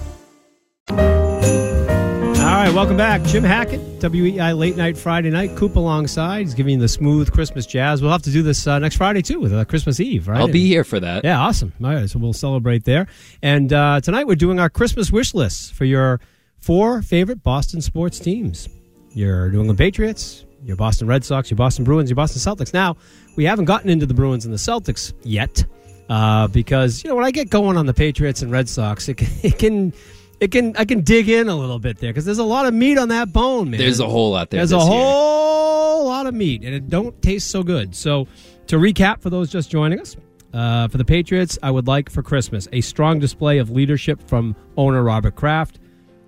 All 2.51 2.57
right, 2.57 2.73
welcome 2.73 2.97
back. 2.97 3.23
Jim 3.23 3.45
Hackett, 3.45 3.79
WEEI 3.99 4.57
Late 4.57 4.75
Night 4.75 4.97
Friday 4.97 5.29
Night. 5.29 5.55
Coop 5.55 5.77
alongside. 5.77 6.41
He's 6.41 6.53
giving 6.53 6.73
you 6.73 6.81
the 6.81 6.87
smooth 6.89 7.31
Christmas 7.31 7.65
jazz. 7.65 8.01
We'll 8.01 8.11
have 8.11 8.23
to 8.23 8.29
do 8.29 8.43
this 8.43 8.67
uh, 8.67 8.77
next 8.77 8.97
Friday, 8.97 9.21
too, 9.21 9.39
with 9.39 9.53
uh, 9.53 9.63
Christmas 9.63 10.01
Eve, 10.01 10.27
right? 10.27 10.37
I'll 10.37 10.49
be 10.49 10.67
here 10.67 10.83
for 10.83 10.99
that. 10.99 11.23
Yeah, 11.23 11.39
awesome. 11.39 11.71
All 11.81 11.91
right, 11.91 12.09
so 12.09 12.19
we'll 12.19 12.33
celebrate 12.33 12.83
there. 12.83 13.07
And 13.41 13.71
uh, 13.71 14.01
tonight 14.01 14.27
we're 14.27 14.35
doing 14.35 14.59
our 14.59 14.69
Christmas 14.69 15.13
wish 15.13 15.33
list 15.33 15.73
for 15.73 15.85
your 15.85 16.19
four 16.57 17.01
favorite 17.01 17.41
Boston 17.41 17.79
sports 17.79 18.19
teams. 18.19 18.67
Your 19.11 19.49
New 19.49 19.59
England 19.61 19.79
Patriots, 19.79 20.43
your 20.61 20.75
Boston 20.75 21.07
Red 21.07 21.23
Sox, 21.23 21.49
your 21.49 21.57
Boston 21.57 21.85
Bruins, 21.85 22.09
your 22.09 22.17
Boston 22.17 22.41
Celtics. 22.41 22.73
Now, 22.73 22.97
we 23.37 23.45
haven't 23.45 23.65
gotten 23.65 23.89
into 23.89 24.05
the 24.05 24.13
Bruins 24.13 24.43
and 24.43 24.53
the 24.53 24.59
Celtics 24.59 25.13
yet 25.23 25.63
uh, 26.09 26.49
because, 26.49 27.01
you 27.01 27.09
know, 27.09 27.15
when 27.15 27.23
I 27.23 27.31
get 27.31 27.49
going 27.49 27.77
on 27.77 27.85
the 27.85 27.93
Patriots 27.93 28.41
and 28.41 28.51
Red 28.51 28.67
Sox, 28.67 29.07
it 29.07 29.15
can... 29.15 29.29
It 29.41 29.57
can 29.57 29.93
it 30.41 30.51
can 30.51 30.75
I 30.75 30.85
can 30.85 31.01
dig 31.01 31.29
in 31.29 31.47
a 31.47 31.55
little 31.55 31.77
bit 31.77 31.99
there 31.99 32.09
because 32.11 32.25
there's 32.25 32.39
a 32.39 32.43
lot 32.43 32.65
of 32.65 32.73
meat 32.73 32.97
on 32.97 33.09
that 33.09 33.31
bone, 33.31 33.69
man. 33.69 33.79
There's 33.79 33.99
a 33.99 34.09
whole 34.09 34.31
lot 34.31 34.49
there. 34.49 34.57
There's 34.57 34.71
a 34.71 34.79
whole 34.79 36.05
lot 36.07 36.25
of 36.25 36.33
meat, 36.33 36.63
and 36.63 36.73
it 36.73 36.89
don't 36.89 37.21
taste 37.21 37.51
so 37.51 37.61
good. 37.61 37.95
So, 37.95 38.27
to 38.65 38.77
recap 38.77 39.21
for 39.21 39.29
those 39.29 39.51
just 39.51 39.69
joining 39.69 40.01
us, 40.01 40.17
uh, 40.51 40.87
for 40.87 40.97
the 40.97 41.05
Patriots, 41.05 41.59
I 41.61 41.69
would 41.69 41.87
like 41.87 42.09
for 42.09 42.23
Christmas 42.23 42.67
a 42.73 42.81
strong 42.81 43.19
display 43.19 43.59
of 43.59 43.69
leadership 43.69 44.27
from 44.27 44.55
owner 44.77 45.03
Robert 45.03 45.35
Kraft, 45.35 45.79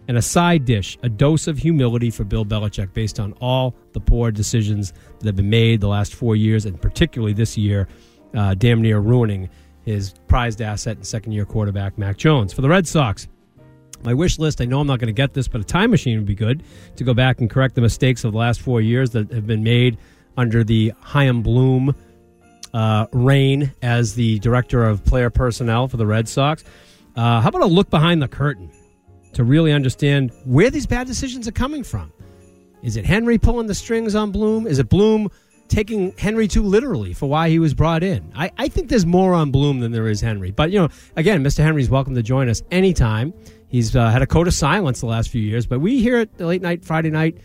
and 0.08 0.16
a 0.16 0.22
side 0.22 0.64
dish, 0.66 0.96
a 1.02 1.10
dose 1.10 1.48
of 1.48 1.58
humility 1.58 2.12
for 2.12 2.24
Bill 2.24 2.46
Belichick, 2.46 2.94
based 2.94 3.20
on 3.20 3.34
all 3.42 3.74
the 3.94 4.00
poor 4.00 4.30
decisions 4.30 4.94
that 5.20 5.26
have 5.26 5.36
been 5.36 5.50
made 5.50 5.82
the 5.82 5.88
last 5.88 6.14
four 6.14 6.36
years, 6.36 6.68
and 6.68 6.80
particularly 6.80 7.34
this 7.34 7.58
year, 7.58 7.88
uh, 8.36 8.54
damn 8.54 8.80
near 8.80 9.00
ruining 9.00 9.50
his 9.86 10.14
prized 10.28 10.62
asset 10.62 10.98
and 10.98 11.06
second-year 11.06 11.46
quarterback 11.46 11.98
Mac 11.98 12.16
Jones. 12.16 12.54
For 12.54 12.62
the 12.62 12.70
Red 12.70 12.88
Sox 12.88 13.28
my 14.04 14.14
wish 14.14 14.40
list. 14.40 14.62
I 14.62 14.66
know 14.66 14.80
I'm 14.80 14.88
not 14.88 15.00
going 15.00 15.08
to 15.08 15.14
get 15.14 15.34
this, 15.34 15.48
but 15.48 15.62
a 15.62 15.64
time 15.64 15.92
machine 15.92 16.18
would 16.18 16.26
be 16.26 16.36
good 16.36 16.64
to 16.96 17.04
go 17.04 17.14
back 17.14 17.40
and 17.40 17.50
correct 17.50 17.76
the 17.76 17.82
mistakes 17.82 18.24
of 18.24 18.32
the 18.32 18.38
last 18.38 18.62
four 18.62 18.82
years 18.82 19.12
that 19.12 19.32
have 19.32 19.48
been 19.48 19.64
made 19.64 19.98
under 20.38 20.64
the 20.64 20.94
Chaim 21.02 21.42
Bloom 21.42 21.96
uh, 22.74 23.08
reign 23.12 23.72
as 23.82 24.16
the 24.16 24.40
director 24.40 24.84
of 24.84 25.04
player 25.06 25.30
personnel 25.30 25.88
for 25.88 25.98
the 25.98 26.06
Red 26.06 26.28
Sox. 26.28 26.64
Uh, 27.16 27.42
how 27.42 27.50
about 27.50 27.62
a 27.62 27.68
look 27.68 27.90
behind 27.90 28.22
the 28.22 28.28
curtain 28.28 28.72
to 29.34 29.44
really 29.44 29.72
understand 29.72 30.32
where 30.46 30.70
these 30.70 30.88
bad 30.88 31.08
decisions 31.08 31.48
are 31.48 31.52
coming 31.52 31.84
from? 31.84 32.12
Is 32.82 32.98
it 32.98 33.06
Henry 33.06 33.38
pulling 33.38 33.68
the 33.68 33.76
strings 33.76 34.16
on 34.16 34.32
Bloom? 34.32 34.68
Is 34.68 34.80
it 34.80 34.90
Bloom 34.90 35.30
taking 35.70 36.14
Henry 36.18 36.48
too 36.48 36.64
literally 36.64 37.14
for 37.14 37.30
why 37.30 37.50
he 37.50 37.60
was 37.60 37.74
brought 37.74 38.04
in? 38.04 38.32
I, 38.36 38.52
I 38.58 38.68
think 38.68 38.90
there's 38.90 39.06
more 39.06 39.34
on 39.34 39.52
Bloom 39.52 39.80
than 39.80 39.92
there 39.92 40.08
is 40.08 40.20
Henry. 40.20 40.52
But, 40.52 40.72
you 40.72 40.80
know, 40.80 40.90
again, 41.16 41.44
Mr. 41.44 41.60
Henry's 41.60 41.90
welcome 41.90 42.16
to 42.16 42.24
join 42.24 42.50
us 42.50 42.62
anytime. 42.72 43.34
He's 43.74 43.96
uh, 43.96 44.12
had 44.12 44.22
a 44.22 44.28
code 44.28 44.48
of 44.48 44.54
silence 44.54 45.00
the 45.00 45.08
last 45.08 45.30
few 45.30 45.42
years, 45.42 45.66
but 45.66 45.80
we 45.80 46.00
here 46.00 46.18
at 46.18 46.38
the 46.38 46.46
late 46.46 46.62
night 46.62 46.86
Friday 46.86 47.10
night 47.10 47.40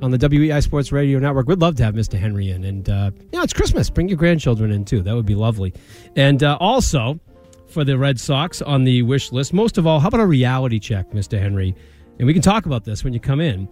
on 0.00 0.12
the 0.12 0.16
WEEI 0.16 0.62
Sports 0.62 0.92
Radio 0.92 1.18
Network, 1.18 1.48
we'd 1.48 1.58
love 1.58 1.74
to 1.74 1.82
have 1.82 1.96
Mr. 1.96 2.16
Henry 2.16 2.50
in. 2.50 2.62
And, 2.62 2.88
uh, 2.88 3.10
you 3.16 3.36
know, 3.36 3.42
it's 3.42 3.52
Christmas. 3.52 3.90
Bring 3.90 4.08
your 4.08 4.16
grandchildren 4.16 4.70
in, 4.70 4.84
too. 4.84 5.02
That 5.02 5.16
would 5.16 5.26
be 5.26 5.34
lovely. 5.34 5.74
And 6.14 6.40
uh, 6.44 6.56
also, 6.60 7.18
for 7.66 7.82
the 7.82 7.98
Red 7.98 8.20
Sox 8.20 8.62
on 8.62 8.84
the 8.84 9.02
wish 9.02 9.32
list, 9.32 9.52
most 9.52 9.76
of 9.76 9.84
all, 9.84 9.98
how 9.98 10.06
about 10.06 10.20
a 10.20 10.26
reality 10.26 10.78
check, 10.78 11.10
Mr. 11.10 11.36
Henry? 11.40 11.74
And 12.20 12.28
we 12.28 12.32
can 12.32 12.42
talk 12.42 12.64
about 12.64 12.84
this 12.84 13.02
when 13.02 13.12
you 13.12 13.18
come 13.18 13.40
in 13.40 13.68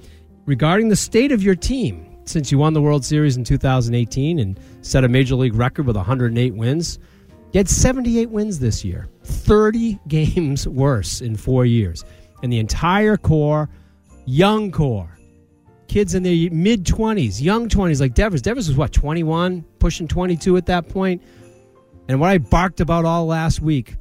regarding 0.47 0.89
the 0.89 0.97
state 0.97 1.31
of 1.31 1.45
your 1.45 1.55
team 1.55 2.05
since 2.25 2.51
you 2.51 2.59
won 2.59 2.73
the 2.73 2.83
World 2.83 3.05
Series 3.05 3.37
in 3.37 3.45
2018 3.45 4.41
and 4.41 4.59
set 4.83 5.05
a 5.05 5.09
major 5.09 5.37
league 5.37 5.55
record 5.55 5.87
with 5.87 5.95
108 5.95 6.57
wins. 6.57 6.99
You 7.53 7.59
had 7.59 7.69
78 7.69 8.31
wins 8.31 8.59
this 8.59 8.85
year, 8.85 9.09
30 9.25 9.99
games 10.09 10.69
worse 10.69 11.21
in 11.21 11.37
four 11.37 11.67
years. 11.67 12.05
And 12.43 12.53
the 12.53 12.59
entire 12.59 13.17
core, 13.17 13.69
young 14.25 14.71
core, 14.71 15.19
kids 15.89 16.15
in 16.15 16.23
their 16.23 16.51
mid 16.53 16.85
20s, 16.85 17.43
young 17.43 17.69
20s, 17.69 18.01
like 18.01 18.15
Devers. 18.15 18.41
Devers 18.41 18.69
was 18.69 18.77
what, 18.77 18.93
21, 18.93 19.65
pushing 19.81 20.07
22 20.07 20.57
at 20.57 20.67
that 20.67 20.89
point? 20.89 21.23
And 22.09 22.21
what 22.21 22.31
I 22.31 22.39
barked 22.39 22.81
about 22.81 23.05
all 23.05 23.27
last 23.27 23.61
week 23.61 23.97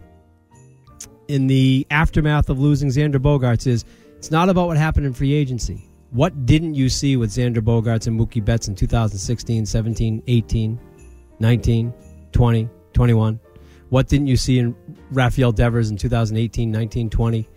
in 1.27 1.47
the 1.47 1.85
aftermath 1.89 2.49
of 2.49 2.59
losing 2.59 2.89
Xander 2.89 3.15
Bogaerts 3.15 3.67
is 3.67 3.83
it's 4.17 4.31
not 4.31 4.49
about 4.49 4.67
what 4.67 4.77
happened 4.77 5.05
in 5.05 5.13
free 5.13 5.33
agency. 5.33 5.83
What 6.11 6.45
didn't 6.45 6.75
you 6.75 6.89
see 6.89 7.17
with 7.17 7.31
Xander 7.31 7.59
Bogaerts 7.59 8.07
and 8.07 8.19
Mookie 8.19 8.43
Betts 8.43 8.67
in 8.67 8.75
2016, 8.75 9.65
17, 9.65 10.23
18, 10.27 10.79
19, 11.39 11.93
20? 12.31 12.69
21. 13.03 13.39
What 13.87 14.09
didn't 14.09 14.27
you 14.27 14.35
see 14.35 14.59
in 14.59 14.75
Rafael 15.09 15.53
Devers 15.53 15.89
in 15.89 15.95
2018, 15.95 16.69
19, 16.69 17.09
20, 17.09 17.47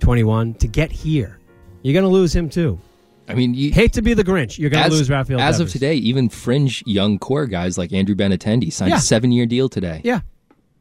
21 0.00 0.54
to 0.54 0.66
get 0.66 0.90
here? 0.90 1.38
You're 1.82 1.92
going 1.92 2.02
to 2.04 2.08
lose 2.08 2.34
him 2.34 2.48
too. 2.48 2.80
I 3.28 3.34
mean, 3.34 3.54
you, 3.54 3.70
hate 3.70 3.92
to 3.92 4.02
be 4.02 4.12
the 4.12 4.24
Grinch. 4.24 4.58
You're 4.58 4.70
going 4.70 4.82
to 4.82 4.90
lose 4.90 5.08
Rafael. 5.08 5.38
As 5.38 5.58
Devers. 5.58 5.68
of 5.68 5.72
today, 5.72 5.94
even 5.94 6.28
fringe 6.28 6.82
young 6.84 7.20
core 7.20 7.46
guys 7.46 7.78
like 7.78 7.92
Andrew 7.92 8.16
Benintendi 8.16 8.72
signed 8.72 8.90
Yeah. 8.90 8.96
a 8.96 9.00
seven-year 9.00 9.46
deal 9.46 9.68
today. 9.68 10.00
Yeah. 10.02 10.22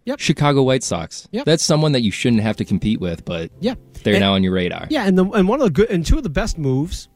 Yep. 0.06 0.18
Chicago 0.20 0.64
White 0.64 0.82
Sox. 0.82 1.28
Yep. 1.32 1.46
That's 1.46 1.64
someone 1.64 1.92
that 1.92 2.02
you 2.02 2.10
shouldn't 2.10 2.42
have 2.42 2.58
to 2.58 2.66
compete 2.66 3.00
with, 3.00 3.24
but 3.24 3.52
Yeah. 3.60 3.76
they're 4.04 4.16
And- 4.16 4.22
now 4.22 4.34
on 4.34 4.42
your 4.42 4.54
radar. 4.54 4.88
Yeah, 4.90 5.06
and 5.06 5.16
the 5.16 5.26
and 5.26 5.48
one 5.48 5.62
of 5.62 5.66
the 5.66 5.72
good 5.72 5.92
and 5.92 6.04
two 6.04 6.18
of 6.18 6.24
the 6.24 6.30
best 6.30 6.58
moves 6.58 7.08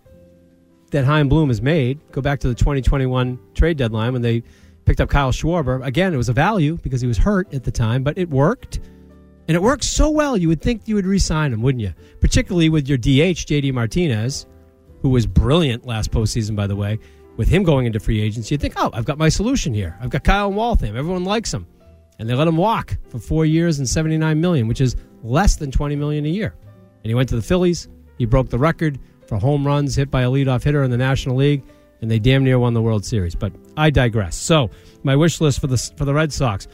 that 0.92 1.04
Chaim 1.04 1.30
Bloom 1.30 1.50
has 1.50 1.64
made 1.64 1.98
go 2.12 2.22
back 2.22 2.42
to 2.42 2.48
the 2.48 2.54
2021 2.54 3.40
trade 3.56 3.76
deadline 3.78 4.14
when 4.14 4.22
they 4.22 4.44
picked 4.86 5.02
up 5.02 5.10
Kyle 5.10 5.32
Schwarber. 5.32 5.86
Again, 5.86 6.14
it 6.14 6.18
was 6.18 6.30
a 6.30 6.34
value 6.34 6.78
because 6.82 7.02
he 7.02 7.08
was 7.08 7.18
hurt 7.18 7.54
at 7.54 7.64
the 7.64 7.72
time, 7.72 8.04
but 8.04 8.18
it 8.18 8.30
worked. 8.30 8.80
And 9.48 9.56
it 9.56 9.62
worked 9.62 9.84
so 9.84 10.10
well, 10.10 10.38
you 10.38 10.48
would 10.48 10.62
think 10.62 10.88
you 10.88 10.96
would 10.96 11.06
re-sign 11.06 11.54
him, 11.54 11.62
wouldn't 11.62 11.82
you? 11.82 11.94
Particularly 12.20 12.70
with 12.70 12.88
your 12.88 12.98
DH, 12.98 13.46
JD 13.46 13.74
Martinez, 13.74 14.48
who 15.02 15.10
was 15.10 15.28
brilliant 15.28 15.86
last 15.86 16.12
postseason, 16.12 16.56
by 16.56 16.68
the 16.68 16.76
way. 16.76 16.98
With 17.38 17.48
him 17.48 17.64
going 17.64 17.86
into 17.86 18.00
free 18.00 18.22
agency, 18.22 18.56
you'd 18.56 18.62
think, 18.62 18.76
oh, 18.78 18.90
I've 18.94 19.06
got 19.06 19.18
my 19.18 19.30
solution 19.30 19.74
here. 19.74 19.98
I've 20.02 20.10
got 20.10 20.24
Kyle 20.24 20.52
Waltham. 20.52 20.96
Everyone 20.96 21.26
likes 21.26 21.54
him. 21.54 21.68
And 22.18 22.30
they 22.30 22.34
let 22.34 22.48
him 22.48 22.56
walk 22.56 22.98
for 23.10 23.20
four 23.20 23.46
years 23.46 23.78
and 23.80 23.88
79 23.88 24.40
million, 24.40 24.68
which 24.68 24.80
is 24.82 24.96
less 25.22 25.58
than 25.58 25.70
20 25.70 25.96
million 25.96 26.26
a 26.26 26.30
year. 26.30 26.56
And 27.04 27.10
he 27.10 27.14
went 27.14 27.30
to 27.30 27.36
the 27.36 27.42
Phillies. 27.42 27.90
He 28.18 28.26
broke 28.26 28.50
the 28.50 28.58
record 28.58 29.00
for 29.28 29.38
home 29.38 29.66
runs 29.66 29.96
hit 29.96 30.10
by 30.10 30.22
a 30.22 30.30
leadoff 30.30 30.64
hitter 30.64 30.84
in 30.84 30.92
the 30.92 30.98
National 30.98 31.36
League, 31.36 31.64
and 32.06 32.12
they 32.12 32.20
damn 32.20 32.44
near 32.44 32.60
won 32.60 32.76
the 32.76 32.84
World 32.84 33.04
Series. 33.04 33.34
But 33.34 33.52
I 33.76 33.90
digress. 33.90 34.36
So 34.36 34.70
my 35.02 35.16
wish 35.16 35.42
list 35.42 35.60
for 35.60 35.66
the 35.66 35.78
for 35.98 36.06
the 36.06 36.14
Red 36.14 36.32
Sox: 36.32 36.68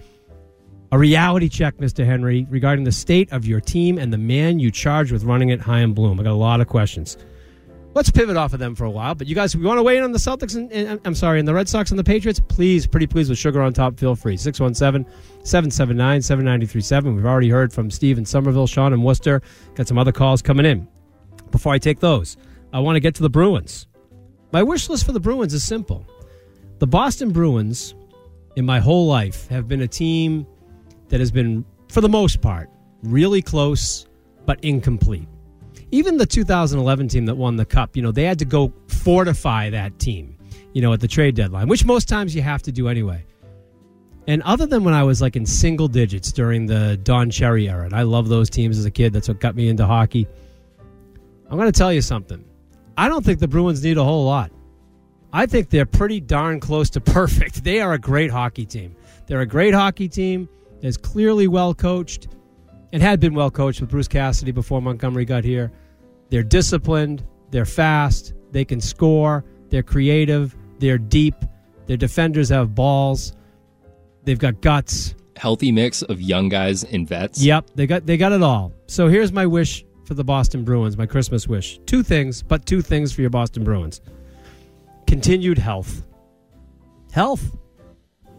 a 0.92 1.00
reality 1.00 1.48
check, 1.48 1.80
Mister 1.80 2.04
Henry, 2.04 2.46
regarding 2.50 2.84
the 2.84 2.92
state 2.92 3.32
of 3.32 3.46
your 3.46 3.62
team 3.62 3.98
and 3.98 4.12
the 4.12 4.18
man 4.18 4.60
you 4.60 4.72
charge 4.72 5.10
with 5.10 5.24
running 5.24 5.48
it, 5.48 5.62
Chaim 5.62 5.94
Bloom. 5.94 6.20
I 6.20 6.24
got 6.24 6.34
a 6.34 6.34
lot 6.34 6.60
of 6.60 6.68
questions. 6.68 7.16
Let's 7.94 8.12
pivot 8.12 8.36
off 8.36 8.52
of 8.52 8.60
them 8.60 8.76
for 8.76 8.84
a 8.84 8.90
while. 8.90 9.16
But 9.16 9.28
you 9.28 9.36
guys, 9.36 9.56
if 9.56 9.62
you 9.62 9.68
want 9.68 9.78
to 9.78 9.84
weigh 9.84 9.98
in 9.98 10.04
on 10.04 10.12
the 10.12 10.18
Celtics 10.18 10.58
and, 10.58 10.70
and 10.74 11.00
I'm 11.06 11.16
sorry, 11.16 11.40
and 11.40 11.48
the 11.48 11.54
Red 11.54 11.70
Sox 11.70 11.92
and 11.92 12.00
the 12.00 12.04
Patriots, 12.04 12.42
please, 12.50 12.86
pretty 12.86 13.08
please 13.08 13.30
with 13.30 13.38
Sugar 13.38 13.62
on 13.62 13.72
Top, 13.72 13.98
feel 13.98 14.16
free. 14.18 14.36
617 14.36 15.10
779 15.46 16.22
7937. 16.22 17.16
We've 17.16 17.26
already 17.26 17.50
heard 17.50 17.72
from 17.72 17.90
Steve 17.90 18.18
in 18.18 18.26
Somerville, 18.26 18.68
Sean 18.68 18.92
in 18.92 19.02
Worcester. 19.02 19.42
Got 19.76 19.88
some 19.88 19.98
other 19.98 20.12
calls 20.12 20.42
coming 20.42 20.66
in. 20.66 20.90
Before 21.52 21.72
I 21.72 21.78
take 21.78 22.02
those, 22.02 22.36
I 22.74 22.80
want 22.80 22.98
to 22.98 23.00
get 23.00 23.16
to 23.16 23.24
the 23.24 23.30
Bruins. 23.30 23.88
My 24.52 24.64
wish 24.64 24.90
list 24.90 25.06
for 25.06 25.14
the 25.14 25.20
Bruins 25.20 25.54
is 25.54 25.64
simple. 25.64 26.06
The 26.80 26.88
Boston 26.88 27.32
Bruins, 27.32 27.96
in 28.56 28.66
my 28.66 28.80
whole 28.80 29.08
life, 29.08 29.48
have 29.48 29.68
been 29.68 29.82
a 29.82 29.88
team 29.88 30.46
that 31.08 31.20
has 31.20 31.32
been, 31.32 31.64
for 31.90 32.02
the 32.02 32.10
most 32.10 32.42
part, 32.42 32.70
really 33.04 33.42
close 33.42 34.08
but 34.46 34.60
incomplete. 34.64 35.28
Even 35.92 36.18
the 36.18 36.26
2011 36.26 37.08
team 37.08 37.26
that 37.26 37.36
won 37.36 37.56
the 37.56 37.66
cup, 37.66 37.96
you 37.96 38.02
know, 38.02 38.12
they 38.12 38.24
had 38.24 38.40
to 38.40 38.46
go 38.46 38.74
fortify 38.88 39.70
that 39.70 40.00
team, 40.00 40.38
you 40.74 40.82
know, 40.82 40.92
at 40.92 41.00
the 41.00 41.08
trade 41.08 41.36
deadline, 41.36 41.68
which 41.68 41.86
most 41.86 42.10
times 42.10 42.36
you 42.36 42.42
have 42.42 42.62
to 42.64 42.72
do 42.72 42.88
anyway. 42.88 43.24
And 44.28 44.42
other 44.44 44.66
than 44.66 44.84
when 44.84 44.94
I 44.94 45.04
was 45.04 45.22
like 45.22 45.36
in 45.36 45.46
single 45.46 45.88
digits 45.88 46.32
during 46.32 46.66
the 46.66 46.98
Don 46.98 47.30
Cherry 47.30 47.70
era, 47.70 47.86
and 47.86 47.94
I 47.94 48.04
love 48.04 48.28
those 48.28 48.50
teams 48.50 48.78
as 48.78 48.86
a 48.86 48.92
kid, 48.92 49.14
that's 49.14 49.28
what 49.28 49.40
got 49.40 49.56
me 49.56 49.68
into 49.68 49.86
hockey. 49.86 50.28
I'm 51.50 51.58
going 51.58 51.72
to 51.72 51.78
tell 51.78 51.92
you 51.92 52.02
something. 52.02 52.46
I 52.98 53.08
don't 53.08 53.24
think 53.24 53.40
the 53.40 53.48
Bruins 53.48 53.84
need 53.84 53.98
a 53.98 54.04
whole 54.04 54.26
lot. 54.26 54.52
I 55.34 55.46
think 55.46 55.70
they're 55.70 55.86
pretty 55.86 56.20
darn 56.20 56.60
close 56.60 56.90
to 56.92 57.02
perfect. 57.02 57.64
They 57.64 57.80
are 57.82 57.94
a 57.94 58.00
great 58.00 58.32
hockey 58.32 58.66
team. 58.66 58.96
They're 59.28 59.42
a 59.42 59.46
great 59.46 59.74
hockey 59.74 60.10
team. 60.10 60.50
Is 60.82 60.98
clearly 60.98 61.48
well 61.48 61.76
coached 61.76 62.28
and 62.92 63.04
had 63.04 63.20
been 63.20 63.36
well 63.36 63.52
coached 63.52 63.82
with 63.82 63.92
Bruce 63.92 64.08
Cassidy 64.08 64.52
before 64.52 64.82
Montgomery 64.82 65.26
got 65.26 65.44
here. 65.44 65.72
They're 66.30 66.44
disciplined. 66.44 67.24
They're 67.52 67.66
fast. 67.66 68.34
They 68.52 68.66
can 68.66 68.82
score. 68.82 69.46
They're 69.70 69.84
creative. 69.84 70.56
They're 70.80 70.98
deep. 70.98 71.36
Their 71.86 71.98
defenders 71.98 72.50
have 72.50 72.74
balls. 72.74 73.34
They've 74.24 74.40
got 74.40 74.62
guts. 74.62 75.14
Healthy 75.36 75.72
mix 75.72 76.02
of 76.02 76.20
young 76.20 76.50
guys 76.50 76.84
and 76.84 77.08
vets. 77.08 77.42
Yep, 77.42 77.72
they 77.76 77.88
got 77.88 78.06
they 78.06 78.18
got 78.18 78.32
it 78.32 78.44
all. 78.44 78.74
So 78.88 79.08
here's 79.08 79.32
my 79.32 79.46
wish 79.46 79.86
for 80.12 80.16
the 80.16 80.26
Boston 80.26 80.66
Bruins, 80.66 80.98
my 80.98 81.06
Christmas 81.06 81.48
wish. 81.48 81.80
Two 81.86 82.04
things, 82.04 82.44
but 82.44 82.66
two 82.66 82.82
things 82.82 83.14
for 83.14 83.22
your 83.22 83.30
Boston 83.30 83.64
Bruins. 83.64 84.02
Continued 85.08 85.58
health. 85.58 86.06
Health. 87.14 87.56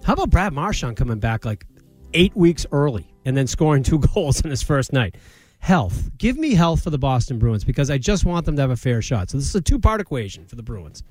How 0.04 0.12
about 0.12 0.28
Brad 0.28 0.52
Marchand 0.52 0.98
coming 0.98 1.18
back 1.18 1.46
like 1.46 1.64
eight 2.12 2.36
weeks 2.36 2.66
early 2.72 3.14
and 3.24 3.34
then 3.34 3.46
scoring 3.46 3.82
two 3.82 3.98
goals 4.14 4.42
in 4.42 4.50
his 4.50 4.62
first 4.62 4.92
night? 4.92 5.16
Health. 5.60 6.10
Give 6.18 6.36
me 6.36 6.52
health 6.52 6.84
for 6.84 6.90
the 6.90 6.98
Boston 6.98 7.38
Bruins 7.38 7.64
because 7.64 7.88
I 7.88 7.96
just 7.96 8.26
want 8.26 8.44
them 8.44 8.54
to 8.56 8.60
have 8.60 8.70
a 8.70 8.76
fair 8.76 9.00
shot. 9.00 9.30
So 9.30 9.38
this 9.38 9.48
is 9.48 9.54
a 9.54 9.62
two 9.62 9.78
part 9.78 10.02
equation 10.02 10.44
for 10.44 10.56
the 10.56 10.62
Bruins. 10.62 11.02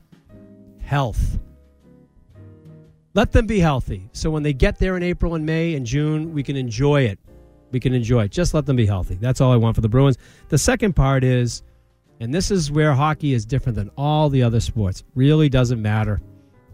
Health. 0.84 1.40
Let 3.16 3.32
them 3.32 3.48
be 3.48 3.60
healthy. 3.60 4.12
So 4.14 4.30
when 4.30 4.44
they 4.44 4.54
get 4.54 4.78
there 4.78 4.96
in 4.96 5.02
April 5.02 5.34
and 5.34 5.44
May 5.44 5.74
and 5.74 5.88
June, 5.88 6.36
we 6.36 6.44
can 6.44 6.56
enjoy 6.56 7.06
it. 7.06 7.18
We 7.72 7.80
can 7.80 7.94
enjoy 7.94 8.26
it. 8.26 8.32
Just 8.32 8.54
let 8.54 8.66
them 8.66 8.76
be 8.76 8.86
healthy. 8.86 9.16
That's 9.16 9.42
all 9.42 9.52
I 9.52 9.56
want 9.56 9.76
for 9.76 9.82
the 9.82 9.90
Bruins. 9.90 10.18
The 10.50 10.58
second 10.58 10.94
part 10.94 11.24
is, 11.24 11.64
and 12.20 12.34
this 12.34 12.52
is 12.52 12.72
where 12.72 12.94
hockey 12.94 13.34
is 13.34 13.46
different 13.46 13.76
than 13.76 13.90
all 13.98 14.30
the 14.30 14.44
other 14.44 14.60
sports. 14.60 15.04
Really 15.16 15.50
doesn't 15.50 15.82
matter 15.82 16.22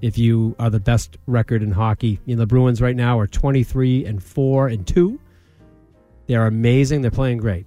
if 0.01 0.17
you 0.17 0.55
are 0.59 0.69
the 0.69 0.79
best 0.79 1.17
record 1.27 1.63
in 1.63 1.71
hockey. 1.71 2.19
You 2.25 2.35
know, 2.35 2.41
the 2.41 2.47
Bruins 2.47 2.81
right 2.81 2.95
now 2.95 3.19
are 3.19 3.27
23 3.27 4.05
and 4.05 4.21
4 4.21 4.67
and 4.67 4.85
2. 4.85 5.19
They're 6.27 6.47
amazing. 6.47 7.01
They're 7.01 7.11
playing 7.11 7.37
great. 7.37 7.65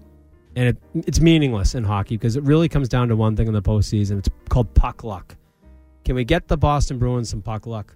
And 0.57 0.69
it, 0.69 0.77
it's 1.07 1.21
meaningless 1.21 1.75
in 1.75 1.85
hockey 1.85 2.17
because 2.17 2.37
it 2.37 2.43
really 2.43 2.69
comes 2.69 2.89
down 2.89 3.09
to 3.09 3.17
one 3.17 3.37
thing 3.37 3.47
in 3.47 3.55
the 3.55 3.63
postseason. 3.63 4.19
It's 4.19 4.29
called 4.49 4.73
puck 4.75 5.05
luck. 5.05 5.37
Can 6.05 6.17
we 6.17 6.25
get 6.25 6.49
the 6.49 6.57
Boston 6.57 6.99
Bruins 6.99 7.31
some 7.31 7.41
puck 7.41 7.67
luck? 7.67 7.95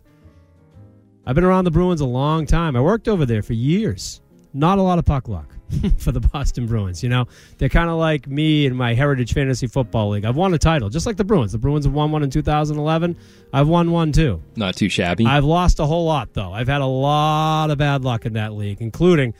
I've 1.26 1.34
been 1.34 1.44
around 1.44 1.64
the 1.64 1.70
Bruins 1.70 2.00
a 2.00 2.06
long 2.06 2.46
time. 2.46 2.76
I 2.76 2.80
worked 2.80 3.08
over 3.08 3.24
there 3.24 3.42
for 3.42 3.54
years. 3.54 4.20
Not 4.56 4.78
a 4.78 4.82
lot 4.82 5.00
of 5.00 5.04
puck 5.04 5.28
luck 5.28 5.52
for 5.98 6.12
the 6.12 6.20
Boston 6.20 6.66
Bruins. 6.66 7.02
You 7.02 7.08
know, 7.08 7.26
they're 7.58 7.68
kind 7.68 7.90
of 7.90 7.96
like 7.96 8.28
me 8.28 8.66
in 8.66 8.76
my 8.76 8.94
Heritage 8.94 9.34
Fantasy 9.34 9.66
Football 9.66 10.10
League. 10.10 10.24
I've 10.24 10.36
won 10.36 10.54
a 10.54 10.58
title, 10.58 10.88
just 10.88 11.06
like 11.06 11.16
the 11.16 11.24
Bruins. 11.24 11.52
The 11.52 11.58
Bruins 11.58 11.84
have 11.84 11.92
won 11.92 12.12
one 12.12 12.22
in 12.22 12.30
2011. 12.30 13.16
I've 13.52 13.66
won 13.68 13.90
one 13.90 14.12
too. 14.12 14.40
Not 14.54 14.76
too 14.76 14.88
shabby. 14.88 15.26
I've 15.26 15.44
lost 15.44 15.80
a 15.80 15.86
whole 15.86 16.06
lot, 16.06 16.32
though. 16.34 16.52
I've 16.52 16.68
had 16.68 16.80
a 16.80 16.86
lot 16.86 17.70
of 17.70 17.78
bad 17.78 18.04
luck 18.04 18.26
in 18.26 18.34
that 18.34 18.52
league, 18.52 18.80
including 18.80 19.34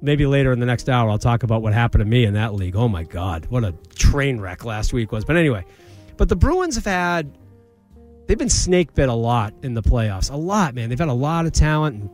maybe 0.00 0.26
later 0.26 0.52
in 0.52 0.60
the 0.60 0.66
next 0.66 0.88
hour, 0.88 1.10
I'll 1.10 1.18
talk 1.18 1.42
about 1.42 1.62
what 1.62 1.74
happened 1.74 2.00
to 2.00 2.06
me 2.06 2.24
in 2.24 2.34
that 2.34 2.54
league. 2.54 2.76
Oh, 2.76 2.88
my 2.88 3.02
God. 3.02 3.46
What 3.50 3.64
a 3.64 3.72
train 3.94 4.40
wreck 4.40 4.64
last 4.64 4.92
week 4.92 5.12
was. 5.12 5.24
But 5.24 5.36
anyway, 5.36 5.64
but 6.16 6.28
the 6.28 6.36
Bruins 6.36 6.76
have 6.76 6.84
had 6.84 7.36
they've 8.26 8.38
been 8.38 8.48
snake 8.48 8.94
bit 8.94 9.08
a 9.08 9.14
lot 9.14 9.52
in 9.62 9.74
the 9.74 9.82
playoffs. 9.82 10.30
A 10.30 10.36
lot, 10.36 10.74
man. 10.74 10.88
They've 10.88 10.98
had 10.98 11.08
a 11.08 11.12
lot 11.14 11.46
of 11.46 11.52
talent. 11.52 12.10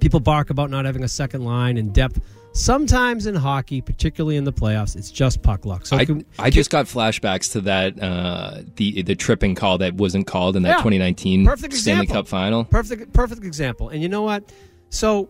People 0.00 0.20
bark 0.20 0.50
about 0.50 0.70
not 0.70 0.84
having 0.84 1.02
a 1.04 1.08
second 1.08 1.44
line 1.44 1.76
and 1.78 1.92
depth. 1.92 2.20
Sometimes 2.52 3.26
in 3.26 3.34
hockey, 3.34 3.82
particularly 3.82 4.36
in 4.36 4.44
the 4.44 4.52
playoffs, 4.52 4.96
it's 4.96 5.10
just 5.10 5.42
puck 5.42 5.66
luck. 5.66 5.84
So 5.84 5.96
I, 5.96 6.06
can, 6.06 6.24
I 6.38 6.48
just 6.48 6.70
got 6.70 6.86
flashbacks 6.86 7.52
to 7.52 7.60
that 7.62 8.02
uh, 8.02 8.62
the 8.76 9.02
the 9.02 9.14
tripping 9.14 9.54
call 9.54 9.76
that 9.78 9.94
wasn't 9.94 10.26
called 10.26 10.56
in 10.56 10.62
that 10.62 10.68
Yeah. 10.70 10.76
2019 10.76 11.44
Perfect 11.44 11.74
Stanley 11.74 12.04
example. 12.04 12.22
Cup 12.22 12.28
final. 12.28 12.64
perfect, 12.64 13.12
perfect 13.12 13.44
example. 13.44 13.90
And 13.90 14.00
you 14.02 14.08
know 14.08 14.22
what? 14.22 14.50
So, 14.88 15.28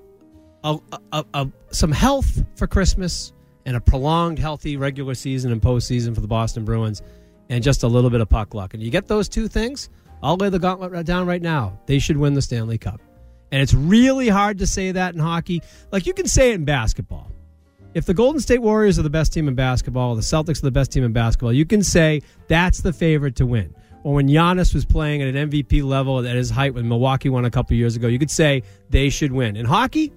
a, 0.62 0.78
a, 1.12 1.24
a, 1.34 1.48
some 1.72 1.90
health 1.90 2.44
for 2.54 2.66
Christmas 2.68 3.32
and 3.64 3.76
a 3.76 3.80
prolonged, 3.80 4.38
healthy 4.38 4.76
regular 4.76 5.14
season 5.14 5.50
and 5.50 5.60
postseason 5.60 6.14
for 6.14 6.20
the 6.20 6.28
Boston 6.28 6.64
Bruins, 6.64 7.02
and 7.48 7.64
just 7.64 7.82
a 7.82 7.88
little 7.88 8.10
bit 8.10 8.20
of 8.20 8.28
puck 8.28 8.54
luck. 8.54 8.72
And 8.74 8.82
you 8.82 8.90
get 8.92 9.08
those 9.08 9.28
two 9.28 9.48
things, 9.48 9.88
I'll 10.22 10.36
lay 10.36 10.48
the 10.48 10.60
gauntlet 10.60 10.92
right 10.92 11.04
down 11.04 11.26
right 11.26 11.42
now. 11.42 11.80
They 11.86 11.98
should 11.98 12.16
win 12.18 12.34
the 12.34 12.42
Stanley 12.42 12.78
Cup. 12.78 13.00
And 13.52 13.62
it's 13.62 13.74
really 13.74 14.28
hard 14.28 14.58
to 14.58 14.66
say 14.66 14.92
that 14.92 15.14
in 15.14 15.20
hockey. 15.20 15.62
Like 15.92 16.06
you 16.06 16.12
can 16.12 16.26
say 16.26 16.50
it 16.50 16.54
in 16.54 16.64
basketball. 16.64 17.30
If 17.94 18.04
the 18.04 18.14
Golden 18.14 18.40
State 18.40 18.60
Warriors 18.60 18.98
are 18.98 19.02
the 19.02 19.10
best 19.10 19.32
team 19.32 19.48
in 19.48 19.54
basketball, 19.54 20.16
the 20.16 20.22
Celtics 20.22 20.58
are 20.58 20.66
the 20.66 20.70
best 20.70 20.92
team 20.92 21.04
in 21.04 21.12
basketball, 21.12 21.52
you 21.52 21.64
can 21.64 21.82
say 21.82 22.20
that's 22.48 22.82
the 22.82 22.92
favorite 22.92 23.36
to 23.36 23.46
win. 23.46 23.74
Or 24.02 24.14
when 24.14 24.28
Giannis 24.28 24.74
was 24.74 24.84
playing 24.84 25.22
at 25.22 25.34
an 25.34 25.50
MVP 25.50 25.82
level 25.82 26.24
at 26.24 26.36
his 26.36 26.50
height 26.50 26.74
when 26.74 26.86
Milwaukee 26.88 27.28
won 27.28 27.44
a 27.44 27.50
couple 27.50 27.74
years 27.76 27.96
ago, 27.96 28.06
you 28.06 28.18
could 28.18 28.30
say 28.30 28.62
they 28.90 29.08
should 29.08 29.32
win. 29.32 29.56
In 29.56 29.64
hockey, 29.64 30.12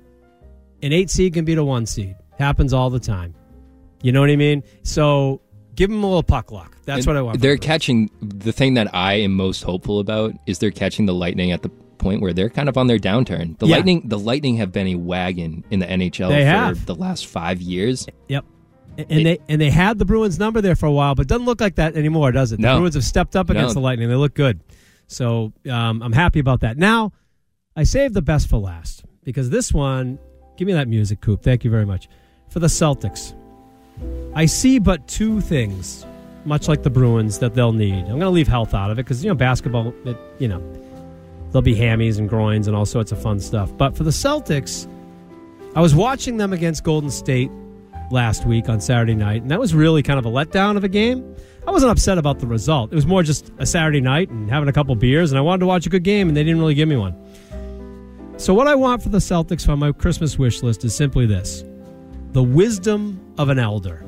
an 0.81 0.91
eight 0.93 1.09
seed 1.09 1.33
can 1.33 1.45
beat 1.45 1.57
a 1.57 1.63
one 1.63 1.85
seed. 1.85 2.15
Happens 2.37 2.73
all 2.73 2.89
the 2.89 2.99
time. 2.99 3.33
You 4.01 4.11
know 4.11 4.21
what 4.21 4.29
I 4.29 4.35
mean? 4.35 4.63
So 4.83 5.41
give 5.75 5.89
them 5.89 6.03
a 6.03 6.07
little 6.07 6.21
puck 6.23 6.51
luck. 6.51 6.75
That's 6.85 6.99
And 6.99 7.07
what 7.07 7.17
I 7.17 7.21
want. 7.21 7.41
They're 7.41 7.57
catching 7.57 8.11
the 8.21 8.51
thing 8.51 8.73
that 8.75 8.93
I 8.93 9.13
am 9.13 9.33
most 9.33 9.63
hopeful 9.63 9.99
about 9.99 10.33
is 10.45 10.59
they're 10.59 10.71
catching 10.71 11.05
the 11.05 11.13
Lightning 11.13 11.51
at 11.51 11.61
the 11.61 11.71
point 11.99 12.21
where 12.21 12.33
they're 12.33 12.49
kind 12.49 12.67
of 12.69 12.77
on 12.77 12.87
their 12.87 12.97
downturn. 12.97 13.57
The 13.59 13.67
Yeah. 13.67 13.75
Lightning, 13.75 14.01
the 14.05 14.17
Lightning 14.17 14.57
have 14.57 14.71
been 14.71 14.87
a 14.87 14.95
wagon 14.95 15.63
in 15.69 15.79
the 15.79 15.85
NHL 15.85 16.29
They 16.29 16.41
for 16.41 16.45
have. 16.47 16.85
the 16.87 16.95
last 16.95 17.27
five 17.27 17.61
years. 17.61 18.07
Yep. 18.27 18.45
And 18.97 19.25
they 19.25 19.39
and 19.47 19.61
they 19.61 19.69
had 19.69 19.97
the 19.99 20.05
Bruins 20.05 20.39
number 20.39 20.59
there 20.61 20.75
for 20.75 20.85
a 20.87 20.91
while, 20.91 21.15
but 21.15 21.21
it 21.23 21.27
doesn't 21.29 21.45
look 21.45 21.61
like 21.61 21.75
that 21.75 21.95
anymore, 21.95 22.31
does 22.31 22.51
it? 22.51 22.57
The 22.57 22.63
No. 22.63 22.77
Bruins 22.79 22.95
have 22.95 23.05
stepped 23.05 23.35
up 23.35 23.49
against 23.49 23.69
No. 23.69 23.73
the 23.75 23.79
Lightning. 23.81 24.09
They 24.09 24.15
look 24.15 24.33
good. 24.33 24.59
So 25.07 25.53
um, 25.69 26.01
I'm 26.01 26.11
happy 26.13 26.39
about 26.39 26.61
that. 26.61 26.77
Now, 26.77 27.13
I 27.75 27.83
saved 27.83 28.13
the 28.13 28.21
best 28.21 28.49
for 28.49 28.57
last 28.57 29.05
because 29.23 29.49
this 29.51 29.71
one, 29.73 30.19
give 30.57 30.65
me 30.65 30.73
that 30.73 30.87
music, 30.87 31.21
Coop. 31.21 31.41
Thank 31.43 31.63
you 31.63 31.71
very 31.71 31.85
much. 31.85 32.09
For 32.49 32.59
the 32.59 32.67
Celtics, 32.67 33.33
I 34.35 34.45
see 34.45 34.79
but 34.79 35.07
two 35.07 35.39
things, 35.41 36.05
much 36.45 36.67
like 36.67 36.83
the 36.83 36.89
Bruins, 36.89 37.39
that 37.39 37.53
they'll 37.53 37.71
need. 37.73 37.93
I'm 37.99 38.07
going 38.07 38.19
to 38.21 38.29
leave 38.29 38.47
health 38.47 38.73
out 38.73 38.91
of 38.91 38.99
it 38.99 39.03
because, 39.03 39.23
you 39.23 39.29
know, 39.29 39.35
basketball, 39.35 39.93
it, 40.05 40.17
you 40.39 40.47
know, 40.47 40.61
there'll 41.51 41.61
be 41.61 41.75
hammies 41.75 42.17
and 42.17 42.29
groins 42.29 42.67
and 42.67 42.75
all 42.75 42.85
sorts 42.85 43.11
of 43.11 43.21
fun 43.21 43.39
stuff. 43.39 43.75
But 43.77 43.95
for 43.95 44.03
the 44.03 44.11
Celtics, 44.11 44.87
I 45.75 45.81
was 45.81 45.93
watching 45.93 46.37
them 46.37 46.53
against 46.53 46.83
Golden 46.83 47.11
State 47.11 47.51
last 48.11 48.45
week 48.45 48.69
on 48.69 48.81
Saturday 48.81 49.15
night, 49.15 49.41
and 49.41 49.51
that 49.51 49.59
was 49.59 49.73
really 49.73 50.03
kind 50.03 50.19
of 50.19 50.25
a 50.25 50.29
letdown 50.29 50.77
of 50.77 50.83
a 50.83 50.89
game. 50.89 51.35
I 51.67 51.71
wasn't 51.71 51.91
upset 51.91 52.17
about 52.17 52.39
the 52.39 52.47
result. 52.47 52.91
It 52.91 52.95
was 52.95 53.05
more 53.05 53.21
just 53.21 53.51
a 53.59 53.65
Saturday 53.65 54.01
night 54.01 54.29
and 54.29 54.49
having 54.49 54.69
a 54.69 54.73
couple 54.73 54.95
beers, 54.95 55.31
and 55.31 55.37
I 55.37 55.41
wanted 55.41 55.59
to 55.59 55.65
watch 55.67 55.85
a 55.85 55.89
good 55.89 56.03
game, 56.03 56.27
and 56.27 56.35
they 56.35 56.43
didn't 56.43 56.59
really 56.59 56.73
give 56.73 56.89
me 56.89 56.95
one. 56.95 57.15
So, 58.37 58.53
what 58.53 58.67
I 58.67 58.75
want 58.75 59.03
for 59.03 59.09
the 59.09 59.17
Celtics 59.17 59.67
on 59.67 59.79
my 59.79 59.91
Christmas 59.91 60.39
wish 60.39 60.63
list 60.63 60.83
is 60.85 60.95
simply 60.95 61.25
this 61.25 61.63
the 62.31 62.43
wisdom 62.43 63.19
of 63.37 63.49
an 63.49 63.59
elder. 63.59 64.05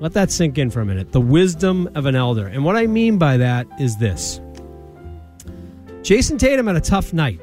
Let 0.00 0.14
that 0.14 0.30
sink 0.30 0.56
in 0.56 0.70
for 0.70 0.80
a 0.80 0.86
minute. 0.86 1.12
The 1.12 1.20
wisdom 1.20 1.88
of 1.94 2.06
an 2.06 2.16
elder. 2.16 2.46
And 2.46 2.64
what 2.64 2.76
I 2.76 2.86
mean 2.86 3.18
by 3.18 3.36
that 3.36 3.66
is 3.78 3.98
this 3.98 4.40
Jayson 6.10 6.40
Tatum 6.40 6.66
had 6.66 6.74
a 6.74 6.80
tough 6.80 7.12
night 7.12 7.40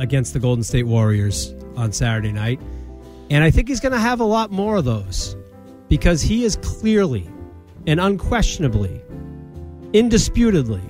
against 0.00 0.32
the 0.32 0.40
Golden 0.40 0.64
State 0.64 0.88
Warriors 0.88 1.54
on 1.76 1.92
Saturday 1.92 2.32
night. 2.32 2.60
And 3.30 3.44
I 3.44 3.52
think 3.52 3.68
he's 3.68 3.78
going 3.78 3.92
to 3.92 4.00
have 4.00 4.18
a 4.18 4.24
lot 4.24 4.50
more 4.50 4.74
of 4.74 4.84
those 4.84 5.36
because 5.88 6.20
he 6.20 6.42
is 6.42 6.56
clearly 6.56 7.30
and 7.86 8.00
unquestionably, 8.00 9.00
indisputably, 9.92 10.82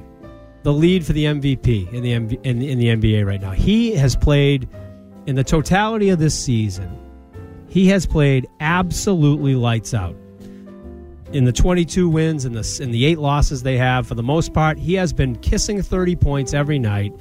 the 0.62 0.72
lead 0.72 1.04
for 1.04 1.12
the 1.12 1.26
MVP 1.26 1.92
in 1.92 2.02
the, 2.02 2.12
MV, 2.12 2.46
in, 2.46 2.62
in 2.62 2.78
the 2.78 2.86
NBA 2.86 3.26
right 3.26 3.42
now. 3.42 3.50
He 3.50 3.94
has 3.94 4.16
played 4.16 4.66
in 5.26 5.36
the 5.36 5.44
totality 5.44 6.08
of 6.08 6.18
this 6.18 6.34
season, 6.34 6.98
he 7.68 7.88
has 7.88 8.06
played 8.06 8.48
absolutely 8.60 9.54
lights 9.54 9.92
out. 9.92 10.16
In 11.32 11.44
the 11.44 11.52
22 11.52 12.10
wins 12.10 12.44
and 12.44 12.54
the, 12.54 12.82
and 12.82 12.92
the 12.92 13.06
eight 13.06 13.18
losses 13.18 13.62
they 13.62 13.78
have, 13.78 14.06
for 14.06 14.14
the 14.14 14.22
most 14.22 14.52
part, 14.52 14.78
he 14.78 14.94
has 14.94 15.14
been 15.14 15.36
kissing 15.36 15.80
30 15.80 16.14
points 16.16 16.52
every 16.52 16.78
night, 16.78 17.12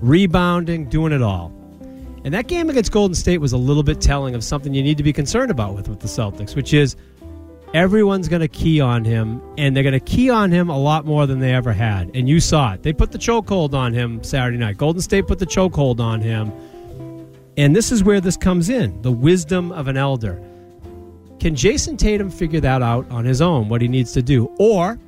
rebounding, 0.00 0.86
doing 0.88 1.12
it 1.12 1.22
all. 1.22 1.50
And 2.24 2.34
that 2.34 2.46
game 2.46 2.68
against 2.68 2.92
Golden 2.92 3.14
State 3.14 3.38
was 3.38 3.52
a 3.52 3.56
little 3.56 3.82
bit 3.82 4.02
telling 4.02 4.34
of 4.34 4.44
something 4.44 4.74
you 4.74 4.82
need 4.82 4.98
to 4.98 5.02
be 5.02 5.14
concerned 5.14 5.50
about 5.50 5.74
with, 5.74 5.88
with 5.88 6.00
the 6.00 6.08
Celtics, 6.08 6.54
which 6.54 6.74
is 6.74 6.94
everyone's 7.72 8.28
going 8.28 8.40
to 8.40 8.48
key 8.48 8.82
on 8.82 9.02
him, 9.02 9.40
and 9.56 9.74
they're 9.74 9.82
going 9.82 9.92
to 9.92 10.00
key 10.00 10.28
on 10.28 10.50
him 10.50 10.68
a 10.68 10.78
lot 10.78 11.06
more 11.06 11.26
than 11.26 11.38
they 11.38 11.54
ever 11.54 11.72
had. 11.72 12.10
And 12.14 12.28
you 12.28 12.40
saw 12.40 12.74
it. 12.74 12.82
They 12.82 12.92
put 12.92 13.12
the 13.12 13.18
chokehold 13.18 13.72
on 13.72 13.94
him 13.94 14.22
Saturday 14.22 14.58
night. 14.58 14.76
Golden 14.76 15.00
State 15.00 15.26
put 15.26 15.38
the 15.38 15.46
chokehold 15.46 16.00
on 16.00 16.20
him. 16.20 16.52
And 17.56 17.74
this 17.74 17.90
is 17.90 18.04
where 18.04 18.20
this 18.20 18.36
comes 18.36 18.68
in 18.68 19.00
the 19.00 19.10
wisdom 19.10 19.72
of 19.72 19.88
an 19.88 19.96
elder. 19.96 20.38
Can 21.38 21.54
Jayson 21.54 21.96
Tatum 21.96 22.30
figure 22.30 22.60
that 22.60 22.82
out 22.82 23.08
on 23.10 23.24
his 23.24 23.40
own, 23.40 23.68
what 23.68 23.80
he 23.80 23.88
needs 23.88 24.12
to 24.12 24.22
do? 24.22 24.52
Or 24.58 24.98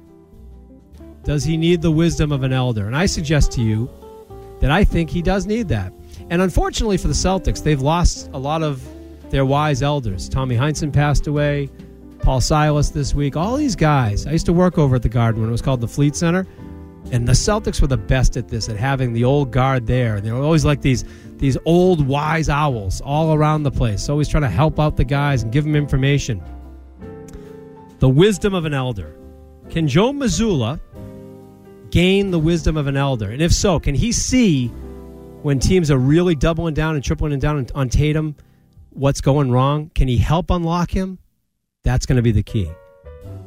does 1.24 1.44
he 1.44 1.56
need 1.56 1.82
the 1.82 1.90
wisdom 1.90 2.30
of 2.32 2.42
an 2.44 2.52
elder? 2.52 2.86
And 2.86 2.96
I 2.96 3.06
suggest 3.06 3.52
to 3.52 3.62
you 3.62 3.90
that 4.60 4.70
I 4.70 4.84
think 4.84 5.10
he 5.10 5.22
does 5.22 5.46
need 5.46 5.68
that. 5.68 5.92
And 6.30 6.40
unfortunately 6.40 6.96
for 6.96 7.08
the 7.08 7.14
Celtics, 7.14 7.62
they've 7.62 7.80
lost 7.80 8.30
a 8.32 8.38
lot 8.38 8.62
of 8.62 8.86
their 9.30 9.44
wise 9.44 9.82
elders. 9.82 10.28
Tommy 10.28 10.56
Heinsohn 10.56 10.92
passed 10.92 11.26
away, 11.26 11.68
Paul 12.20 12.40
Silas 12.40 12.90
this 12.90 13.14
week. 13.14 13.36
All 13.36 13.56
these 13.56 13.74
guys. 13.74 14.26
I 14.26 14.32
used 14.32 14.46
to 14.46 14.52
work 14.52 14.78
over 14.78 14.96
at 14.96 15.02
the 15.02 15.08
Garden 15.08 15.40
when 15.40 15.48
it 15.48 15.52
was 15.52 15.62
called 15.62 15.80
the 15.80 15.88
Fleet 15.88 16.14
Center. 16.14 16.46
And 17.12 17.26
the 17.26 17.32
Celtics 17.32 17.80
were 17.80 17.86
the 17.86 17.96
best 17.96 18.36
at 18.36 18.48
this, 18.48 18.68
at 18.68 18.76
having 18.76 19.12
the 19.12 19.24
old 19.24 19.50
guard 19.50 19.86
there. 19.86 20.20
They 20.20 20.30
were 20.30 20.42
always 20.42 20.64
like 20.64 20.82
these 20.82 21.04
these 21.38 21.56
old 21.64 22.06
wise 22.06 22.48
owls 22.50 23.00
all 23.00 23.32
around 23.32 23.62
the 23.62 23.70
place, 23.70 24.08
always 24.08 24.28
trying 24.28 24.42
to 24.42 24.50
help 24.50 24.78
out 24.78 24.96
the 24.96 25.04
guys 25.04 25.42
and 25.42 25.50
give 25.50 25.64
them 25.64 25.74
information. 25.74 26.42
The 27.98 28.08
wisdom 28.08 28.54
of 28.54 28.66
an 28.66 28.74
elder. 28.74 29.16
Can 29.70 29.88
Joe 29.88 30.12
Mazzulla 30.12 30.80
gain 31.90 32.30
the 32.30 32.38
wisdom 32.38 32.76
of 32.76 32.86
an 32.86 32.96
elder? 32.96 33.30
And 33.30 33.40
if 33.40 33.52
so, 33.52 33.80
can 33.80 33.94
he 33.94 34.12
see 34.12 34.68
when 35.42 35.58
teams 35.58 35.90
are 35.90 35.98
really 35.98 36.34
doubling 36.34 36.74
down 36.74 36.94
and 36.94 37.02
tripling 37.02 37.38
down 37.38 37.66
on 37.74 37.88
Tatum 37.88 38.36
what's 38.90 39.20
going 39.20 39.50
wrong? 39.50 39.90
Can 39.94 40.08
he 40.08 40.18
help 40.18 40.50
unlock 40.50 40.90
him? 40.90 41.18
That's 41.82 42.04
going 42.04 42.16
to 42.16 42.22
be 42.22 42.32
the 42.32 42.42
key. 42.42 42.70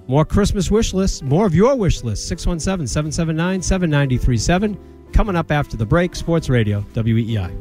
More 0.08 0.26
Christmas 0.26 0.70
wish 0.70 0.94
lists, 0.94 1.22
more 1.22 1.46
of 1.46 1.56
your 1.56 1.76
wish 1.76 2.04
list. 2.04 2.28
617 2.28 2.88
779 2.88 3.62
7937. 3.62 4.78
Coming 5.14 5.36
up 5.36 5.52
after 5.52 5.78
the 5.78 5.86
break, 5.86 6.16
Sports 6.16 6.50
Radio, 6.50 6.82
WEEI. 6.94 7.52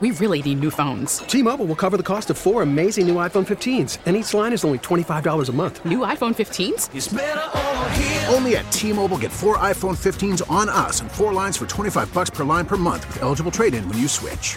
We 0.00 0.10
really 0.10 0.42
need 0.42 0.58
new 0.60 0.70
phones. 0.70 1.18
T 1.18 1.42
Mobile 1.42 1.64
will 1.64 1.76
cover 1.76 1.96
the 1.96 2.02
cost 2.02 2.28
of 2.30 2.36
four 2.36 2.62
amazing 2.62 3.06
new 3.06 3.14
iPhone 3.16 3.46
15s, 3.46 3.98
and 4.04 4.16
each 4.16 4.34
line 4.34 4.52
is 4.52 4.64
only 4.64 4.78
$25 4.80 5.48
a 5.48 5.52
month. 5.52 5.84
New 5.84 6.00
iPhone 6.00 6.34
15s? 6.34 7.52
Only 8.32 8.56
at 8.56 8.70
T-Mobile, 8.72 9.18
get 9.18 9.30
four 9.30 9.58
iPhone 9.58 9.96
15s 9.96 10.50
on 10.50 10.68
us 10.70 11.00
and 11.02 11.10
four 11.10 11.32
lines 11.32 11.56
for 11.56 11.66
25 11.66 12.12
bucks 12.14 12.30
per 12.30 12.44
line 12.44 12.64
per 12.64 12.76
month 12.78 13.06
with 13.06 13.22
eligible 13.22 13.50
trade-in 13.50 13.86
when 13.88 13.98
you 13.98 14.08
switch. 14.08 14.56